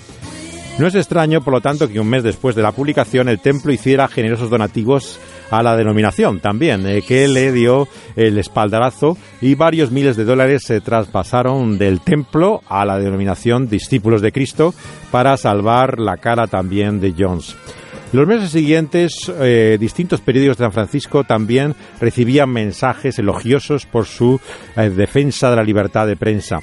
No 0.77 0.87
es 0.87 0.95
extraño, 0.95 1.41
por 1.41 1.53
lo 1.53 1.61
tanto, 1.61 1.87
que 1.87 2.01
un 2.01 2.09
mes 2.09 2.23
después 2.23 2.53
de 2.53 2.61
la 2.61 2.73
publicación 2.73 3.29
el 3.29 3.39
templo 3.39 3.71
hiciera 3.71 4.09
generosos 4.09 4.49
donativos 4.49 5.19
a 5.51 5.63
la 5.63 5.75
denominación 5.75 6.39
también, 6.39 6.85
eh, 6.87 7.01
que 7.01 7.27
le 7.27 7.51
dio 7.51 7.87
el 8.15 8.37
espaldarazo 8.37 9.17
y 9.41 9.55
varios 9.55 9.91
miles 9.91 10.15
de 10.15 10.25
dólares 10.25 10.63
se 10.65 10.81
traspasaron 10.81 11.77
del 11.77 12.01
templo 12.01 12.61
a 12.67 12.85
la 12.85 12.99
denominación 12.99 13.67
Discípulos 13.67 14.21
de 14.21 14.31
Cristo 14.31 14.73
para 15.11 15.37
salvar 15.37 15.99
la 15.99 16.17
cara 16.17 16.47
también 16.47 16.99
de 16.99 17.13
Jones. 17.17 17.55
Los 18.11 18.27
meses 18.27 18.51
siguientes, 18.51 19.31
eh, 19.41 19.77
distintos 19.79 20.21
periódicos 20.21 20.57
de 20.57 20.63
San 20.63 20.71
Francisco 20.71 21.23
también 21.23 21.75
recibían 21.99 22.49
mensajes 22.49 23.19
elogiosos 23.19 23.85
por 23.85 24.05
su 24.05 24.39
eh, 24.77 24.89
defensa 24.89 25.49
de 25.49 25.55
la 25.57 25.63
libertad 25.63 26.07
de 26.07 26.15
prensa. 26.15 26.59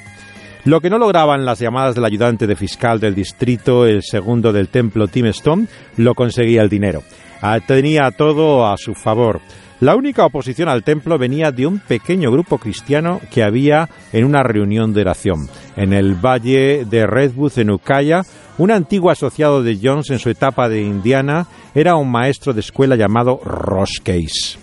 Lo 0.65 0.79
que 0.79 0.89
no 0.89 0.97
lograban 0.97 1.45
las 1.45 1.59
llamadas 1.59 1.93
del 1.93 2.05
ayudante 2.05 2.47
de 2.47 2.55
fiscal 2.55 2.99
del 2.99 3.13
distrito, 3.13 3.85
el 3.85 4.01
segundo 4.01 4.53
del 4.53 4.69
templo 4.69 5.07
Tim 5.07 5.25
Stone, 5.27 5.67
lo 5.97 6.15
conseguía 6.15 6.61
el 6.61 6.69
dinero. 6.69 7.03
Ah, 7.45 7.59
tenía 7.59 8.09
todo 8.11 8.65
a 8.65 8.77
su 8.77 8.93
favor. 8.93 9.41
La 9.81 9.97
única 9.97 10.25
oposición 10.25 10.69
al 10.69 10.81
templo 10.81 11.17
venía 11.17 11.51
de 11.51 11.67
un 11.67 11.79
pequeño 11.79 12.31
grupo 12.31 12.57
cristiano 12.57 13.19
que 13.29 13.43
había 13.43 13.89
en 14.13 14.23
una 14.23 14.43
reunión 14.43 14.93
de 14.93 15.01
oración. 15.01 15.49
En 15.75 15.91
el 15.91 16.15
valle 16.15 16.85
de 16.85 17.05
Redwood, 17.05 17.59
en 17.59 17.71
Ukiah, 17.71 18.21
un 18.57 18.71
antiguo 18.71 19.11
asociado 19.11 19.61
de 19.61 19.77
Jones 19.83 20.09
en 20.11 20.19
su 20.19 20.29
etapa 20.29 20.69
de 20.69 20.83
Indiana 20.83 21.45
era 21.75 21.97
un 21.97 22.09
maestro 22.09 22.53
de 22.53 22.61
escuela 22.61 22.95
llamado 22.95 23.41
Ross 23.43 23.99
Case. 24.01 24.57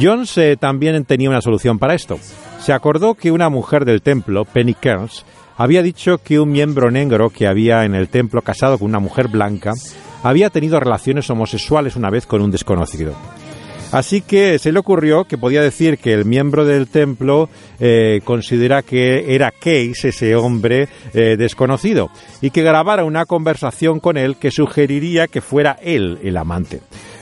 Jones 0.00 0.38
eh, 0.38 0.56
también 0.56 1.04
tenía 1.06 1.28
una 1.28 1.40
solución 1.40 1.80
para 1.80 1.96
esto. 1.96 2.20
Se 2.60 2.72
acordó 2.72 3.14
que 3.14 3.32
una 3.32 3.48
mujer 3.48 3.84
del 3.84 4.00
templo, 4.00 4.44
Penny 4.44 4.74
Kearns, 4.74 5.24
había 5.56 5.82
dicho 5.82 6.18
que 6.18 6.38
un 6.38 6.52
miembro 6.52 6.92
negro 6.92 7.30
que 7.30 7.48
había 7.48 7.84
en 7.84 7.96
el 7.96 8.08
templo 8.08 8.42
casado 8.42 8.78
con 8.78 8.88
una 8.90 9.00
mujer 9.00 9.26
blanca 9.26 9.72
había 10.22 10.50
tenido 10.50 10.80
relaciones 10.80 11.28
homosexuales 11.30 11.96
una 11.96 12.10
vez 12.10 12.26
con 12.26 12.42
un 12.42 12.50
desconocido. 12.50 13.14
Así 13.92 14.20
que 14.20 14.58
se 14.58 14.72
le 14.72 14.80
ocurrió 14.80 15.24
que 15.24 15.38
podía 15.38 15.62
decir 15.62 15.98
que 15.98 16.12
el 16.12 16.24
miembro 16.24 16.64
del 16.64 16.88
templo 16.88 17.48
eh, 17.78 18.20
considera 18.24 18.82
que 18.82 19.34
era 19.34 19.52
Case, 19.52 20.08
ese 20.08 20.34
hombre 20.34 20.88
eh, 21.14 21.36
desconocido, 21.38 22.10
y 22.40 22.50
que 22.50 22.62
grabara 22.62 23.04
una 23.04 23.26
conversación 23.26 24.00
con 24.00 24.16
él 24.16 24.36
que 24.36 24.50
sugeriría 24.50 25.28
que 25.28 25.40
fuera 25.40 25.78
él 25.80 26.18
el 26.22 26.36
amante. 26.36 26.80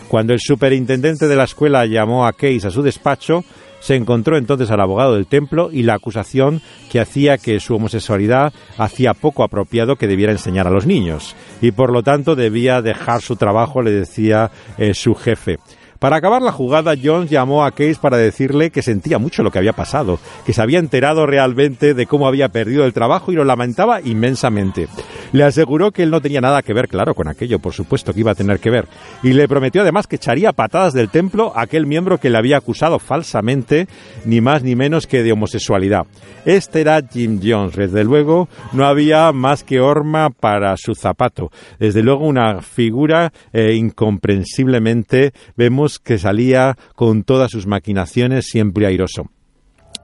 Cuando 0.09 0.33
el 0.33 0.41
superintendente 0.41 1.29
de 1.29 1.37
la 1.37 1.45
escuela 1.45 1.87
llamó 1.87 2.27
a 2.27 2.33
Case 2.33 2.67
a 2.67 2.71
su 2.71 2.83
despacho, 2.83 3.45
se 3.85 3.97
encontró 3.97 4.39
entonces 4.39 4.71
al 4.71 4.81
abogado 4.81 5.15
del 5.15 5.27
templo 5.27 5.69
y 5.71 5.83
la 5.83 5.93
acusación 5.93 6.63
que 6.91 7.01
hacía 7.01 7.37
que 7.37 7.61
su 7.61 7.75
homosexualidad 7.75 8.55
hacía 8.79 9.13
poco 9.13 9.45
apropiado 9.45 9.97
que 9.97 10.07
debiera 10.07 10.33
enseñar 10.33 10.67
a 10.67 10.71
los 10.71 10.87
niños 10.87 11.37
y 11.61 11.71
por 11.73 11.93
lo 11.93 12.03
tanto 12.03 12.35
debía 12.35 12.81
dejar 12.81 13.21
su 13.21 13.37
trabajo, 13.37 13.83
le 13.83 13.91
decía 13.91 14.51
eh, 14.79 14.95
su 14.95 15.15
jefe. 15.15 15.59
Para 16.05 16.17
acabar 16.17 16.43
la 16.43 16.53
jugada, 16.53 16.93
Jones 17.03 17.31
llamó 17.31 17.65
a 17.65 17.71
Case 17.71 17.97
para 17.99 18.19
decirle 18.19 18.69
que 18.69 18.83
sentía 18.83 19.19
mucho 19.19 19.43
lo 19.43 19.51
que 19.51 19.57
había 19.57 19.73
pasado, 19.73 20.19
que 20.45 20.53
se 20.53 20.61
había 20.61 20.79
enterado 20.79 21.25
realmente 21.25 21.95
de 21.95 22.05
cómo 22.05 22.29
había 22.29 22.51
perdido 22.51 22.85
el 22.85 22.93
trabajo 22.93 23.33
y 23.33 23.37
lo 23.37 23.43
lamentaba 23.43 24.03
inmensamente. 24.03 24.87
Le 25.33 25.45
aseguró 25.45 25.93
que 25.93 26.03
él 26.03 26.11
no 26.11 26.21
tenía 26.21 26.43
nada 26.43 26.61
que 26.61 26.75
ver, 26.75 26.89
claro, 26.89 27.15
con 27.15 27.27
aquello, 27.27 27.59
por 27.59 27.73
supuesto 27.73 28.13
que 28.13 28.21
iba 28.21 28.33
a 28.33 28.35
tener 28.35 28.61
que 28.61 28.69
ver, 28.69 28.87
y 29.23 29.33
le 29.33 29.49
prometió 29.49 29.81
además 29.81 30.07
que 30.07 30.17
echaría 30.17 30.53
patadas 30.53 30.93
del 30.93 31.09
templo 31.09 31.57
a 31.57 31.63
aquel 31.63 31.87
miembro 31.87 32.19
que 32.19 32.29
le 32.29 32.37
había 32.37 32.59
acusado 32.59 32.99
falsamente, 32.99 33.89
ni 34.27 34.43
más 34.43 34.63
ni 34.63 34.77
menos 34.77 35.07
que 35.07 35.23
de 35.23 35.33
homosexualidad. 35.33 36.03
Este 36.45 36.83
era 36.83 37.01
Jim 37.01 37.41
Jones, 37.43 37.77
desde 37.77 38.05
luego 38.05 38.51
no 38.75 38.85
había 38.85 39.33
más 39.33 39.65
que 39.65 39.81
horma 39.81 40.29
para 40.29 40.77
su 40.77 40.95
zapato, 40.95 41.51
desde 41.79 42.03
luego 42.03 42.27
una 42.27 42.61
figura 42.61 43.33
eh, 43.55 43.73
incomprensiblemente, 43.75 45.33
vemos 45.57 45.94
que 45.99 46.19
salía 46.19 46.77
con 46.95 47.25
todas 47.25 47.51
sus 47.51 47.67
maquinaciones 47.67 48.47
siempre 48.47 48.87
airoso. 48.87 49.31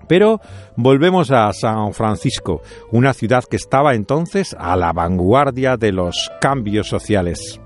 Pero 0.09 0.41
volvemos 0.77 1.31
a 1.31 1.53
San 1.53 1.93
Francisco, 1.93 2.63
una 2.91 3.13
ciudad 3.13 3.45
que 3.45 3.57
estaba 3.57 3.95
entonces 3.95 4.57
a 4.59 4.77
la 4.77 4.93
vanguardia 4.93 5.77
de 5.77 5.93
los 5.93 6.31
cambios 6.41 6.89
sociales. 6.89 7.61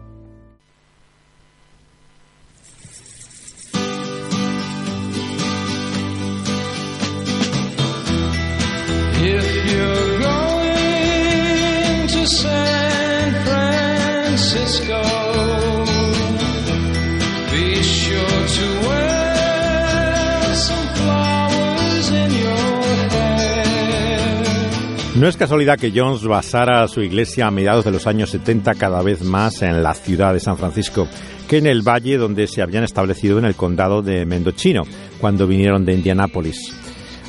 No 25.25 25.31
es 25.31 25.39
casualidad 25.39 25.79
que 25.79 25.91
Jones 25.91 26.23
basara 26.25 26.87
su 26.87 27.01
iglesia 27.01 27.47
a 27.47 27.51
mediados 27.51 27.87
de 27.87 27.91
los 27.91 28.07
años 28.07 28.29
70 28.29 28.75
cada 28.75 29.01
vez 29.01 29.23
más 29.23 29.63
en 29.63 29.83
la 29.83 29.95
ciudad 29.95 30.35
de 30.35 30.39
San 30.39 30.59
Francisco 30.59 31.09
que 31.49 31.57
en 31.57 31.67
el 31.67 31.81
valle 31.81 32.19
donde 32.19 32.47
se 32.47 32.61
habían 32.61 32.85
establecido 32.85 33.39
en 33.39 33.47
el 33.47 33.55
condado 33.55 34.03
de 34.03 34.27
Mendochino, 34.27 34.83
cuando 35.23 35.47
vinieron 35.47 35.87
de 35.87 35.95
Indianápolis. 35.95 36.77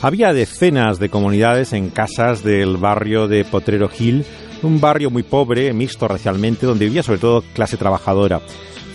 Había 0.01 0.33
decenas 0.33 0.99
de 0.99 1.07
comunidades 1.07 1.71
en 1.71 1.89
casas 1.89 2.43
del 2.43 2.75
barrio 2.75 3.29
de 3.29 3.45
Potrero 3.45 3.89
Hill, 3.97 4.25
un 4.61 4.81
barrio 4.81 5.09
muy 5.09 5.23
pobre, 5.23 5.71
mixto 5.71 6.09
racialmente, 6.09 6.65
donde 6.65 6.87
vivía 6.87 7.01
sobre 7.01 7.19
todo 7.19 7.45
clase 7.53 7.77
trabajadora 7.77 8.41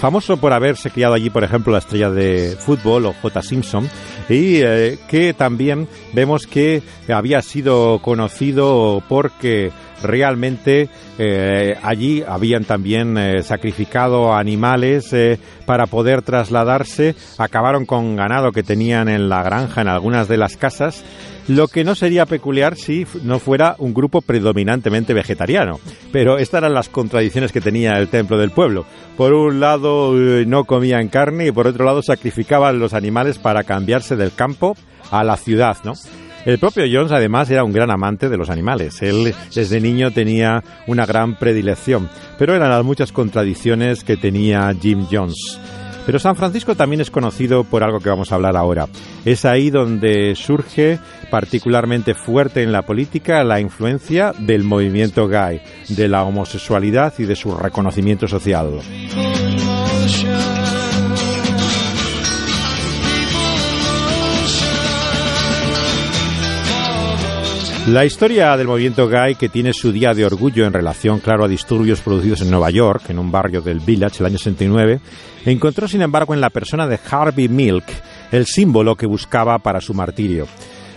famoso 0.00 0.38
por 0.38 0.54
haberse 0.54 0.90
criado 0.90 1.14
allí, 1.14 1.28
por 1.28 1.44
ejemplo, 1.44 1.72
la 1.72 1.78
estrella 1.78 2.10
de 2.10 2.56
fútbol 2.58 3.04
o 3.04 3.12
J. 3.12 3.42
Simpson, 3.42 3.88
y 4.30 4.60
eh, 4.62 4.98
que 5.08 5.34
también 5.34 5.86
vemos 6.14 6.46
que 6.46 6.82
había 7.12 7.42
sido 7.42 8.00
conocido 8.00 9.02
porque 9.08 9.70
realmente 10.02 10.88
eh, 11.18 11.76
allí 11.82 12.24
habían 12.26 12.64
también 12.64 13.18
eh, 13.18 13.42
sacrificado 13.42 14.32
animales 14.32 15.14
para 15.66 15.86
poder 15.86 16.22
trasladarse, 16.22 17.14
acabaron 17.36 17.84
con 17.84 18.16
ganado 18.16 18.52
que 18.52 18.62
tenían 18.62 19.10
en 19.10 19.28
la 19.28 19.42
granja 19.42 19.82
en 19.82 19.88
algunas 19.88 20.28
de 20.28 20.38
las 20.38 20.56
casas 20.56 21.04
lo 21.48 21.68
que 21.68 21.84
no 21.84 21.94
sería 21.94 22.26
peculiar 22.26 22.76
si 22.76 23.06
no 23.22 23.38
fuera 23.38 23.74
un 23.78 23.94
grupo 23.94 24.20
predominantemente 24.20 25.14
vegetariano. 25.14 25.80
Pero 26.12 26.38
estas 26.38 26.58
eran 26.58 26.74
las 26.74 26.88
contradicciones 26.88 27.52
que 27.52 27.60
tenía 27.60 27.92
el 27.98 28.08
templo 28.08 28.38
del 28.38 28.50
pueblo. 28.50 28.84
Por 29.16 29.32
un 29.32 29.60
lado 29.60 30.16
eh, 30.16 30.44
no 30.46 30.64
comían 30.64 31.08
carne 31.08 31.48
y 31.48 31.52
por 31.52 31.66
otro 31.66 31.84
lado 31.84 32.02
sacrificaban 32.02 32.78
los 32.78 32.94
animales 32.94 33.38
para 33.38 33.64
cambiarse 33.64 34.16
del 34.16 34.34
campo 34.34 34.76
a 35.10 35.24
la 35.24 35.36
ciudad, 35.36 35.76
¿no? 35.84 35.94
El 36.46 36.58
propio 36.58 36.84
Jones 36.90 37.12
además 37.12 37.50
era 37.50 37.64
un 37.64 37.72
gran 37.72 37.90
amante 37.90 38.30
de 38.30 38.38
los 38.38 38.48
animales. 38.48 39.02
Él 39.02 39.34
desde 39.54 39.80
niño 39.80 40.10
tenía 40.10 40.64
una 40.86 41.04
gran 41.04 41.38
predilección, 41.38 42.08
pero 42.38 42.54
eran 42.54 42.70
las 42.70 42.84
muchas 42.84 43.12
contradicciones 43.12 44.04
que 44.04 44.16
tenía 44.16 44.72
Jim 44.80 45.06
Jones. 45.10 45.60
Pero 46.10 46.18
San 46.18 46.34
Francisco 46.34 46.74
también 46.74 47.00
es 47.00 47.08
conocido 47.08 47.62
por 47.62 47.84
algo 47.84 48.00
que 48.00 48.08
vamos 48.08 48.32
a 48.32 48.34
hablar 48.34 48.56
ahora. 48.56 48.88
Es 49.24 49.44
ahí 49.44 49.70
donde 49.70 50.34
surge 50.34 50.98
particularmente 51.30 52.16
fuerte 52.16 52.64
en 52.64 52.72
la 52.72 52.82
política 52.82 53.44
la 53.44 53.60
influencia 53.60 54.32
del 54.36 54.64
movimiento 54.64 55.28
gay, 55.28 55.60
de 55.88 56.08
la 56.08 56.24
homosexualidad 56.24 57.14
y 57.18 57.26
de 57.26 57.36
su 57.36 57.56
reconocimiento 57.56 58.26
social. 58.26 58.80
La 67.90 68.04
historia 68.04 68.56
del 68.56 68.68
movimiento 68.68 69.08
gay, 69.08 69.34
que 69.34 69.48
tiene 69.48 69.72
su 69.72 69.90
día 69.90 70.14
de 70.14 70.24
orgullo 70.24 70.64
en 70.64 70.72
relación, 70.72 71.18
claro, 71.18 71.44
a 71.44 71.48
disturbios 71.48 72.00
producidos 72.00 72.40
en 72.40 72.48
Nueva 72.48 72.70
York, 72.70 73.06
en 73.08 73.18
un 73.18 73.32
barrio 73.32 73.62
del 73.62 73.80
Village, 73.80 74.18
el 74.20 74.26
año 74.26 74.38
69, 74.38 75.00
encontró, 75.44 75.88
sin 75.88 76.00
embargo, 76.00 76.32
en 76.32 76.40
la 76.40 76.50
persona 76.50 76.86
de 76.86 77.00
Harvey 77.10 77.48
Milk 77.48 77.84
el 78.30 78.46
símbolo 78.46 78.94
que 78.94 79.08
buscaba 79.08 79.58
para 79.58 79.80
su 79.80 79.92
martirio. 79.92 80.46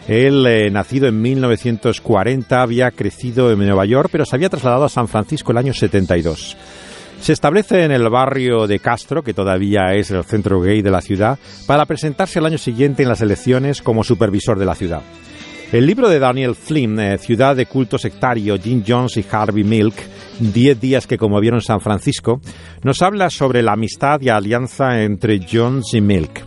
Él, 0.07 0.45
eh, 0.45 0.69
nacido 0.69 1.07
en 1.07 1.19
1940, 1.19 2.61
había 2.61 2.91
crecido 2.91 3.51
en 3.51 3.57
Nueva 3.57 3.85
York, 3.85 4.09
pero 4.11 4.23
se 4.23 4.35
había 4.35 4.49
trasladado 4.49 4.85
a 4.85 4.89
San 4.89 5.07
Francisco 5.07 5.51
el 5.51 5.57
año 5.57 5.73
72. 5.73 6.55
Se 7.19 7.33
establece 7.33 7.85
en 7.85 7.91
el 7.91 8.07
barrio 8.07 8.67
de 8.67 8.77
Castro, 8.77 9.23
que 9.23 9.33
todavía 9.33 9.95
es 9.95 10.11
el 10.11 10.23
centro 10.25 10.61
gay 10.61 10.83
de 10.83 10.91
la 10.91 11.01
ciudad, 11.01 11.39
para 11.65 11.87
presentarse 11.87 12.37
el 12.37 12.45
año 12.45 12.59
siguiente 12.59 13.01
en 13.01 13.09
las 13.09 13.21
elecciones 13.21 13.81
como 13.81 14.03
supervisor 14.03 14.59
de 14.59 14.65
la 14.65 14.75
ciudad. 14.75 15.01
El 15.72 15.88
libro 15.88 16.07
de 16.07 16.20
Daniel 16.20 16.55
Flynn, 16.55 16.99
eh, 16.99 17.18
Ciudad 17.18 17.55
de 17.55 17.66
culto 17.66 17.97
sectario, 17.97 18.57
Jim 18.57 18.84
Jones 18.88 19.18
y 19.18 19.26
Harvey 19.30 19.64
Milk, 19.64 19.95
Diez 20.39 20.80
días 20.80 21.05
que 21.05 21.18
conmovieron 21.18 21.61
San 21.61 21.80
Francisco, 21.80 22.41
nos 22.84 23.01
habla 23.01 23.30
sobre 23.30 23.61
la 23.61 23.74
amistad 23.74 24.20
y 24.22 24.30
alianza 24.30 25.01
entre 25.01 25.39
Jones 25.49 25.93
y 25.93 26.01
Milk. 26.01 26.43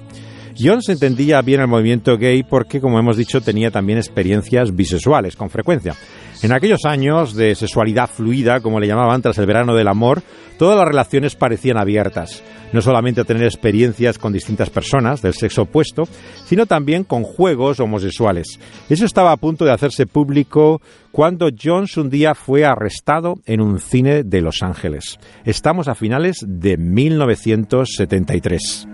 Jones 0.58 0.88
entendía 0.88 1.40
bien 1.42 1.60
el 1.60 1.68
movimiento 1.68 2.16
gay 2.16 2.42
porque, 2.42 2.80
como 2.80 2.98
hemos 2.98 3.16
dicho, 3.16 3.40
tenía 3.40 3.70
también 3.70 3.98
experiencias 3.98 4.74
bisexuales 4.74 5.36
con 5.36 5.50
frecuencia. 5.50 5.94
En 6.42 6.52
aquellos 6.52 6.84
años 6.84 7.34
de 7.34 7.54
sexualidad 7.54 8.10
fluida, 8.10 8.60
como 8.60 8.78
le 8.78 8.86
llamaban, 8.86 9.22
tras 9.22 9.38
el 9.38 9.46
verano 9.46 9.74
del 9.74 9.88
amor, 9.88 10.22
todas 10.58 10.76
las 10.76 10.86
relaciones 10.86 11.34
parecían 11.34 11.78
abiertas. 11.78 12.42
No 12.72 12.82
solamente 12.82 13.22
a 13.22 13.24
tener 13.24 13.44
experiencias 13.44 14.18
con 14.18 14.34
distintas 14.34 14.68
personas 14.68 15.22
del 15.22 15.32
sexo 15.32 15.62
opuesto, 15.62 16.02
sino 16.44 16.66
también 16.66 17.04
con 17.04 17.22
juegos 17.22 17.80
homosexuales. 17.80 18.60
Eso 18.90 19.06
estaba 19.06 19.32
a 19.32 19.38
punto 19.38 19.64
de 19.64 19.72
hacerse 19.72 20.04
público 20.06 20.82
cuando 21.10 21.48
Jones 21.50 21.96
un 21.96 22.10
día 22.10 22.34
fue 22.34 22.66
arrestado 22.66 23.36
en 23.46 23.62
un 23.62 23.80
cine 23.80 24.22
de 24.22 24.42
Los 24.42 24.62
Ángeles. 24.62 25.18
Estamos 25.44 25.88
a 25.88 25.94
finales 25.94 26.44
de 26.46 26.76
1973. 26.76 28.86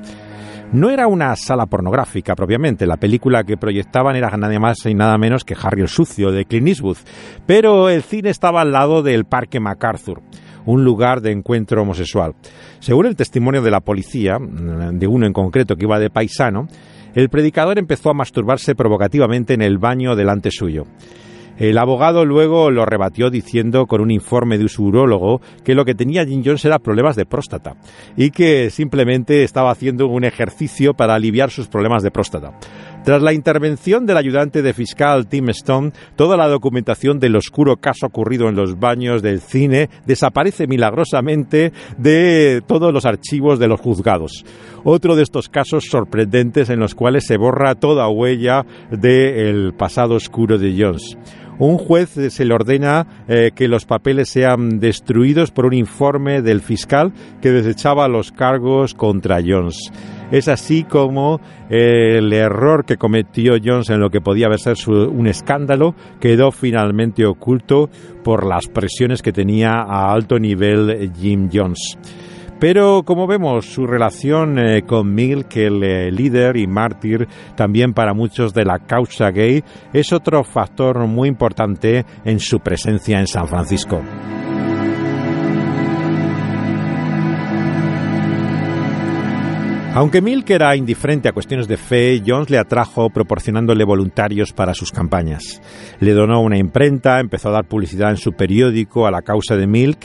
No 0.72 0.88
era 0.88 1.06
una 1.06 1.36
sala 1.36 1.66
pornográfica 1.66 2.34
propiamente, 2.34 2.86
la 2.86 2.96
película 2.96 3.44
que 3.44 3.58
proyectaban 3.58 4.16
era 4.16 4.34
nada 4.38 4.58
más 4.58 4.86
y 4.86 4.94
nada 4.94 5.18
menos 5.18 5.44
que 5.44 5.54
Harry 5.60 5.82
el 5.82 5.88
Sucio 5.88 6.32
de 6.32 6.46
Clint 6.46 6.68
Eastwood, 6.68 6.96
pero 7.44 7.90
el 7.90 8.02
cine 8.02 8.30
estaba 8.30 8.62
al 8.62 8.72
lado 8.72 9.02
del 9.02 9.26
Parque 9.26 9.60
MacArthur 9.60 10.22
un 10.64 10.84
lugar 10.84 11.20
de 11.20 11.32
encuentro 11.32 11.82
homosexual. 11.82 12.34
Según 12.78 13.06
el 13.06 13.16
testimonio 13.16 13.62
de 13.62 13.70
la 13.70 13.80
policía, 13.80 14.38
de 14.40 15.06
uno 15.06 15.26
en 15.26 15.32
concreto 15.32 15.76
que 15.76 15.84
iba 15.84 15.98
de 15.98 16.08
paisano, 16.08 16.68
el 17.14 17.28
predicador 17.28 17.78
empezó 17.78 18.10
a 18.10 18.14
masturbarse 18.14 18.74
provocativamente 18.74 19.54
en 19.54 19.60
el 19.60 19.78
baño 19.78 20.16
delante 20.16 20.50
suyo. 20.50 20.84
El 21.62 21.78
abogado 21.78 22.24
luego 22.24 22.72
lo 22.72 22.84
rebatió 22.86 23.30
diciendo 23.30 23.86
con 23.86 24.00
un 24.00 24.10
informe 24.10 24.58
de 24.58 24.68
su 24.68 24.82
urólogo 24.82 25.40
que 25.62 25.76
lo 25.76 25.84
que 25.84 25.94
tenía 25.94 26.26
Jim 26.26 26.42
Jones 26.44 26.64
era 26.64 26.80
problemas 26.80 27.14
de 27.14 27.24
próstata 27.24 27.76
y 28.16 28.32
que 28.32 28.68
simplemente 28.70 29.44
estaba 29.44 29.70
haciendo 29.70 30.08
un 30.08 30.24
ejercicio 30.24 30.92
para 30.92 31.14
aliviar 31.14 31.52
sus 31.52 31.68
problemas 31.68 32.02
de 32.02 32.10
próstata. 32.10 32.58
Tras 33.04 33.22
la 33.22 33.32
intervención 33.32 34.06
del 34.06 34.16
ayudante 34.16 34.62
de 34.62 34.74
fiscal 34.74 35.28
Tim 35.28 35.50
Stone, 35.50 35.92
toda 36.16 36.36
la 36.36 36.48
documentación 36.48 37.20
del 37.20 37.36
oscuro 37.36 37.76
caso 37.76 38.06
ocurrido 38.06 38.48
en 38.48 38.56
los 38.56 38.80
baños 38.80 39.22
del 39.22 39.40
cine 39.40 39.88
desaparece 40.04 40.66
milagrosamente 40.66 41.72
de 41.96 42.60
todos 42.66 42.92
los 42.92 43.06
archivos 43.06 43.60
de 43.60 43.68
los 43.68 43.80
juzgados. 43.80 44.44
Otro 44.82 45.14
de 45.14 45.22
estos 45.22 45.48
casos 45.48 45.84
sorprendentes 45.88 46.70
en 46.70 46.80
los 46.80 46.96
cuales 46.96 47.24
se 47.24 47.36
borra 47.36 47.76
toda 47.76 48.08
huella 48.08 48.66
del 48.90 49.74
pasado 49.74 50.14
oscuro 50.16 50.58
de 50.58 50.74
Jones 50.76 51.16
un 51.58 51.78
juez 51.78 52.10
se 52.10 52.44
le 52.44 52.54
ordena 52.54 53.24
eh, 53.28 53.50
que 53.54 53.68
los 53.68 53.84
papeles 53.84 54.28
sean 54.28 54.80
destruidos 54.80 55.50
por 55.50 55.66
un 55.66 55.74
informe 55.74 56.42
del 56.42 56.60
fiscal 56.60 57.12
que 57.40 57.50
desechaba 57.50 58.08
los 58.08 58.32
cargos 58.32 58.94
contra 58.94 59.40
Jones. 59.44 59.90
Es 60.30 60.48
así 60.48 60.84
como 60.84 61.40
eh, 61.68 62.16
el 62.16 62.32
error 62.32 62.86
que 62.86 62.96
cometió 62.96 63.54
Jones 63.62 63.90
en 63.90 64.00
lo 64.00 64.08
que 64.08 64.22
podía 64.22 64.46
haber 64.46 64.60
sido 64.60 65.10
un 65.10 65.26
escándalo 65.26 65.94
quedó 66.20 66.52
finalmente 66.52 67.26
oculto 67.26 67.90
por 68.24 68.46
las 68.46 68.66
presiones 68.68 69.20
que 69.20 69.32
tenía 69.32 69.82
a 69.82 70.10
alto 70.10 70.38
nivel 70.38 71.12
Jim 71.14 71.50
Jones. 71.52 71.98
Pero 72.62 73.02
como 73.02 73.26
vemos, 73.26 73.66
su 73.66 73.88
relación 73.88 74.56
eh, 74.56 74.82
con 74.82 75.12
Milk, 75.12 75.56
el 75.56 75.82
eh, 75.82 76.12
líder 76.12 76.56
y 76.56 76.68
mártir 76.68 77.26
también 77.56 77.92
para 77.92 78.14
muchos 78.14 78.54
de 78.54 78.64
la 78.64 78.78
causa 78.78 79.32
gay, 79.32 79.64
es 79.92 80.12
otro 80.12 80.44
factor 80.44 81.08
muy 81.08 81.28
importante 81.28 82.06
en 82.24 82.38
su 82.38 82.60
presencia 82.60 83.18
en 83.18 83.26
San 83.26 83.48
Francisco. 83.48 84.00
Aunque 89.94 90.22
Milk 90.22 90.48
era 90.48 90.74
indiferente 90.74 91.28
a 91.28 91.32
cuestiones 91.32 91.68
de 91.68 91.76
fe, 91.76 92.22
Jones 92.26 92.48
le 92.48 92.56
atrajo 92.56 93.10
proporcionándole 93.10 93.84
voluntarios 93.84 94.54
para 94.54 94.72
sus 94.72 94.90
campañas. 94.90 95.60
Le 96.00 96.12
donó 96.12 96.40
una 96.40 96.56
imprenta, 96.56 97.20
empezó 97.20 97.50
a 97.50 97.52
dar 97.52 97.66
publicidad 97.66 98.08
en 98.08 98.16
su 98.16 98.32
periódico 98.32 99.06
a 99.06 99.10
la 99.10 99.20
causa 99.20 99.54
de 99.54 99.66
Milk 99.66 99.98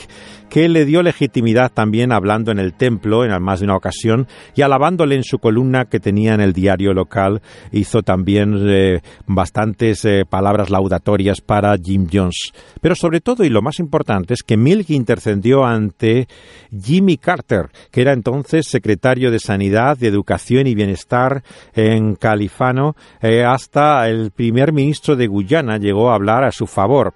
que 0.48 0.68
le 0.68 0.84
dio 0.84 1.02
legitimidad 1.02 1.70
también 1.72 2.12
hablando 2.12 2.50
en 2.50 2.58
el 2.58 2.74
templo 2.74 3.24
en 3.24 3.42
más 3.42 3.60
de 3.60 3.66
una 3.66 3.76
ocasión 3.76 4.26
y 4.54 4.62
alabándole 4.62 5.14
en 5.14 5.24
su 5.24 5.38
columna 5.38 5.84
que 5.84 6.00
tenía 6.00 6.34
en 6.34 6.40
el 6.40 6.52
diario 6.52 6.94
local. 6.94 7.42
Hizo 7.72 8.02
también 8.02 8.56
eh, 8.68 9.00
bastantes 9.26 10.04
eh, 10.04 10.24
palabras 10.28 10.70
laudatorias 10.70 11.40
para 11.40 11.76
Jim 11.76 12.06
Jones. 12.10 12.52
Pero 12.80 12.94
sobre 12.94 13.20
todo, 13.20 13.44
y 13.44 13.50
lo 13.50 13.62
más 13.62 13.78
importante, 13.78 14.34
es 14.34 14.42
que 14.42 14.56
Milk 14.56 14.90
intercedió 14.90 15.64
ante 15.64 16.28
Jimmy 16.70 17.16
Carter, 17.16 17.68
que 17.90 18.00
era 18.00 18.12
entonces 18.12 18.66
secretario 18.68 19.30
de 19.30 19.38
Sanidad, 19.38 19.96
de 19.98 20.08
Educación 20.08 20.66
y 20.66 20.74
Bienestar 20.74 21.42
en 21.74 22.14
Califano, 22.14 22.96
eh, 23.20 23.44
hasta 23.44 24.08
el 24.08 24.30
primer 24.30 24.72
ministro 24.72 25.16
de 25.16 25.26
Guyana 25.26 25.78
llegó 25.78 26.10
a 26.10 26.14
hablar 26.14 26.44
a 26.44 26.52
su 26.52 26.66
favor. 26.66 27.14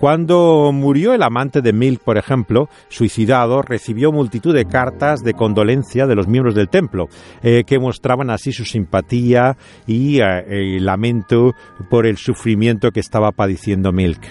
Cuando 0.00 0.72
murió 0.72 1.12
el 1.12 1.22
amante 1.22 1.60
de 1.60 1.74
Milk, 1.74 2.00
por 2.02 2.16
ejemplo, 2.16 2.70
suicidado, 2.88 3.60
recibió 3.60 4.12
multitud 4.12 4.54
de 4.54 4.64
cartas 4.64 5.22
de 5.22 5.34
condolencia 5.34 6.06
de 6.06 6.14
los 6.14 6.26
miembros 6.26 6.54
del 6.54 6.70
templo, 6.70 7.10
eh, 7.42 7.64
que 7.66 7.78
mostraban 7.78 8.30
así 8.30 8.50
su 8.50 8.64
simpatía 8.64 9.58
y 9.86 10.20
eh, 10.20 10.78
lamento 10.80 11.54
por 11.90 12.06
el 12.06 12.16
sufrimiento 12.16 12.92
que 12.92 13.00
estaba 13.00 13.30
padeciendo 13.32 13.92
Milk. 13.92 14.22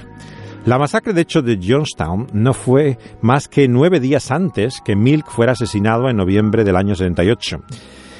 La 0.66 0.80
masacre, 0.80 1.14
de 1.14 1.22
hecho, 1.22 1.44
de 1.44 1.60
Johnstown 1.64 2.28
no 2.34 2.56
fue 2.56 2.98
más 3.22 3.48
que 3.48 3.68
nueve 3.68 4.00
días 4.00 4.32
antes 4.32 4.82
que 4.84 4.96
Milk 4.96 5.30
fuera 5.30 5.52
asesinado 5.52 6.10
en 6.10 6.18
noviembre 6.18 6.64
del 6.64 6.78
año 6.78 6.96
78. 6.96 7.62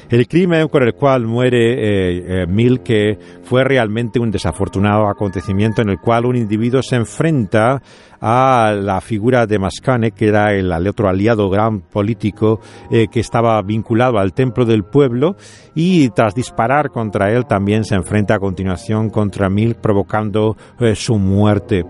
El 0.10 0.28
crimen 0.28 0.68
con 0.70 0.82
el 0.82 0.96
cual 0.96 1.28
muere 1.28 1.74
eh, 1.74 2.46
eh, 2.50 3.18
fue 3.44 3.64
realmente 3.64 4.20
un 4.20 4.32
desafortunado 4.32 5.08
acontecimiento 5.08 5.84
en 5.84 5.90
el 5.90 6.00
cual 6.00 6.26
un 6.26 6.36
individuo 6.36 6.82
se 6.82 6.96
enfrenta 6.96 7.80
a 8.20 8.74
la 8.76 9.02
figura 9.02 9.46
de 9.46 9.60
Mascane, 9.60 10.12
que 10.12 10.28
era 10.28 10.52
el, 10.56 10.72
otro 10.88 11.10
aliado 11.10 11.48
gran 11.52 11.82
político 11.82 12.60
eh, 12.90 13.06
que 13.08 13.20
estaba 13.20 13.62
vinculado 13.62 14.18
al 14.18 14.34
templo 14.34 14.66
del 14.66 14.84
pueblo, 14.84 15.36
y 15.76 16.10
tras 16.10 16.34
disparar 16.34 16.90
contra 16.90 17.32
él 17.32 17.46
también 17.46 17.84
se 17.84 17.94
enfrenta 17.94 18.34
a 18.34 18.40
continuación 18.40 19.12
contra 19.12 19.48
Milk, 19.48 19.78
provocando 19.78 20.58
su 20.96 21.20
muerte 21.20 21.86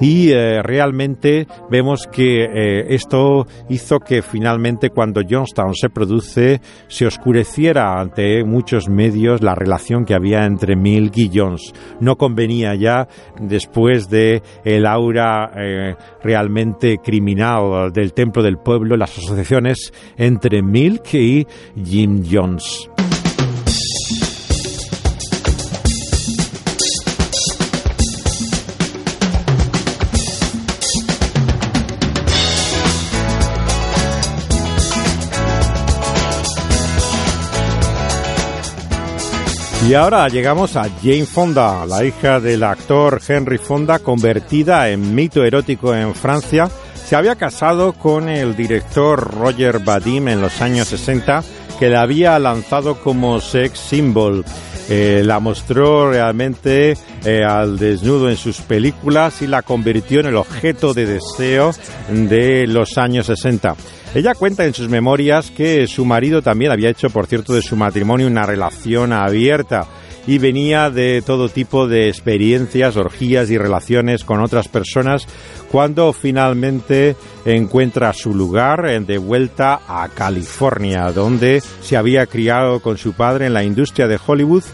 y 0.00 0.30
eh, 0.30 0.62
realmente 0.62 1.46
vemos 1.70 2.06
que 2.10 2.44
eh, 2.44 2.86
esto 2.94 3.46
hizo 3.68 3.98
que 4.00 4.22
finalmente 4.22 4.90
cuando 4.90 5.22
Johnstown 5.28 5.74
se 5.74 5.88
produce 5.88 6.60
se 6.88 7.06
oscureciera 7.06 8.00
ante 8.00 8.44
muchos 8.44 8.88
medios 8.88 9.42
la 9.42 9.54
relación 9.54 10.04
que 10.04 10.14
había 10.14 10.44
entre 10.44 10.76
Milk 10.76 11.16
y 11.16 11.30
Jones. 11.32 11.72
No 12.00 12.16
convenía 12.16 12.74
ya 12.74 13.08
después 13.40 14.08
de 14.08 14.42
el 14.64 14.86
aura 14.86 15.50
eh, 15.56 15.94
realmente 16.22 16.98
criminal 16.98 17.92
del 17.92 18.12
templo 18.12 18.42
del 18.42 18.58
pueblo 18.58 18.96
las 18.96 19.16
asociaciones 19.16 19.92
entre 20.16 20.62
Milk 20.62 21.14
y 21.14 21.46
Jim 21.84 22.22
Jones. 22.30 22.90
Y 39.88 39.94
ahora 39.94 40.26
llegamos 40.28 40.74
a 40.74 40.88
Jane 41.00 41.26
Fonda, 41.26 41.86
la 41.86 42.04
hija 42.04 42.40
del 42.40 42.64
actor 42.64 43.20
Henry 43.26 43.56
Fonda, 43.56 44.00
convertida 44.00 44.90
en 44.90 45.14
mito 45.14 45.44
erótico 45.44 45.94
en 45.94 46.12
Francia. 46.12 46.68
Se 46.96 47.14
había 47.14 47.36
casado 47.36 47.92
con 47.92 48.28
el 48.28 48.56
director 48.56 49.32
Roger 49.38 49.78
Vadim 49.78 50.26
en 50.26 50.40
los 50.40 50.60
años 50.60 50.88
60, 50.88 51.44
que 51.78 51.88
la 51.88 52.02
había 52.02 52.36
lanzado 52.40 53.00
como 53.00 53.40
sex 53.40 53.78
symbol. 53.78 54.44
Eh, 54.88 55.22
la 55.24 55.38
mostró 55.38 56.10
realmente 56.10 56.96
eh, 57.24 57.44
al 57.44 57.78
desnudo 57.78 58.28
en 58.28 58.36
sus 58.36 58.62
películas 58.62 59.40
y 59.42 59.46
la 59.46 59.62
convirtió 59.62 60.18
en 60.18 60.26
el 60.26 60.36
objeto 60.36 60.94
de 60.94 61.06
deseo 61.06 61.72
de 62.08 62.66
los 62.66 62.98
años 62.98 63.26
60. 63.26 63.76
Ella 64.16 64.34
cuenta 64.34 64.64
en 64.64 64.72
sus 64.72 64.88
memorias 64.88 65.50
que 65.50 65.86
su 65.86 66.06
marido 66.06 66.40
también 66.40 66.72
había 66.72 66.88
hecho, 66.88 67.10
por 67.10 67.26
cierto, 67.26 67.52
de 67.52 67.60
su 67.60 67.76
matrimonio 67.76 68.26
una 68.26 68.46
relación 68.46 69.12
abierta 69.12 69.86
y 70.26 70.38
venía 70.38 70.88
de 70.88 71.20
todo 71.20 71.50
tipo 71.50 71.86
de 71.86 72.08
experiencias, 72.08 72.96
orgías 72.96 73.50
y 73.50 73.58
relaciones 73.58 74.24
con 74.24 74.40
otras 74.40 74.68
personas 74.68 75.28
cuando 75.70 76.14
finalmente 76.14 77.14
encuentra 77.44 78.14
su 78.14 78.34
lugar 78.34 79.04
de 79.04 79.18
vuelta 79.18 79.80
a 79.86 80.08
California, 80.08 81.12
donde 81.12 81.62
se 81.82 81.98
había 81.98 82.24
criado 82.24 82.80
con 82.80 82.96
su 82.96 83.12
padre 83.12 83.44
en 83.44 83.52
la 83.52 83.64
industria 83.64 84.08
de 84.08 84.18
Hollywood 84.26 84.64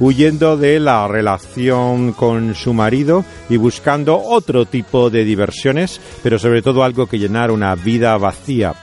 huyendo 0.00 0.56
de 0.56 0.80
la 0.80 1.06
relación 1.06 2.12
con 2.12 2.54
su 2.54 2.72
marido 2.74 3.24
y 3.48 3.56
buscando 3.58 4.20
otro 4.20 4.64
tipo 4.64 5.10
de 5.10 5.24
diversiones, 5.24 6.00
pero 6.22 6.38
sobre 6.38 6.62
todo 6.62 6.82
algo 6.82 7.06
que 7.06 7.18
llenar 7.18 7.50
una 7.50 7.74
vida 7.74 8.16
vacía. 8.16 8.74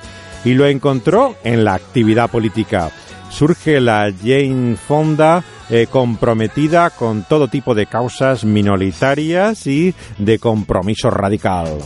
Y 0.45 0.53
lo 0.53 0.67
encontró 0.67 1.35
en 1.43 1.65
la 1.65 1.73
actividad 1.73 2.29
política. 2.29 2.91
Surge 3.29 3.81
la 3.81 4.11
Jane 4.23 4.77
Fonda 4.77 5.43
eh, 5.69 5.87
comprometida 5.89 6.91
con 6.91 7.23
todo 7.23 7.49
tipo 7.49 7.75
de 7.75 7.87
causas 7.87 8.45
minoritarias 8.45 9.67
y 9.67 9.93
de 10.17 10.39
compromiso 10.39 11.09
radical. 11.09 11.79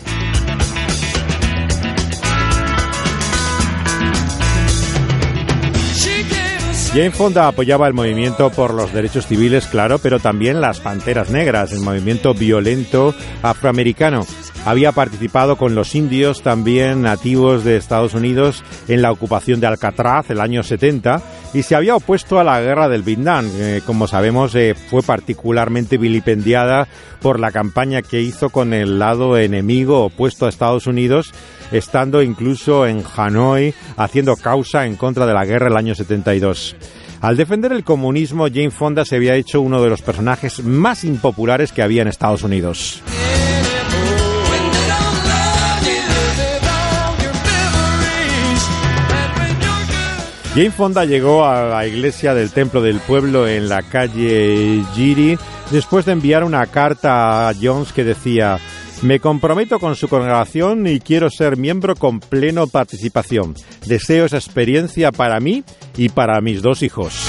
Jane 6.93 7.11
Fonda 7.11 7.47
apoyaba 7.47 7.87
el 7.87 7.93
movimiento 7.93 8.49
por 8.49 8.73
los 8.73 8.91
derechos 8.91 9.25
civiles, 9.25 9.65
claro, 9.67 9.97
pero 9.99 10.19
también 10.19 10.59
las 10.59 10.81
Panteras 10.81 11.29
Negras, 11.29 11.71
el 11.71 11.79
movimiento 11.79 12.33
violento 12.33 13.15
afroamericano. 13.41 14.25
Había 14.65 14.91
participado 14.91 15.55
con 15.55 15.73
los 15.73 15.95
indios, 15.95 16.43
también 16.43 17.01
nativos 17.01 17.63
de 17.63 17.77
Estados 17.77 18.13
Unidos, 18.13 18.61
en 18.89 19.01
la 19.01 19.13
ocupación 19.13 19.61
de 19.61 19.67
Alcatraz 19.67 20.29
el 20.31 20.41
año 20.41 20.63
70 20.63 21.21
y 21.53 21.63
se 21.63 21.75
había 21.75 21.95
opuesto 21.95 22.39
a 22.39 22.43
la 22.43 22.59
guerra 22.59 22.89
del 22.89 23.03
Vietnam. 23.03 23.49
como 23.85 24.07
sabemos, 24.07 24.53
eh, 24.55 24.75
fue 24.75 25.01
particularmente 25.01 25.97
vilipendiada 25.97 26.89
por 27.21 27.39
la 27.39 27.51
campaña 27.51 28.01
que 28.01 28.21
hizo 28.21 28.49
con 28.49 28.73
el 28.73 28.99
lado 28.99 29.37
enemigo 29.37 30.03
opuesto 30.03 30.45
a 30.45 30.49
Estados 30.49 30.87
Unidos 30.87 31.33
estando 31.71 32.21
incluso 32.21 32.85
en 32.85 33.03
Hanoi 33.15 33.73
haciendo 33.97 34.35
causa 34.35 34.85
en 34.85 34.95
contra 34.95 35.25
de 35.25 35.33
la 35.33 35.45
guerra 35.45 35.67
el 35.67 35.77
año 35.77 35.95
72. 35.95 36.75
Al 37.21 37.37
defender 37.37 37.71
el 37.71 37.83
comunismo, 37.83 38.47
Jane 38.47 38.71
Fonda 38.71 39.05
se 39.05 39.15
había 39.15 39.35
hecho 39.35 39.61
uno 39.61 39.81
de 39.81 39.89
los 39.89 40.01
personajes 40.01 40.63
más 40.63 41.03
impopulares 41.03 41.71
que 41.71 41.83
había 41.83 42.01
en 42.01 42.07
Estados 42.07 42.43
Unidos. 42.43 43.01
Jane 50.53 50.71
Fonda 50.71 51.05
llegó 51.05 51.45
a 51.45 51.63
la 51.63 51.87
iglesia 51.87 52.33
del 52.33 52.51
Templo 52.51 52.81
del 52.81 52.99
Pueblo 52.99 53.47
en 53.47 53.69
la 53.69 53.83
calle 53.83 54.83
Giri 54.93 55.37
después 55.71 56.05
de 56.05 56.11
enviar 56.11 56.43
una 56.43 56.65
carta 56.65 57.47
a 57.47 57.53
Jones 57.53 57.93
que 57.93 58.03
decía 58.03 58.59
me 59.01 59.19
comprometo 59.19 59.79
con 59.79 59.95
su 59.95 60.07
congregación 60.07 60.85
y 60.87 60.99
quiero 60.99 61.29
ser 61.29 61.57
miembro 61.57 61.95
con 61.95 62.19
pleno 62.19 62.67
participación. 62.67 63.55
Deseo 63.85 64.25
esa 64.25 64.37
experiencia 64.37 65.11
para 65.11 65.39
mí 65.39 65.63
y 65.97 66.09
para 66.09 66.39
mis 66.41 66.61
dos 66.61 66.83
hijos. 66.83 67.27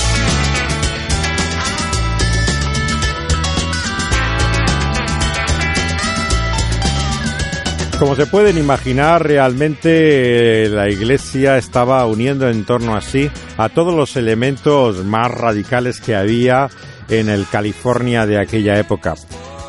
Como 7.99 8.17
se 8.17 8.27
pueden 8.27 8.59
imaginar, 8.59 9.25
realmente 9.25 10.69
la 10.69 10.91
Iglesia 10.91 11.57
estaba 11.57 12.05
uniendo 12.05 12.51
en 12.51 12.65
torno 12.65 12.97
a 12.97 13.01
sí 13.01 13.31
a 13.57 13.69
todos 13.69 13.95
los 13.95 14.17
elementos 14.17 15.05
más 15.05 15.31
radicales 15.31 16.01
que 16.01 16.17
había 16.17 16.69
en 17.09 17.29
el 17.29 17.47
California 17.47 18.27
de 18.27 18.41
aquella 18.41 18.77
época. 18.77 19.15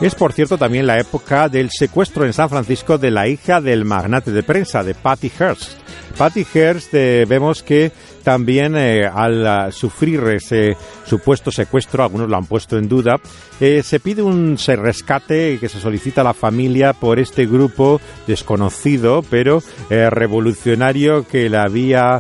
Es, 0.04 0.16
por 0.16 0.34
cierto, 0.34 0.58
también 0.58 0.86
la 0.86 1.00
época 1.00 1.48
del 1.48 1.70
secuestro 1.72 2.26
en 2.26 2.34
San 2.34 2.50
Francisco 2.50 2.98
de 2.98 3.10
la 3.10 3.30
hija 3.30 3.62
del 3.62 3.86
magnate 3.86 4.32
de 4.32 4.44
prensa, 4.44 4.84
de 4.84 4.96
Patty 4.96 5.32
Hearst. 5.40 5.78
Patty 6.18 6.46
Hearst, 6.54 6.94
eh, 6.94 7.26
vemos 7.26 7.64
que 7.64 7.94
también 8.22 8.76
eh, 8.76 9.08
al 9.08 9.48
ah, 9.48 9.72
sufrir 9.72 10.22
ese 10.24 10.76
supuesto 11.06 11.52
secuestro, 11.52 12.04
algunos 12.04 12.28
lo 12.28 12.36
han 12.36 12.48
puesto 12.48 12.78
en 12.78 12.90
duda, 12.90 13.16
eh, 13.62 13.82
se 13.82 14.02
pide 14.02 14.22
un 14.22 14.58
rescate 14.58 15.58
que 15.58 15.70
se 15.70 15.80
solicita 15.80 16.20
a 16.20 16.26
la 16.26 16.34
familia 16.34 16.92
por 16.92 17.18
este 17.18 17.46
grupo 17.46 18.02
desconocido, 18.28 19.24
pero 19.30 19.64
revolucionario 19.90 21.26
que 21.26 21.48
la 21.48 21.64
había 21.64 22.20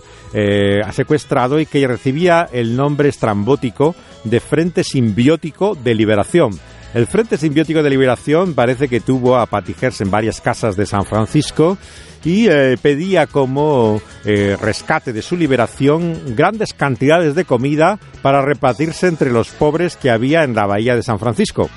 secuestrado 0.93 1.59
y 1.59 1.65
que 1.65 1.85
recibía 1.85 2.47
el 2.49 2.77
nombre 2.77 3.09
estrambótico 3.09 3.93
de 4.23 4.39
Frente 4.39 4.85
Simbiótico 4.85 5.75
de 5.75 5.95
Liberación 5.95 6.57
el 6.93 7.07
Frente 7.07 7.37
Simbiótico 7.37 7.81
de 7.81 7.89
Liberación 7.89 8.53
parece 8.53 8.87
que 8.87 8.99
tuvo 8.99 9.37
a 9.37 9.45
Patty 9.45 9.73
Hearst 9.79 10.01
en 10.01 10.11
varias 10.11 10.41
casas 10.41 10.75
de 10.75 10.85
San 10.85 11.05
Francisco 11.05 11.77
y 12.23 12.47
eh, 12.47 12.77
pedía 12.81 13.27
como 13.27 14.01
eh, 14.25 14.57
rescate 14.61 15.11
de 15.11 15.21
su 15.21 15.35
liberación 15.35 16.35
grandes 16.35 16.73
cantidades 16.73 17.35
de 17.35 17.45
comida 17.45 17.99
para 18.21 18.41
repartirse 18.41 19.07
entre 19.07 19.31
los 19.31 19.49
pobres 19.49 19.97
que 19.97 20.11
había 20.11 20.43
en 20.43 20.55
la 20.55 20.65
bahía 20.65 20.95
de 20.95 21.03
San 21.03 21.19
Francisco. 21.19 21.69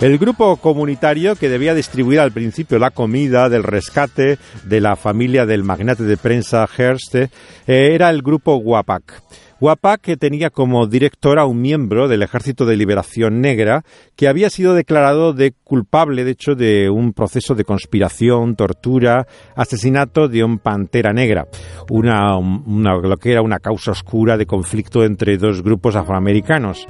El 0.00 0.16
grupo 0.16 0.56
comunitario 0.56 1.36
que 1.36 1.50
debía 1.50 1.74
distribuir 1.74 2.20
al 2.20 2.32
principio 2.32 2.78
la 2.78 2.90
comida 2.90 3.50
del 3.50 3.62
rescate 3.62 4.38
de 4.64 4.80
la 4.80 4.96
familia 4.96 5.44
del 5.44 5.62
magnate 5.62 6.04
de 6.04 6.16
prensa 6.16 6.66
Hearst 6.66 7.14
eh, 7.16 7.28
era 7.66 8.08
el 8.08 8.22
grupo 8.22 8.56
Guapac. 8.56 9.22
Wapak 9.60 10.00
que 10.00 10.16
tenía 10.16 10.48
como 10.48 10.86
director 10.86 11.38
a 11.38 11.44
un 11.44 11.60
miembro 11.60 12.08
del 12.08 12.22
Ejército 12.22 12.64
de 12.64 12.76
Liberación 12.76 13.42
Negra 13.42 13.84
que 14.16 14.26
había 14.26 14.48
sido 14.48 14.74
declarado 14.74 15.34
de 15.34 15.52
culpable, 15.52 16.24
de 16.24 16.30
hecho, 16.30 16.54
de 16.54 16.88
un 16.88 17.12
proceso 17.12 17.54
de 17.54 17.64
conspiración, 17.64 18.56
tortura, 18.56 19.26
asesinato 19.54 20.28
de 20.28 20.44
un 20.44 20.58
pantera 20.58 21.12
negra, 21.12 21.46
una, 21.90 22.38
una, 22.38 22.96
lo 22.96 23.16
que 23.18 23.32
era 23.32 23.42
una 23.42 23.58
causa 23.58 23.90
oscura 23.90 24.38
de 24.38 24.46
conflicto 24.46 25.04
entre 25.04 25.36
dos 25.36 25.62
grupos 25.62 25.94
afroamericanos. 25.94 26.86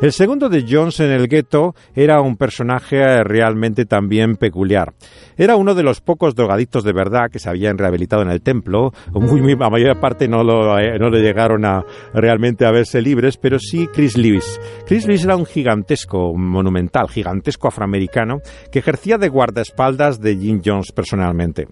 El 0.00 0.12
segundo 0.12 0.48
de 0.48 0.64
Jones 0.68 1.00
en 1.00 1.10
el 1.10 1.26
gueto 1.26 1.74
era 1.92 2.20
un 2.20 2.36
personaje 2.36 3.24
realmente 3.24 3.84
también 3.84 4.36
peculiar. 4.36 4.94
Era 5.36 5.56
uno 5.56 5.74
de 5.74 5.82
los 5.82 6.00
pocos 6.00 6.36
drogadictos 6.36 6.84
de 6.84 6.92
verdad 6.92 7.30
que 7.32 7.40
se 7.40 7.48
habían 7.48 7.78
rehabilitado 7.78 8.22
en 8.22 8.30
el 8.30 8.40
templo. 8.40 8.92
Muy, 9.12 9.56
la 9.56 9.70
mayor 9.70 9.98
parte 9.98 10.28
no 10.28 10.44
lo, 10.44 10.78
eh, 10.78 11.00
no 11.00 11.10
le 11.10 11.20
llegaron 11.20 11.64
a 11.64 11.82
realmente 12.14 12.64
a 12.64 12.70
verse 12.70 13.02
libres, 13.02 13.38
pero 13.38 13.58
sí 13.58 13.88
Chris 13.92 14.16
Lewis. 14.16 14.60
Chris 14.86 15.04
Lewis 15.04 15.24
era 15.24 15.34
un 15.34 15.46
gigantesco, 15.46 16.32
monumental, 16.32 17.08
gigantesco 17.08 17.66
afroamericano 17.66 18.38
que 18.70 18.78
ejercía 18.78 19.18
de 19.18 19.28
guardaespaldas 19.28 20.20
de 20.20 20.36
Jim 20.36 20.62
Jones 20.64 20.92
personalmente. 20.92 21.66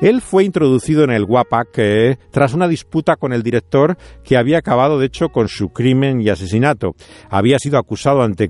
Él 0.00 0.20
fue 0.20 0.44
introducido 0.44 1.02
en 1.02 1.10
el 1.10 1.24
WAPAC 1.24 1.68
eh, 1.78 2.18
tras 2.30 2.54
una 2.54 2.68
disputa 2.68 3.16
con 3.16 3.32
el 3.32 3.42
director 3.42 3.96
que 4.22 4.36
había 4.36 4.58
acabado 4.58 4.98
de 4.98 5.06
hecho 5.06 5.30
con 5.30 5.48
su 5.48 5.70
crimen 5.70 6.20
y 6.20 6.28
asesinato. 6.28 6.94
Había 7.28 7.57
sido 7.58 7.78
acusado 7.78 8.22
ante, 8.22 8.48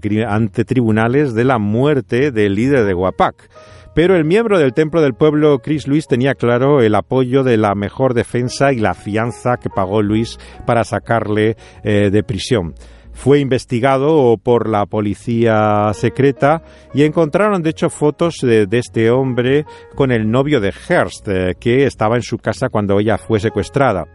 tribunales 0.65 1.35
de 1.35 1.45
la 1.45 1.59
muerte 1.59 2.31
del 2.31 2.55
líder 2.55 2.85
de 2.85 2.95
WAPAC. 2.95 3.51
Pero 3.95 4.17
el 4.17 4.25
miembro 4.25 4.59
del 4.59 4.75
Templo 4.75 5.01
del 5.01 5.15
Pueblo, 5.15 5.59
Chris 5.59 5.89
Luis, 5.89 6.07
tenía 6.07 6.35
claro 6.35 6.81
el 6.81 6.95
apoyo 6.95 7.43
de 7.43 7.57
la 7.57 7.75
mejor 7.75 8.15
defensa 8.15 8.73
y 8.73 8.79
la 8.79 8.95
fianza 8.95 9.57
que 9.57 9.71
pagó 9.71 10.03
Luis 10.03 10.39
para 10.67 10.85
sacarle 10.85 11.57
eh, 11.83 12.11
de 12.11 12.23
prisión 12.23 12.75
fue 13.19 13.41
investigado 13.41 14.37
por 14.37 14.69
la 14.69 14.87
policía 14.87 15.91
secreta 15.93 16.63
y 16.95 17.03
encontraron 17.03 17.63
de 17.63 17.71
hecho 17.71 17.91
fotos 17.91 18.37
de, 18.43 18.69
este 18.71 19.11
hombre 19.11 19.65
con 19.97 20.13
el 20.13 20.31
novio 20.31 20.61
de 20.61 20.71
Hearst, 20.71 21.27
eh, 21.27 21.55
que 21.59 21.85
estaba 21.85 22.15
en 22.15 22.23
su 22.23 22.39
casa 22.39 22.69
cuando 22.69 23.01
ella 23.01 23.19
fue 23.19 23.41
secuestrada. 23.41 24.07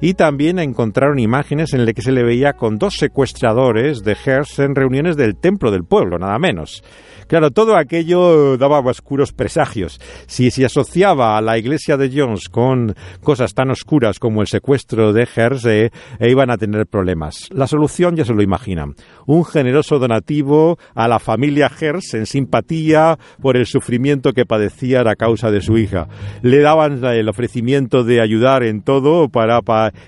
Y 0.00 0.14
también 0.14 0.58
encontraron 0.58 1.18
imágenes 1.18 1.72
en 1.74 1.84
las 1.84 1.94
que 1.94 2.02
se 2.02 2.12
le 2.12 2.22
veía 2.22 2.54
con 2.54 2.78
dos 2.78 2.94
secuestradores 2.96 4.02
de 4.02 4.14
Hearst 4.14 4.58
en 4.60 4.74
reuniones 4.74 5.16
del 5.16 5.36
templo 5.36 5.70
del 5.70 5.84
pueblo, 5.84 6.18
nada 6.18 6.38
menos. 6.38 6.82
Claro, 7.30 7.52
todo 7.52 7.76
aquello 7.76 8.56
daba 8.56 8.80
oscuros 8.80 9.32
presagios. 9.32 10.00
Si 10.26 10.50
se 10.50 10.64
asociaba 10.64 11.38
a 11.38 11.40
la 11.40 11.58
iglesia 11.58 11.96
de 11.96 12.10
Jones 12.12 12.48
con 12.48 12.96
cosas 13.22 13.54
tan 13.54 13.70
oscuras 13.70 14.18
como 14.18 14.40
el 14.40 14.48
secuestro 14.48 15.12
de 15.12 15.28
Hearst, 15.32 15.66
eh, 15.66 15.90
iban 16.18 16.50
a 16.50 16.58
tener 16.58 16.88
problemas. 16.88 17.48
La 17.52 17.68
solución 17.68 18.16
ya 18.16 18.24
se 18.24 18.34
lo 18.34 18.42
imaginan. 18.42 18.96
Un 19.26 19.44
generoso 19.44 20.00
donativo 20.00 20.76
a 20.96 21.06
la 21.06 21.20
familia 21.20 21.70
Hearst 21.70 22.14
en 22.14 22.26
simpatía 22.26 23.16
por 23.40 23.56
el 23.56 23.66
sufrimiento 23.66 24.32
que 24.32 24.44
padecía 24.44 25.02
a 25.08 25.14
causa 25.14 25.52
de 25.52 25.60
su 25.60 25.78
hija. 25.78 26.08
Le 26.42 26.58
daban 26.58 27.04
el 27.04 27.28
ofrecimiento 27.28 28.02
de 28.02 28.20
ayudar 28.20 28.64
en 28.64 28.82
todo 28.82 29.28
para 29.28 29.60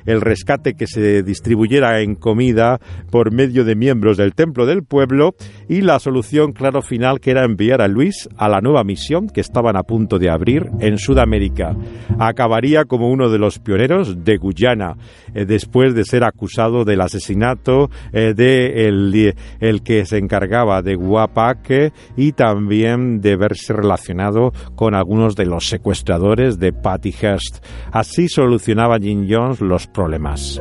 el 0.04 0.20
rescate 0.20 0.74
que 0.74 0.86
se 0.86 1.22
distribuyera 1.22 2.00
en 2.00 2.14
comida 2.14 2.80
por 3.10 3.32
medio 3.32 3.64
de 3.64 3.74
miembros 3.74 4.16
del 4.16 4.34
templo 4.34 4.66
del 4.66 4.84
pueblo 4.84 5.34
y 5.72 5.80
la 5.80 5.98
solución, 5.98 6.52
claro, 6.52 6.82
final 6.82 7.18
que 7.18 7.30
era 7.30 7.46
enviar 7.46 7.80
a 7.80 7.88
Luis 7.88 8.28
a 8.36 8.50
la 8.50 8.60
nueva 8.60 8.84
misión 8.84 9.30
que 9.30 9.40
estaban 9.40 9.74
a 9.74 9.84
punto 9.84 10.18
de 10.18 10.28
abrir 10.28 10.68
en 10.80 10.98
Sudamérica. 10.98 11.74
Acabaría 12.18 12.84
como 12.84 13.08
uno 13.08 13.30
de 13.30 13.38
los 13.38 13.58
pioneros 13.58 14.22
de 14.22 14.36
Guyana, 14.36 14.98
eh, 15.32 15.46
después 15.46 15.94
de 15.94 16.04
ser 16.04 16.24
acusado 16.24 16.84
del 16.84 17.00
asesinato 17.00 17.88
eh, 18.12 18.34
de 18.36 18.86
el, 18.86 19.82
que 19.82 20.04
se 20.04 20.18
encargaba 20.18 20.82
de 20.82 20.94
Guapaque 20.94 21.94
y 22.18 22.32
también 22.32 23.22
de 23.22 23.36
verse 23.36 23.72
relacionado 23.72 24.52
con 24.74 24.94
algunos 24.94 25.36
de 25.36 25.46
los 25.46 25.70
secuestradores 25.70 26.58
de 26.58 26.74
Patty 26.74 27.12
Hearst. 27.12 27.64
Así 27.92 28.28
solucionaba 28.28 28.98
Jim 28.98 29.26
Jones 29.26 29.62
los 29.62 29.86
problemas. 29.86 30.60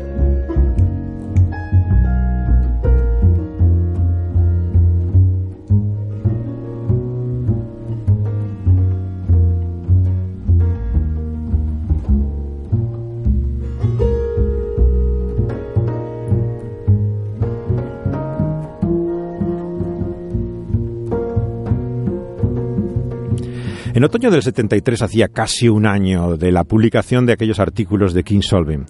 En 24.02 24.06
otoño 24.06 24.32
del 24.32 24.42
73 24.42 25.04
hacía 25.04 25.28
casi 25.28 25.70
un 25.70 25.86
año 25.86 26.36
de 26.36 26.52
la 26.52 26.64
publicación 26.64 27.28
de 27.28 27.34
aquellos 27.34 27.60
artículos 27.60 28.16
de 28.16 28.24
King 28.24 28.42
Solving. 28.42 28.88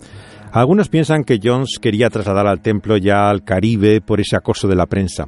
Algunos 0.54 0.88
piensan 0.88 1.26
que 1.26 1.38
Jones 1.44 1.80
quería 1.82 2.10
trasladar 2.10 2.48
al 2.48 2.62
templo 2.62 2.96
ya 2.96 3.30
al 3.30 3.44
Caribe 3.44 4.00
por 4.00 4.22
ese 4.22 4.38
acoso 4.38 4.70
de 4.70 4.78
la 4.78 4.86
prensa. 4.86 5.26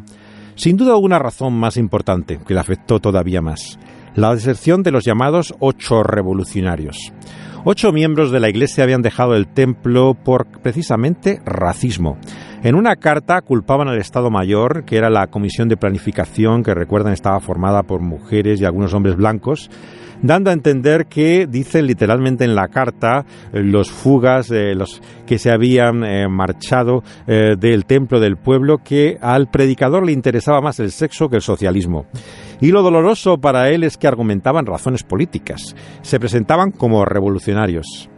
Sin 0.55 0.77
duda 0.77 0.95
una 0.95 1.19
razón 1.19 1.59
más 1.59 1.75
importante 1.75 2.39
que 2.47 2.53
le 2.53 2.61
afectó 2.61 3.01
todavía 3.01 3.41
más, 3.41 3.77
la 4.15 4.33
deserción 4.33 4.83
de 4.83 4.91
los 4.91 5.03
llamados 5.03 5.53
ocho 5.59 6.01
revolucionarios. 6.01 7.11
Ocho 7.65 7.93
miembros 7.93 8.29
de 8.29 8.41
la 8.41 8.49
Iglesia 8.49 8.83
habían 8.83 9.01
dejado 9.01 9.35
el 9.35 9.47
templo 9.47 10.15
por 10.15 10.47
precisamente 10.47 11.39
racismo. 11.45 12.17
En 12.61 12.75
una 12.75 12.97
carta 12.97 13.39
culpaban 13.41 13.87
al 13.87 13.99
Estado 13.99 14.29
Mayor, 14.29 14.83
que 14.83 14.97
era 14.97 15.09
la 15.09 15.27
comisión 15.27 15.69
de 15.69 15.77
planificación 15.77 16.61
que 16.61 16.73
recuerdan 16.73 17.13
estaba 17.13 17.39
formada 17.39 17.83
por 17.83 18.01
mujeres 18.01 18.59
y 18.59 18.65
algunos 18.65 18.93
hombres 18.93 19.15
blancos, 19.15 19.69
dando 20.23 20.49
a 20.49 20.53
entender 20.53 21.05
que, 21.05 21.45
dicen 21.47 21.85
literalmente 21.85 22.45
en 22.45 22.55
la 22.55 22.69
carta, 22.69 23.25
eh, 23.51 23.61
los 23.61 23.91
fugas, 23.91 24.49
eh, 24.49 24.73
los 24.73 25.01
que 25.27 25.37
se 25.37 25.51
habían 25.51 26.03
eh, 26.03 26.27
marchado 26.27 27.03
del 27.27 27.85
templo 27.85 28.19
del 28.19 28.37
pueblo, 28.37 28.77
que 28.77 29.17
al 29.21 29.49
predicador 29.49 30.05
le 30.05 30.11
interesaba 30.11 30.61
más 30.61 30.79
el 30.79 30.91
sexo 30.91 31.29
que 31.29 31.35
el 31.37 31.41
socialismo. 31.41 32.05
Y 32.61 32.71
lo 32.71 32.81
doloroso 32.81 33.37
para 33.37 33.69
él 33.69 33.83
es 33.83 33.97
que 33.97 34.07
argumentaban 34.07 34.65
razones 34.65 35.03
políticas, 35.03 35.75
se 36.01 36.19
presentaban 36.19 36.71
como 36.71 37.03
revolucionarios. 37.05 38.09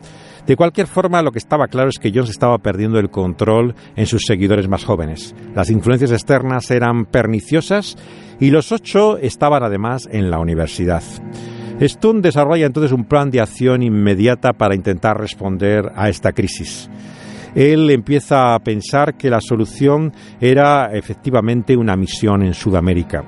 De 0.45 0.55
cualquier 0.55 0.85
forma, 0.85 1.23
lo 1.23 1.31
que 1.31 1.39
estaba 1.39 1.67
claro 1.67 1.89
es 1.89 1.97
que 1.97 2.11
Jones 2.13 2.29
estaba 2.29 2.59
perdiendo 2.59 2.99
el 2.99 3.09
control 3.09 3.73
en 3.95 4.05
sus 4.05 4.23
seguidores 4.27 4.67
más 4.67 4.85
jóvenes. 4.85 5.33
Las 5.55 5.71
influencias 5.71 6.11
externas 6.11 6.69
eran 6.69 7.05
perniciosas 7.05 7.97
y 8.39 8.51
los 8.51 8.71
ocho 8.71 9.17
estaban 9.17 9.63
además 9.63 10.07
en 10.11 10.29
la 10.29 10.39
universidad. 10.39 11.01
Stone 11.79 12.21
desarrolla 12.21 12.65
entonces 12.65 12.91
un 12.91 13.05
plan 13.05 13.29
de 13.29 13.41
acción 13.41 13.83
inmediata 13.83 14.53
para 14.53 14.75
intentar 14.75 15.17
responder 15.17 15.91
a 15.95 16.09
esta 16.09 16.31
crisis. 16.31 16.89
Él 17.53 17.89
empieza 17.89 18.53
a 18.53 18.59
pensar 18.59 19.15
que 19.15 19.29
la 19.29 19.41
solución 19.41 20.11
era 20.39 20.89
efectivamente 20.93 21.75
una 21.75 21.95
misión 21.95 22.43
en 22.43 22.53
Sudamérica 22.53 23.23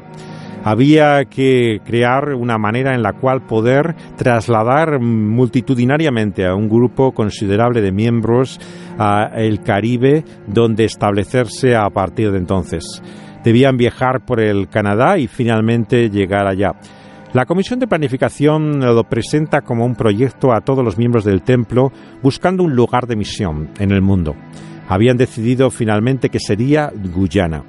había 0.63 1.23
que 1.23 1.79
crear 1.85 2.33
una 2.33 2.57
manera 2.57 2.93
en 2.93 3.01
la 3.01 3.13
cual 3.13 3.45
poder 3.45 3.95
trasladar 4.17 4.99
multitudinariamente 4.99 6.45
a 6.45 6.55
un 6.55 6.67
grupo 6.67 7.13
considerable 7.13 7.79
de 7.79 7.93
miembros 7.93 8.59
a 8.97 9.31
el 9.35 9.61
Caribe 9.61 10.25
donde 10.45 10.83
establecerse 10.83 11.73
a 11.73 11.89
partir 11.89 12.31
de 12.31 12.39
entonces. 12.39 13.01
Debían 13.45 13.77
viajar 13.77 14.25
por 14.25 14.41
el 14.41 14.67
Canadá 14.67 15.17
y 15.17 15.27
finalmente 15.27 16.09
llegar 16.09 16.47
allá. 16.47 16.73
La 17.33 17.45
Comisión 17.45 17.79
de 17.79 17.87
Planificación 17.87 18.79
lo 18.79 19.03
presenta 19.03 19.61
como 19.61 19.85
un 19.85 19.95
proyecto 19.95 20.53
a 20.53 20.61
todos 20.61 20.83
los 20.83 20.97
miembros 20.97 21.25
del 21.25 21.41
templo 21.41 21.91
buscando 22.23 22.63
un 22.63 22.73
lugar 22.73 23.05
de 23.05 23.17
misión 23.17 23.69
en 23.79 23.91
el 23.91 24.01
mundo. 24.01 24.33
Habían 24.87 25.17
decidido 25.17 25.69
finalmente 25.69 26.29
que 26.29 26.39
sería 26.39 26.89
Guyana. 27.13 27.65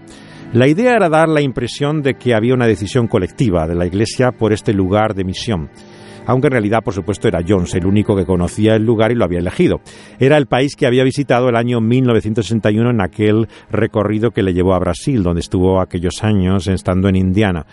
La 0.53 0.69
idea 0.69 0.95
era 0.95 1.09
dar 1.09 1.29
la 1.29 1.43
impresión 1.43 2.03
de 2.03 2.15
que 2.15 2.35
había 2.35 2.55
una 2.55 2.67
decisión 2.67 3.09
colectiva 3.09 3.67
de 3.67 3.75
la 3.75 3.87
Iglesia 3.87 4.31
por 4.31 4.53
este 4.53 4.73
lugar 4.73 5.15
de 5.15 5.25
misión 5.25 5.71
aunque 6.29 6.49
en 6.49 6.53
realidad, 6.53 6.85
por 6.85 6.93
supuesto, 6.93 7.27
era 7.27 7.41
Jones 7.47 7.75
el 7.75 7.87
único 7.87 8.15
que 8.15 8.27
conocía 8.27 8.75
el 8.75 8.85
lugar 8.85 9.11
y 9.11 9.15
lo 9.15 9.25
había 9.25 9.39
elegido. 9.39 9.81
Era 10.19 10.37
el 10.37 10.45
país 10.45 10.77
que 10.77 10.87
había 10.87 11.03
visitado 11.03 11.49
el 11.49 11.57
año 11.57 11.81
1961 11.81 12.91
en 12.91 13.01
aquel 13.01 13.49
recorrido 13.71 14.31
que 14.31 14.43
le 14.43 14.53
llevó 14.53 14.75
a 14.75 14.79
Brasil, 14.79 15.23
donde 15.23 15.41
estuvo 15.41 15.81
aquellos 15.81 16.23
años 16.23 16.67
estando 16.69 17.09
en 17.09 17.17
Indiana. 17.17 17.65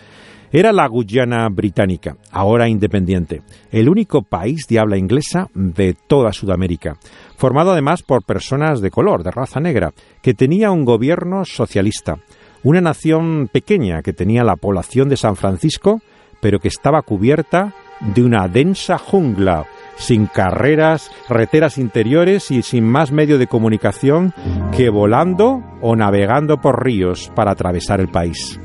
Era 0.56 0.72
la 0.72 0.86
Guyana 0.86 1.46
británica, 1.50 2.16
ahora 2.32 2.66
independiente, 2.66 3.42
el 3.70 3.90
único 3.90 4.22
país 4.22 4.66
de 4.66 4.78
habla 4.78 4.96
inglesa 4.96 5.48
de 5.52 5.92
toda 5.92 6.32
Sudamérica, 6.32 6.96
formado 7.36 7.72
además 7.72 8.02
por 8.02 8.24
personas 8.24 8.80
de 8.80 8.90
color, 8.90 9.22
de 9.22 9.32
raza 9.32 9.60
negra, 9.60 9.92
que 10.22 10.32
tenía 10.32 10.70
un 10.70 10.86
gobierno 10.86 11.44
socialista, 11.44 12.20
una 12.62 12.80
nación 12.80 13.50
pequeña 13.52 14.00
que 14.00 14.14
tenía 14.14 14.44
la 14.44 14.56
población 14.56 15.10
de 15.10 15.18
San 15.18 15.36
Francisco, 15.36 16.00
pero 16.40 16.58
que 16.58 16.68
estaba 16.68 17.02
cubierta 17.02 17.74
de 18.00 18.24
una 18.24 18.48
densa 18.48 18.96
jungla, 18.96 19.66
sin 19.96 20.24
carreras, 20.24 21.10
reteras 21.28 21.76
interiores 21.76 22.50
y 22.50 22.62
sin 22.62 22.84
más 22.88 23.12
medio 23.12 23.36
de 23.36 23.46
comunicación 23.46 24.32
que 24.74 24.88
volando 24.88 25.62
o 25.82 25.96
navegando 25.96 26.62
por 26.62 26.82
ríos 26.82 27.30
para 27.34 27.50
atravesar 27.50 28.00
el 28.00 28.08
país. 28.08 28.58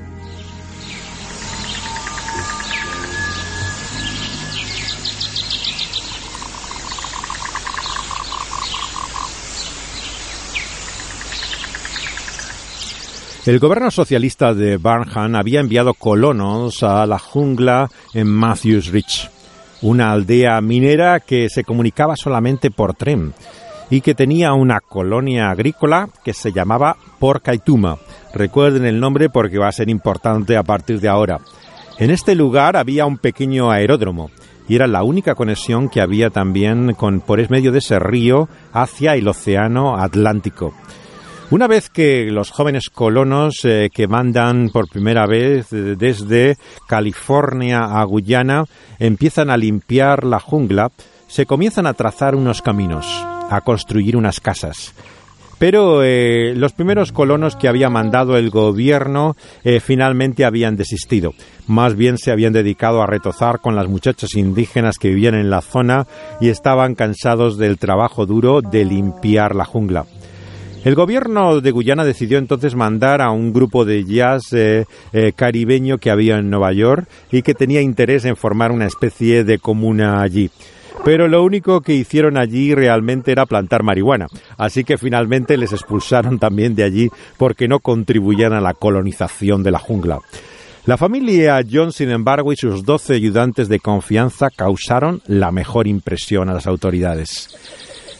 El 13.51 13.59
gobierno 13.59 13.91
socialista 13.91 14.53
de 14.53 14.77
Barnham 14.77 15.35
había 15.35 15.59
enviado 15.59 15.93
colonos 15.93 16.83
a 16.83 17.05
la 17.05 17.19
jungla 17.19 17.89
en 18.13 18.29
Matthews 18.29 18.87
Ridge, 18.87 19.29
una 19.81 20.13
aldea 20.13 20.61
minera 20.61 21.19
que 21.19 21.49
se 21.49 21.65
comunicaba 21.65 22.15
solamente 22.15 22.71
por 22.71 22.93
tren 22.93 23.33
y 23.89 23.99
que 23.99 24.15
tenía 24.15 24.53
una 24.53 24.79
colonia 24.79 25.49
agrícola 25.49 26.07
que 26.23 26.33
se 26.33 26.53
llamaba 26.53 26.95
Porcaituma. 27.19 27.97
Recuerden 28.33 28.85
el 28.85 29.01
nombre 29.01 29.29
porque 29.29 29.57
va 29.57 29.67
a 29.67 29.73
ser 29.73 29.89
importante 29.89 30.55
a 30.55 30.63
partir 30.63 31.01
de 31.01 31.09
ahora. 31.09 31.41
En 31.99 32.09
este 32.09 32.35
lugar 32.35 32.77
había 32.77 33.05
un 33.05 33.17
pequeño 33.17 33.69
aeródromo 33.69 34.31
y 34.69 34.75
era 34.75 34.87
la 34.87 35.03
única 35.03 35.35
conexión 35.35 35.89
que 35.89 35.99
había 35.99 36.29
también 36.29 36.93
con 36.93 37.19
por 37.19 37.49
medio 37.49 37.73
de 37.73 37.79
ese 37.79 37.99
río 37.99 38.47
hacia 38.71 39.15
el 39.15 39.27
océano 39.27 39.97
Atlántico. 39.97 40.73
Una 41.51 41.67
vez 41.67 41.89
que 41.89 42.31
los 42.31 42.49
jóvenes 42.49 42.89
colonos 42.89 43.65
eh, 43.65 43.89
que 43.93 44.07
mandan 44.07 44.69
por 44.69 44.87
primera 44.87 45.27
vez 45.27 45.73
eh, 45.73 45.97
desde 45.97 46.55
California 46.87 47.99
a 47.99 48.05
Guyana 48.05 48.63
empiezan 48.99 49.49
a 49.49 49.57
limpiar 49.57 50.23
la 50.23 50.39
jungla, 50.39 50.91
se 51.27 51.45
comienzan 51.45 51.87
a 51.87 51.93
trazar 51.93 52.35
unos 52.35 52.61
caminos, 52.61 53.05
a 53.49 53.59
construir 53.65 54.15
unas 54.15 54.39
casas. 54.39 54.93
Pero 55.59 56.03
eh, 56.03 56.53
los 56.55 56.71
primeros 56.71 57.11
colonos 57.11 57.57
que 57.57 57.67
había 57.67 57.89
mandado 57.89 58.37
el 58.37 58.49
gobierno 58.49 59.35
finalmente 59.81 60.45
habían 60.45 60.77
desistido. 60.77 61.33
Más 61.67 61.95
bien 61.95 62.17
se 62.17 62.31
habían 62.31 62.53
dedicado 62.53 63.01
a 63.01 63.07
retozar 63.07 63.59
con 63.59 63.75
las 63.75 63.89
muchachas 63.89 64.35
indígenas 64.35 64.95
que 64.97 65.09
vivían 65.09 65.35
en 65.35 65.49
la 65.49 65.61
zona 65.61 66.07
y 66.39 66.47
estaban 66.47 66.95
cansados 66.95 67.57
del 67.57 67.77
trabajo 67.77 68.25
duro 68.25 68.61
de 68.61 68.85
limpiar 68.85 69.53
la 69.53 69.65
jungla. 69.65 70.05
El 70.83 70.95
gobierno 70.95 71.61
de 71.61 71.69
Guyana 71.69 72.03
decidió 72.03 72.39
entonces 72.39 72.73
mandar 72.73 73.21
a 73.21 73.29
un 73.29 73.53
grupo 73.53 73.85
de 73.85 74.03
jazz 74.03 74.51
eh, 74.51 74.85
eh, 75.13 75.31
caribeño 75.35 75.99
que 75.99 76.09
había 76.09 76.39
en 76.39 76.49
Nueva 76.49 76.73
York 76.73 77.07
y 77.31 77.43
que 77.43 77.53
tenía 77.53 77.81
interés 77.81 78.25
en 78.25 78.35
formar 78.35 78.71
una 78.71 78.87
especie 78.87 79.43
de 79.43 79.59
comuna 79.59 80.23
allí. 80.23 80.49
Pero 81.05 81.27
lo 81.27 81.43
único 81.43 81.81
que 81.81 81.93
hicieron 81.93 82.35
allí 82.35 82.73
realmente 82.73 83.31
era 83.31 83.45
plantar 83.45 83.83
marihuana. 83.83 84.25
Así 84.57 84.83
que 84.83 84.97
finalmente 84.97 85.55
les 85.55 85.71
expulsaron 85.71 86.39
también 86.39 86.73
de 86.73 86.83
allí 86.83 87.09
porque 87.37 87.67
no 87.67 87.79
contribuían 87.79 88.53
a 88.53 88.61
la 88.61 88.73
colonización 88.73 89.61
de 89.61 89.71
la 89.71 89.79
jungla. 89.79 90.19
La 90.87 90.97
familia 90.97 91.61
John, 91.71 91.91
sin 91.91 92.09
embargo, 92.09 92.53
y 92.53 92.55
sus 92.55 92.83
doce 92.83 93.13
ayudantes 93.13 93.69
de 93.69 93.79
confianza 93.79 94.49
causaron 94.49 95.21
la 95.27 95.51
mejor 95.51 95.85
impresión 95.85 96.49
a 96.49 96.55
las 96.55 96.65
autoridades 96.65 97.49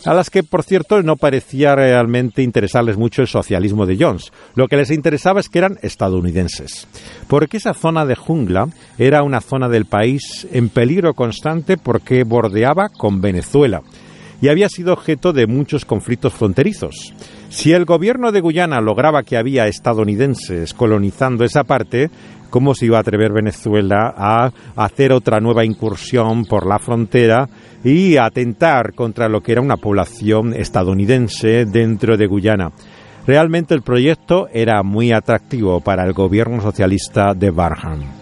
a 0.06 0.14
las 0.14 0.30
que, 0.30 0.43
por 0.43 0.64
cierto, 0.64 1.02
no 1.04 1.16
parecía 1.16 1.76
realmente 1.76 2.41
interesarles 2.41 2.97
mucho 2.97 3.22
el 3.22 3.28
socialismo 3.28 3.86
de 3.86 3.97
Jones. 3.99 4.32
Lo 4.56 4.68
que 4.68 4.78
les 4.78 4.91
interesaba 4.91 5.39
es 5.39 5.49
que 5.49 5.60
eran 5.60 5.78
estadounidenses. 5.82 6.88
Porque 7.28 7.58
esa 7.58 7.74
zona 7.74 8.06
de 8.06 8.16
jungla 8.16 8.68
era 8.97 9.24
una 9.24 9.41
zona 9.41 9.70
del 9.70 9.86
país 9.86 10.47
en 10.52 10.70
peligro 10.70 11.14
constante 11.14 11.78
porque 11.78 12.24
bordeaba 12.24 12.89
con 12.89 13.22
Venezuela 13.22 13.82
y 14.41 14.49
había 14.49 14.70
sido 14.70 14.93
objeto 14.93 15.34
de 15.34 15.45
muchos 15.45 15.86
conflictos 15.86 16.34
fronterizos. 16.34 17.14
Si 17.49 17.74
el 17.74 17.86
gobierno 17.86 18.32
de 18.32 18.41
Guyana 18.41 18.82
lograba 18.82 19.24
que 19.24 19.38
había 19.38 19.68
estadounidenses 19.68 20.74
colonizando 20.74 21.45
esa 21.45 21.64
parte, 21.64 22.10
¿cómo 22.49 22.74
se 22.74 22.88
iba 22.88 22.97
a 22.97 23.02
atrever 23.02 23.32
Venezuela 23.32 24.12
a 24.18 24.52
hacer 24.76 25.14
otra 25.14 25.39
nueva 25.39 25.64
incursión 25.64 26.45
por 26.45 26.66
la 26.66 26.80
frontera 26.80 27.47
y 27.84 28.17
atentar 28.17 28.93
contra 28.93 29.29
lo 29.29 29.41
que 29.41 29.53
era 29.53 29.61
una 29.61 29.77
población 29.77 30.53
estadounidense 30.53 31.65
dentro 31.65 32.17
de 32.17 32.27
Guyana? 32.27 32.71
Realmente 33.27 33.73
el 33.73 33.82
proyecto 33.82 34.47
era 34.51 34.82
muy 34.84 35.11
atractivo 35.11 35.79
para 35.82 36.05
el 36.05 36.13
gobierno 36.13 36.61
socialista 36.61 37.34
de 37.34 37.51
Barham. 37.51 38.21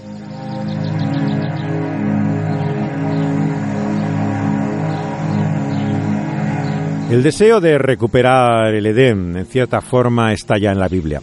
El 7.10 7.24
deseo 7.24 7.60
de 7.60 7.80
recuperar 7.80 8.76
el 8.76 8.86
Edén, 8.86 9.36
en 9.36 9.46
cierta 9.48 9.82
forma, 9.82 10.32
está 10.32 10.60
ya 10.60 10.72
en 10.72 10.80
la 10.80 10.88
Biblia. 10.88 11.22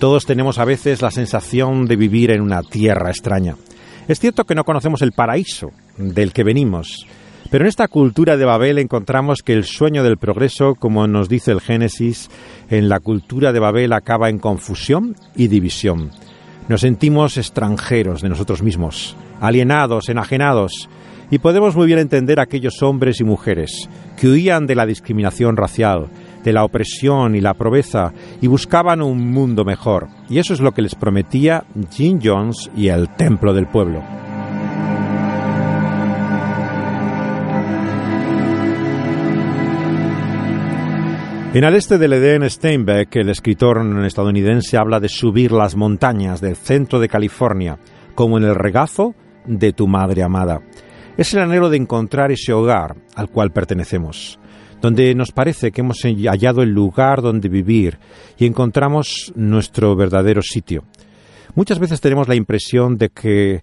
Todos 0.00 0.26
tenemos 0.26 0.58
a 0.58 0.64
veces 0.64 1.00
la 1.00 1.12
sensación 1.12 1.86
de 1.86 1.94
vivir 1.94 2.32
en 2.32 2.40
una 2.40 2.62
tierra 2.62 3.10
extraña. 3.10 3.54
Es 4.08 4.18
cierto 4.18 4.44
que 4.44 4.56
no 4.56 4.64
conocemos 4.64 5.00
el 5.00 5.12
paraíso 5.12 5.70
del 5.96 6.32
que 6.32 6.42
venimos, 6.42 7.06
pero 7.50 7.64
en 7.64 7.68
esta 7.68 7.88
cultura 7.88 8.36
de 8.36 8.44
Babel 8.44 8.78
encontramos 8.78 9.42
que 9.42 9.54
el 9.54 9.64
sueño 9.64 10.02
del 10.02 10.18
progreso, 10.18 10.74
como 10.74 11.06
nos 11.06 11.28
dice 11.28 11.50
el 11.50 11.60
Génesis, 11.60 12.30
en 12.68 12.88
la 12.88 13.00
cultura 13.00 13.52
de 13.52 13.60
Babel 13.60 13.92
acaba 13.92 14.28
en 14.28 14.38
confusión 14.38 15.16
y 15.34 15.48
división. 15.48 16.10
Nos 16.68 16.82
sentimos 16.82 17.38
extranjeros 17.38 18.20
de 18.20 18.28
nosotros 18.28 18.62
mismos, 18.62 19.16
alienados, 19.40 20.10
enajenados, 20.10 20.88
y 21.30 21.38
podemos 21.38 21.76
muy 21.76 21.86
bien 21.86 21.98
entender 21.98 22.40
a 22.40 22.44
aquellos 22.44 22.82
hombres 22.82 23.20
y 23.20 23.24
mujeres 23.24 23.88
que 24.18 24.28
huían 24.28 24.66
de 24.66 24.74
la 24.74 24.86
discriminación 24.86 25.56
racial, 25.56 26.08
de 26.44 26.52
la 26.52 26.64
opresión 26.64 27.34
y 27.34 27.40
la 27.40 27.54
pobreza 27.54 28.12
y 28.40 28.46
buscaban 28.46 29.02
un 29.02 29.30
mundo 29.30 29.64
mejor. 29.64 30.08
Y 30.28 30.38
eso 30.38 30.54
es 30.54 30.60
lo 30.60 30.72
que 30.72 30.82
les 30.82 30.94
prometía 30.94 31.64
Jim 31.90 32.20
Jones 32.22 32.70
y 32.76 32.88
el 32.88 33.08
Templo 33.16 33.52
del 33.52 33.66
Pueblo. 33.66 34.27
En 41.54 41.64
el 41.64 41.74
este 41.74 41.96
del 41.96 42.12
Edén, 42.12 42.48
Steinbeck, 42.48 43.16
el 43.16 43.30
escritor 43.30 43.80
estadounidense, 44.04 44.76
habla 44.76 45.00
de 45.00 45.08
subir 45.08 45.50
las 45.50 45.76
montañas 45.76 46.42
del 46.42 46.56
centro 46.56 47.00
de 47.00 47.08
California, 47.08 47.78
como 48.14 48.36
en 48.36 48.44
el 48.44 48.54
regazo 48.54 49.14
de 49.46 49.72
tu 49.72 49.88
madre 49.88 50.22
amada. 50.22 50.60
Es 51.16 51.32
el 51.32 51.40
anhelo 51.40 51.70
de 51.70 51.78
encontrar 51.78 52.30
ese 52.30 52.52
hogar 52.52 52.96
al 53.16 53.30
cual 53.30 53.50
pertenecemos, 53.50 54.38
donde 54.82 55.14
nos 55.14 55.32
parece 55.32 55.72
que 55.72 55.80
hemos 55.80 56.02
hallado 56.02 56.62
el 56.62 56.70
lugar 56.70 57.22
donde 57.22 57.48
vivir 57.48 57.98
y 58.36 58.44
encontramos 58.44 59.32
nuestro 59.34 59.96
verdadero 59.96 60.42
sitio. 60.42 60.84
Muchas 61.54 61.78
veces 61.78 62.02
tenemos 62.02 62.28
la 62.28 62.34
impresión 62.34 62.98
de 62.98 63.08
que 63.08 63.62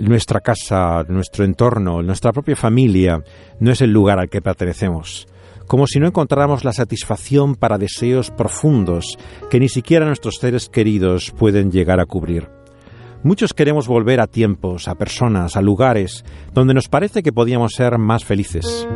nuestra 0.00 0.40
casa, 0.40 1.02
nuestro 1.08 1.46
entorno, 1.46 2.02
nuestra 2.02 2.30
propia 2.32 2.56
familia 2.56 3.22
no 3.58 3.72
es 3.72 3.80
el 3.80 3.90
lugar 3.90 4.18
al 4.18 4.28
que 4.28 4.42
pertenecemos, 4.42 5.26
como 5.66 5.86
si 5.86 5.98
no 6.00 6.06
encontráramos 6.06 6.64
la 6.64 6.72
satisfacción 6.72 7.54
para 7.54 7.78
deseos 7.78 8.30
profundos 8.30 9.18
que 9.50 9.60
ni 9.60 9.68
siquiera 9.68 10.06
nuestros 10.06 10.36
seres 10.36 10.68
queridos 10.68 11.32
pueden 11.36 11.70
llegar 11.70 12.00
a 12.00 12.06
cubrir. 12.06 12.48
Muchos 13.22 13.54
queremos 13.54 13.88
volver 13.88 14.20
a 14.20 14.26
tiempos, 14.26 14.88
a 14.88 14.94
personas, 14.94 15.56
a 15.56 15.62
lugares 15.62 16.24
donde 16.52 16.74
nos 16.74 16.88
parece 16.88 17.22
que 17.22 17.32
podíamos 17.32 17.72
ser 17.74 17.98
más 17.98 18.24
felices. 18.24 18.86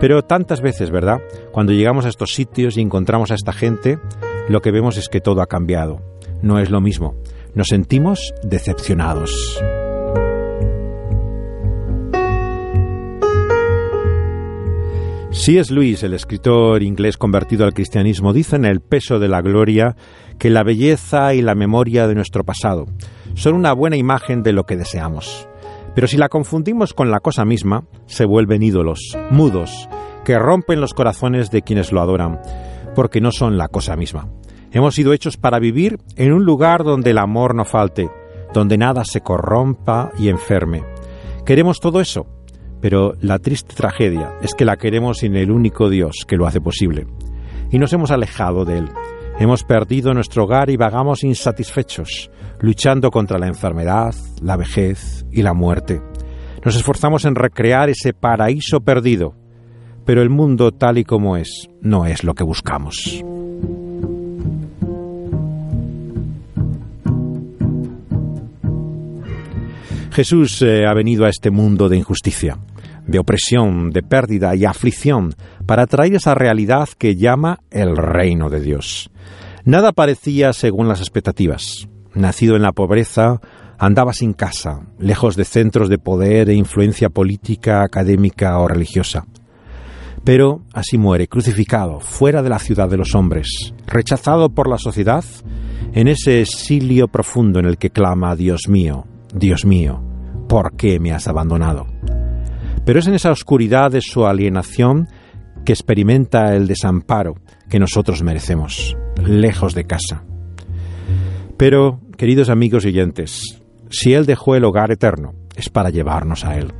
Pero 0.00 0.22
tantas 0.22 0.60
veces, 0.60 0.90
¿verdad? 0.90 1.20
Cuando 1.52 1.72
llegamos 1.72 2.06
a 2.06 2.08
estos 2.08 2.34
sitios 2.34 2.76
y 2.76 2.80
encontramos 2.80 3.30
a 3.30 3.34
esta 3.34 3.52
gente, 3.52 3.98
lo 4.48 4.60
que 4.60 4.72
vemos 4.72 4.96
es 4.96 5.08
que 5.08 5.20
todo 5.20 5.42
ha 5.42 5.46
cambiado. 5.46 6.00
No 6.42 6.58
es 6.58 6.70
lo 6.70 6.80
mismo. 6.80 7.14
Nos 7.54 7.68
sentimos 7.68 8.32
decepcionados. 8.42 9.62
Es 15.32 15.70
Luis, 15.70 16.02
el 16.02 16.14
escritor 16.14 16.82
inglés 16.82 17.16
convertido 17.16 17.64
al 17.64 17.74
cristianismo, 17.74 18.32
dice 18.32 18.56
en 18.56 18.64
El 18.64 18.80
peso 18.80 19.18
de 19.18 19.28
la 19.28 19.42
gloria 19.42 19.96
que 20.38 20.50
la 20.50 20.62
belleza 20.62 21.34
y 21.34 21.42
la 21.42 21.54
memoria 21.54 22.06
de 22.06 22.14
nuestro 22.14 22.44
pasado 22.44 22.86
son 23.34 23.54
una 23.54 23.72
buena 23.72 23.96
imagen 23.96 24.42
de 24.42 24.52
lo 24.52 24.64
que 24.64 24.76
deseamos. 24.76 25.48
Pero 25.94 26.06
si 26.06 26.16
la 26.16 26.28
confundimos 26.28 26.94
con 26.94 27.10
la 27.10 27.20
cosa 27.20 27.44
misma, 27.44 27.84
se 28.06 28.24
vuelven 28.24 28.62
ídolos, 28.62 29.16
mudos, 29.30 29.88
que 30.24 30.38
rompen 30.38 30.80
los 30.80 30.94
corazones 30.94 31.50
de 31.50 31.62
quienes 31.62 31.92
lo 31.92 32.00
adoran, 32.00 32.40
porque 32.94 33.20
no 33.20 33.32
son 33.32 33.56
la 33.56 33.68
cosa 33.68 33.96
misma. 33.96 34.28
Hemos 34.72 34.94
sido 34.94 35.12
hechos 35.12 35.36
para 35.36 35.58
vivir 35.58 35.98
en 36.16 36.32
un 36.32 36.44
lugar 36.44 36.84
donde 36.84 37.10
el 37.10 37.18
amor 37.18 37.54
no 37.54 37.64
falte, 37.64 38.08
donde 38.52 38.78
nada 38.78 39.04
se 39.04 39.20
corrompa 39.20 40.12
y 40.18 40.28
enferme. 40.28 40.84
Queremos 41.44 41.80
todo 41.80 42.00
eso, 42.00 42.26
pero 42.80 43.14
la 43.20 43.38
triste 43.38 43.74
tragedia 43.74 44.34
es 44.42 44.54
que 44.54 44.64
la 44.64 44.76
queremos 44.76 45.18
sin 45.18 45.36
el 45.36 45.50
único 45.50 45.88
Dios 45.88 46.24
que 46.26 46.36
lo 46.36 46.46
hace 46.46 46.60
posible. 46.60 47.06
Y 47.70 47.78
nos 47.78 47.92
hemos 47.92 48.10
alejado 48.10 48.64
de 48.64 48.78
Él. 48.78 48.88
Hemos 49.38 49.64
perdido 49.64 50.12
nuestro 50.12 50.44
hogar 50.44 50.70
y 50.70 50.76
vagamos 50.76 51.24
insatisfechos, 51.24 52.30
luchando 52.60 53.10
contra 53.10 53.38
la 53.38 53.46
enfermedad, 53.46 54.14
la 54.42 54.56
vejez 54.56 55.24
y 55.30 55.42
la 55.42 55.54
muerte. 55.54 56.00
Nos 56.64 56.76
esforzamos 56.76 57.24
en 57.24 57.34
recrear 57.34 57.88
ese 57.88 58.12
paraíso 58.12 58.80
perdido, 58.80 59.34
pero 60.04 60.22
el 60.22 60.30
mundo 60.30 60.72
tal 60.72 60.98
y 60.98 61.04
como 61.04 61.36
es 61.36 61.68
no 61.80 62.04
es 62.04 62.24
lo 62.24 62.34
que 62.34 62.44
buscamos. 62.44 63.22
Jesús 70.12 70.60
eh, 70.62 70.86
ha 70.86 70.92
venido 70.92 71.24
a 71.24 71.28
este 71.28 71.50
mundo 71.50 71.88
de 71.88 71.96
injusticia, 71.96 72.58
de 73.10 73.18
opresión, 73.18 73.90
de 73.90 74.02
pérdida 74.02 74.54
y 74.54 74.64
aflicción 74.64 75.34
para 75.66 75.86
traer 75.86 76.14
esa 76.14 76.34
realidad 76.34 76.88
que 76.96 77.16
llama 77.16 77.58
el 77.70 77.96
reino 77.96 78.48
de 78.48 78.60
Dios. 78.60 79.10
Nada 79.64 79.92
parecía 79.92 80.52
según 80.52 80.88
las 80.88 81.00
expectativas. 81.00 81.88
Nacido 82.14 82.54
en 82.54 82.62
la 82.62 82.72
pobreza, 82.72 83.40
andaba 83.78 84.12
sin 84.12 84.32
casa, 84.32 84.86
lejos 84.98 85.36
de 85.36 85.44
centros 85.44 85.88
de 85.88 85.98
poder 85.98 86.50
e 86.50 86.54
influencia 86.54 87.10
política, 87.10 87.82
académica 87.82 88.58
o 88.58 88.68
religiosa. 88.68 89.26
Pero 90.22 90.62
así 90.72 90.96
muere, 90.96 91.26
crucificado, 91.26 91.98
fuera 91.98 92.42
de 92.42 92.50
la 92.50 92.58
ciudad 92.58 92.88
de 92.88 92.96
los 92.96 93.14
hombres, 93.14 93.74
rechazado 93.86 94.50
por 94.50 94.68
la 94.68 94.78
sociedad, 94.78 95.24
en 95.94 96.08
ese 96.08 96.42
exilio 96.42 97.08
profundo 97.08 97.58
en 97.58 97.66
el 97.66 97.76
que 97.76 97.90
clama, 97.90 98.36
Dios 98.36 98.68
mío, 98.68 99.06
Dios 99.34 99.64
mío, 99.64 100.02
¿por 100.48 100.76
qué 100.76 101.00
me 101.00 101.12
has 101.12 101.26
abandonado? 101.26 101.86
Pero 102.90 102.98
es 102.98 103.06
en 103.06 103.14
esa 103.14 103.30
oscuridad 103.30 103.92
de 103.92 104.00
su 104.00 104.26
alienación 104.26 105.06
que 105.64 105.72
experimenta 105.72 106.56
el 106.56 106.66
desamparo 106.66 107.36
que 107.68 107.78
nosotros 107.78 108.24
merecemos, 108.24 108.96
lejos 109.24 109.76
de 109.76 109.84
casa. 109.84 110.24
Pero, 111.56 112.00
queridos 112.16 112.48
amigos 112.48 112.84
y 112.84 112.88
oyentes, 112.88 113.62
si 113.90 114.12
Él 114.12 114.26
dejó 114.26 114.56
el 114.56 114.64
hogar 114.64 114.90
eterno, 114.90 115.34
es 115.54 115.68
para 115.68 115.90
llevarnos 115.90 116.44
a 116.44 116.56
Él. 116.56 116.72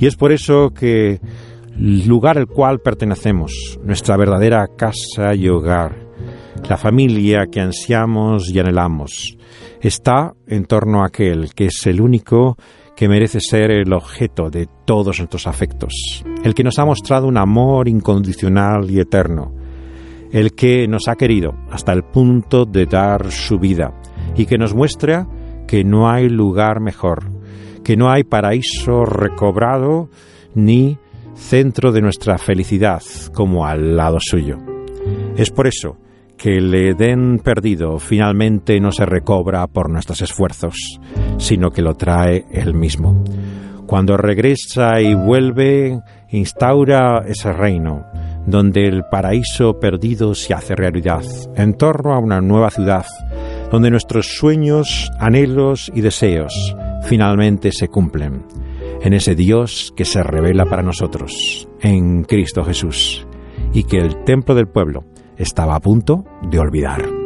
Y 0.00 0.06
es 0.06 0.16
por 0.16 0.32
eso 0.32 0.70
que 0.70 1.20
el 1.76 2.08
lugar 2.08 2.38
al 2.38 2.48
cual 2.48 2.80
pertenecemos, 2.80 3.78
nuestra 3.84 4.16
verdadera 4.16 4.66
casa 4.76 5.32
y 5.36 5.48
hogar, 5.48 5.94
la 6.68 6.76
familia 6.76 7.46
que 7.52 7.60
ansiamos 7.60 8.50
y 8.50 8.58
anhelamos, 8.58 9.38
está 9.80 10.34
en 10.48 10.64
torno 10.64 11.04
a 11.04 11.06
aquel 11.06 11.54
que 11.54 11.66
es 11.66 11.86
el 11.86 12.00
único 12.00 12.56
que 12.96 13.08
merece 13.08 13.40
ser 13.40 13.70
el 13.70 13.92
objeto 13.92 14.48
de 14.48 14.66
todos 14.86 15.18
nuestros 15.18 15.46
afectos, 15.46 16.24
el 16.42 16.54
que 16.54 16.64
nos 16.64 16.78
ha 16.78 16.86
mostrado 16.86 17.28
un 17.28 17.36
amor 17.36 17.88
incondicional 17.88 18.90
y 18.90 18.98
eterno, 18.98 19.52
el 20.32 20.54
que 20.54 20.88
nos 20.88 21.06
ha 21.06 21.14
querido 21.14 21.54
hasta 21.70 21.92
el 21.92 22.04
punto 22.04 22.64
de 22.64 22.86
dar 22.86 23.30
su 23.30 23.58
vida 23.58 23.92
y 24.34 24.46
que 24.46 24.56
nos 24.56 24.74
muestra 24.74 25.28
que 25.68 25.84
no 25.84 26.08
hay 26.08 26.30
lugar 26.30 26.80
mejor, 26.80 27.30
que 27.84 27.96
no 27.96 28.10
hay 28.10 28.24
paraíso 28.24 29.04
recobrado 29.04 30.08
ni 30.54 30.98
centro 31.34 31.92
de 31.92 32.00
nuestra 32.00 32.38
felicidad 32.38 33.02
como 33.34 33.66
al 33.66 33.94
lado 33.94 34.16
suyo. 34.20 34.56
Es 35.36 35.50
por 35.50 35.66
eso 35.66 35.98
que 36.36 36.56
el 36.56 36.74
Edén 36.74 37.38
perdido 37.38 37.98
finalmente 37.98 38.78
no 38.80 38.92
se 38.92 39.06
recobra 39.06 39.66
por 39.66 39.90
nuestros 39.90 40.22
esfuerzos, 40.22 41.00
sino 41.38 41.70
que 41.70 41.82
lo 41.82 41.94
trae 41.94 42.44
Él 42.50 42.74
mismo. 42.74 43.24
Cuando 43.86 44.16
regresa 44.16 45.00
y 45.00 45.14
vuelve, 45.14 46.00
instaura 46.30 47.22
ese 47.26 47.52
reino, 47.52 48.04
donde 48.46 48.86
el 48.86 49.04
paraíso 49.10 49.78
perdido 49.78 50.34
se 50.34 50.54
hace 50.54 50.74
realidad, 50.74 51.22
en 51.54 51.74
torno 51.74 52.12
a 52.12 52.18
una 52.18 52.40
nueva 52.40 52.70
ciudad, 52.70 53.06
donde 53.70 53.90
nuestros 53.90 54.36
sueños, 54.36 55.10
anhelos 55.18 55.90
y 55.94 56.00
deseos 56.00 56.76
finalmente 57.04 57.70
se 57.70 57.88
cumplen, 57.88 58.44
en 59.02 59.12
ese 59.12 59.36
Dios 59.36 59.92
que 59.96 60.04
se 60.04 60.22
revela 60.22 60.64
para 60.64 60.82
nosotros, 60.82 61.68
en 61.80 62.24
Cristo 62.24 62.64
Jesús, 62.64 63.26
y 63.72 63.84
que 63.84 63.98
el 63.98 64.24
templo 64.24 64.54
del 64.54 64.66
pueblo 64.66 65.04
estaba 65.36 65.74
a 65.74 65.80
punto 65.80 66.24
de 66.42 66.58
olvidar. 66.58 67.25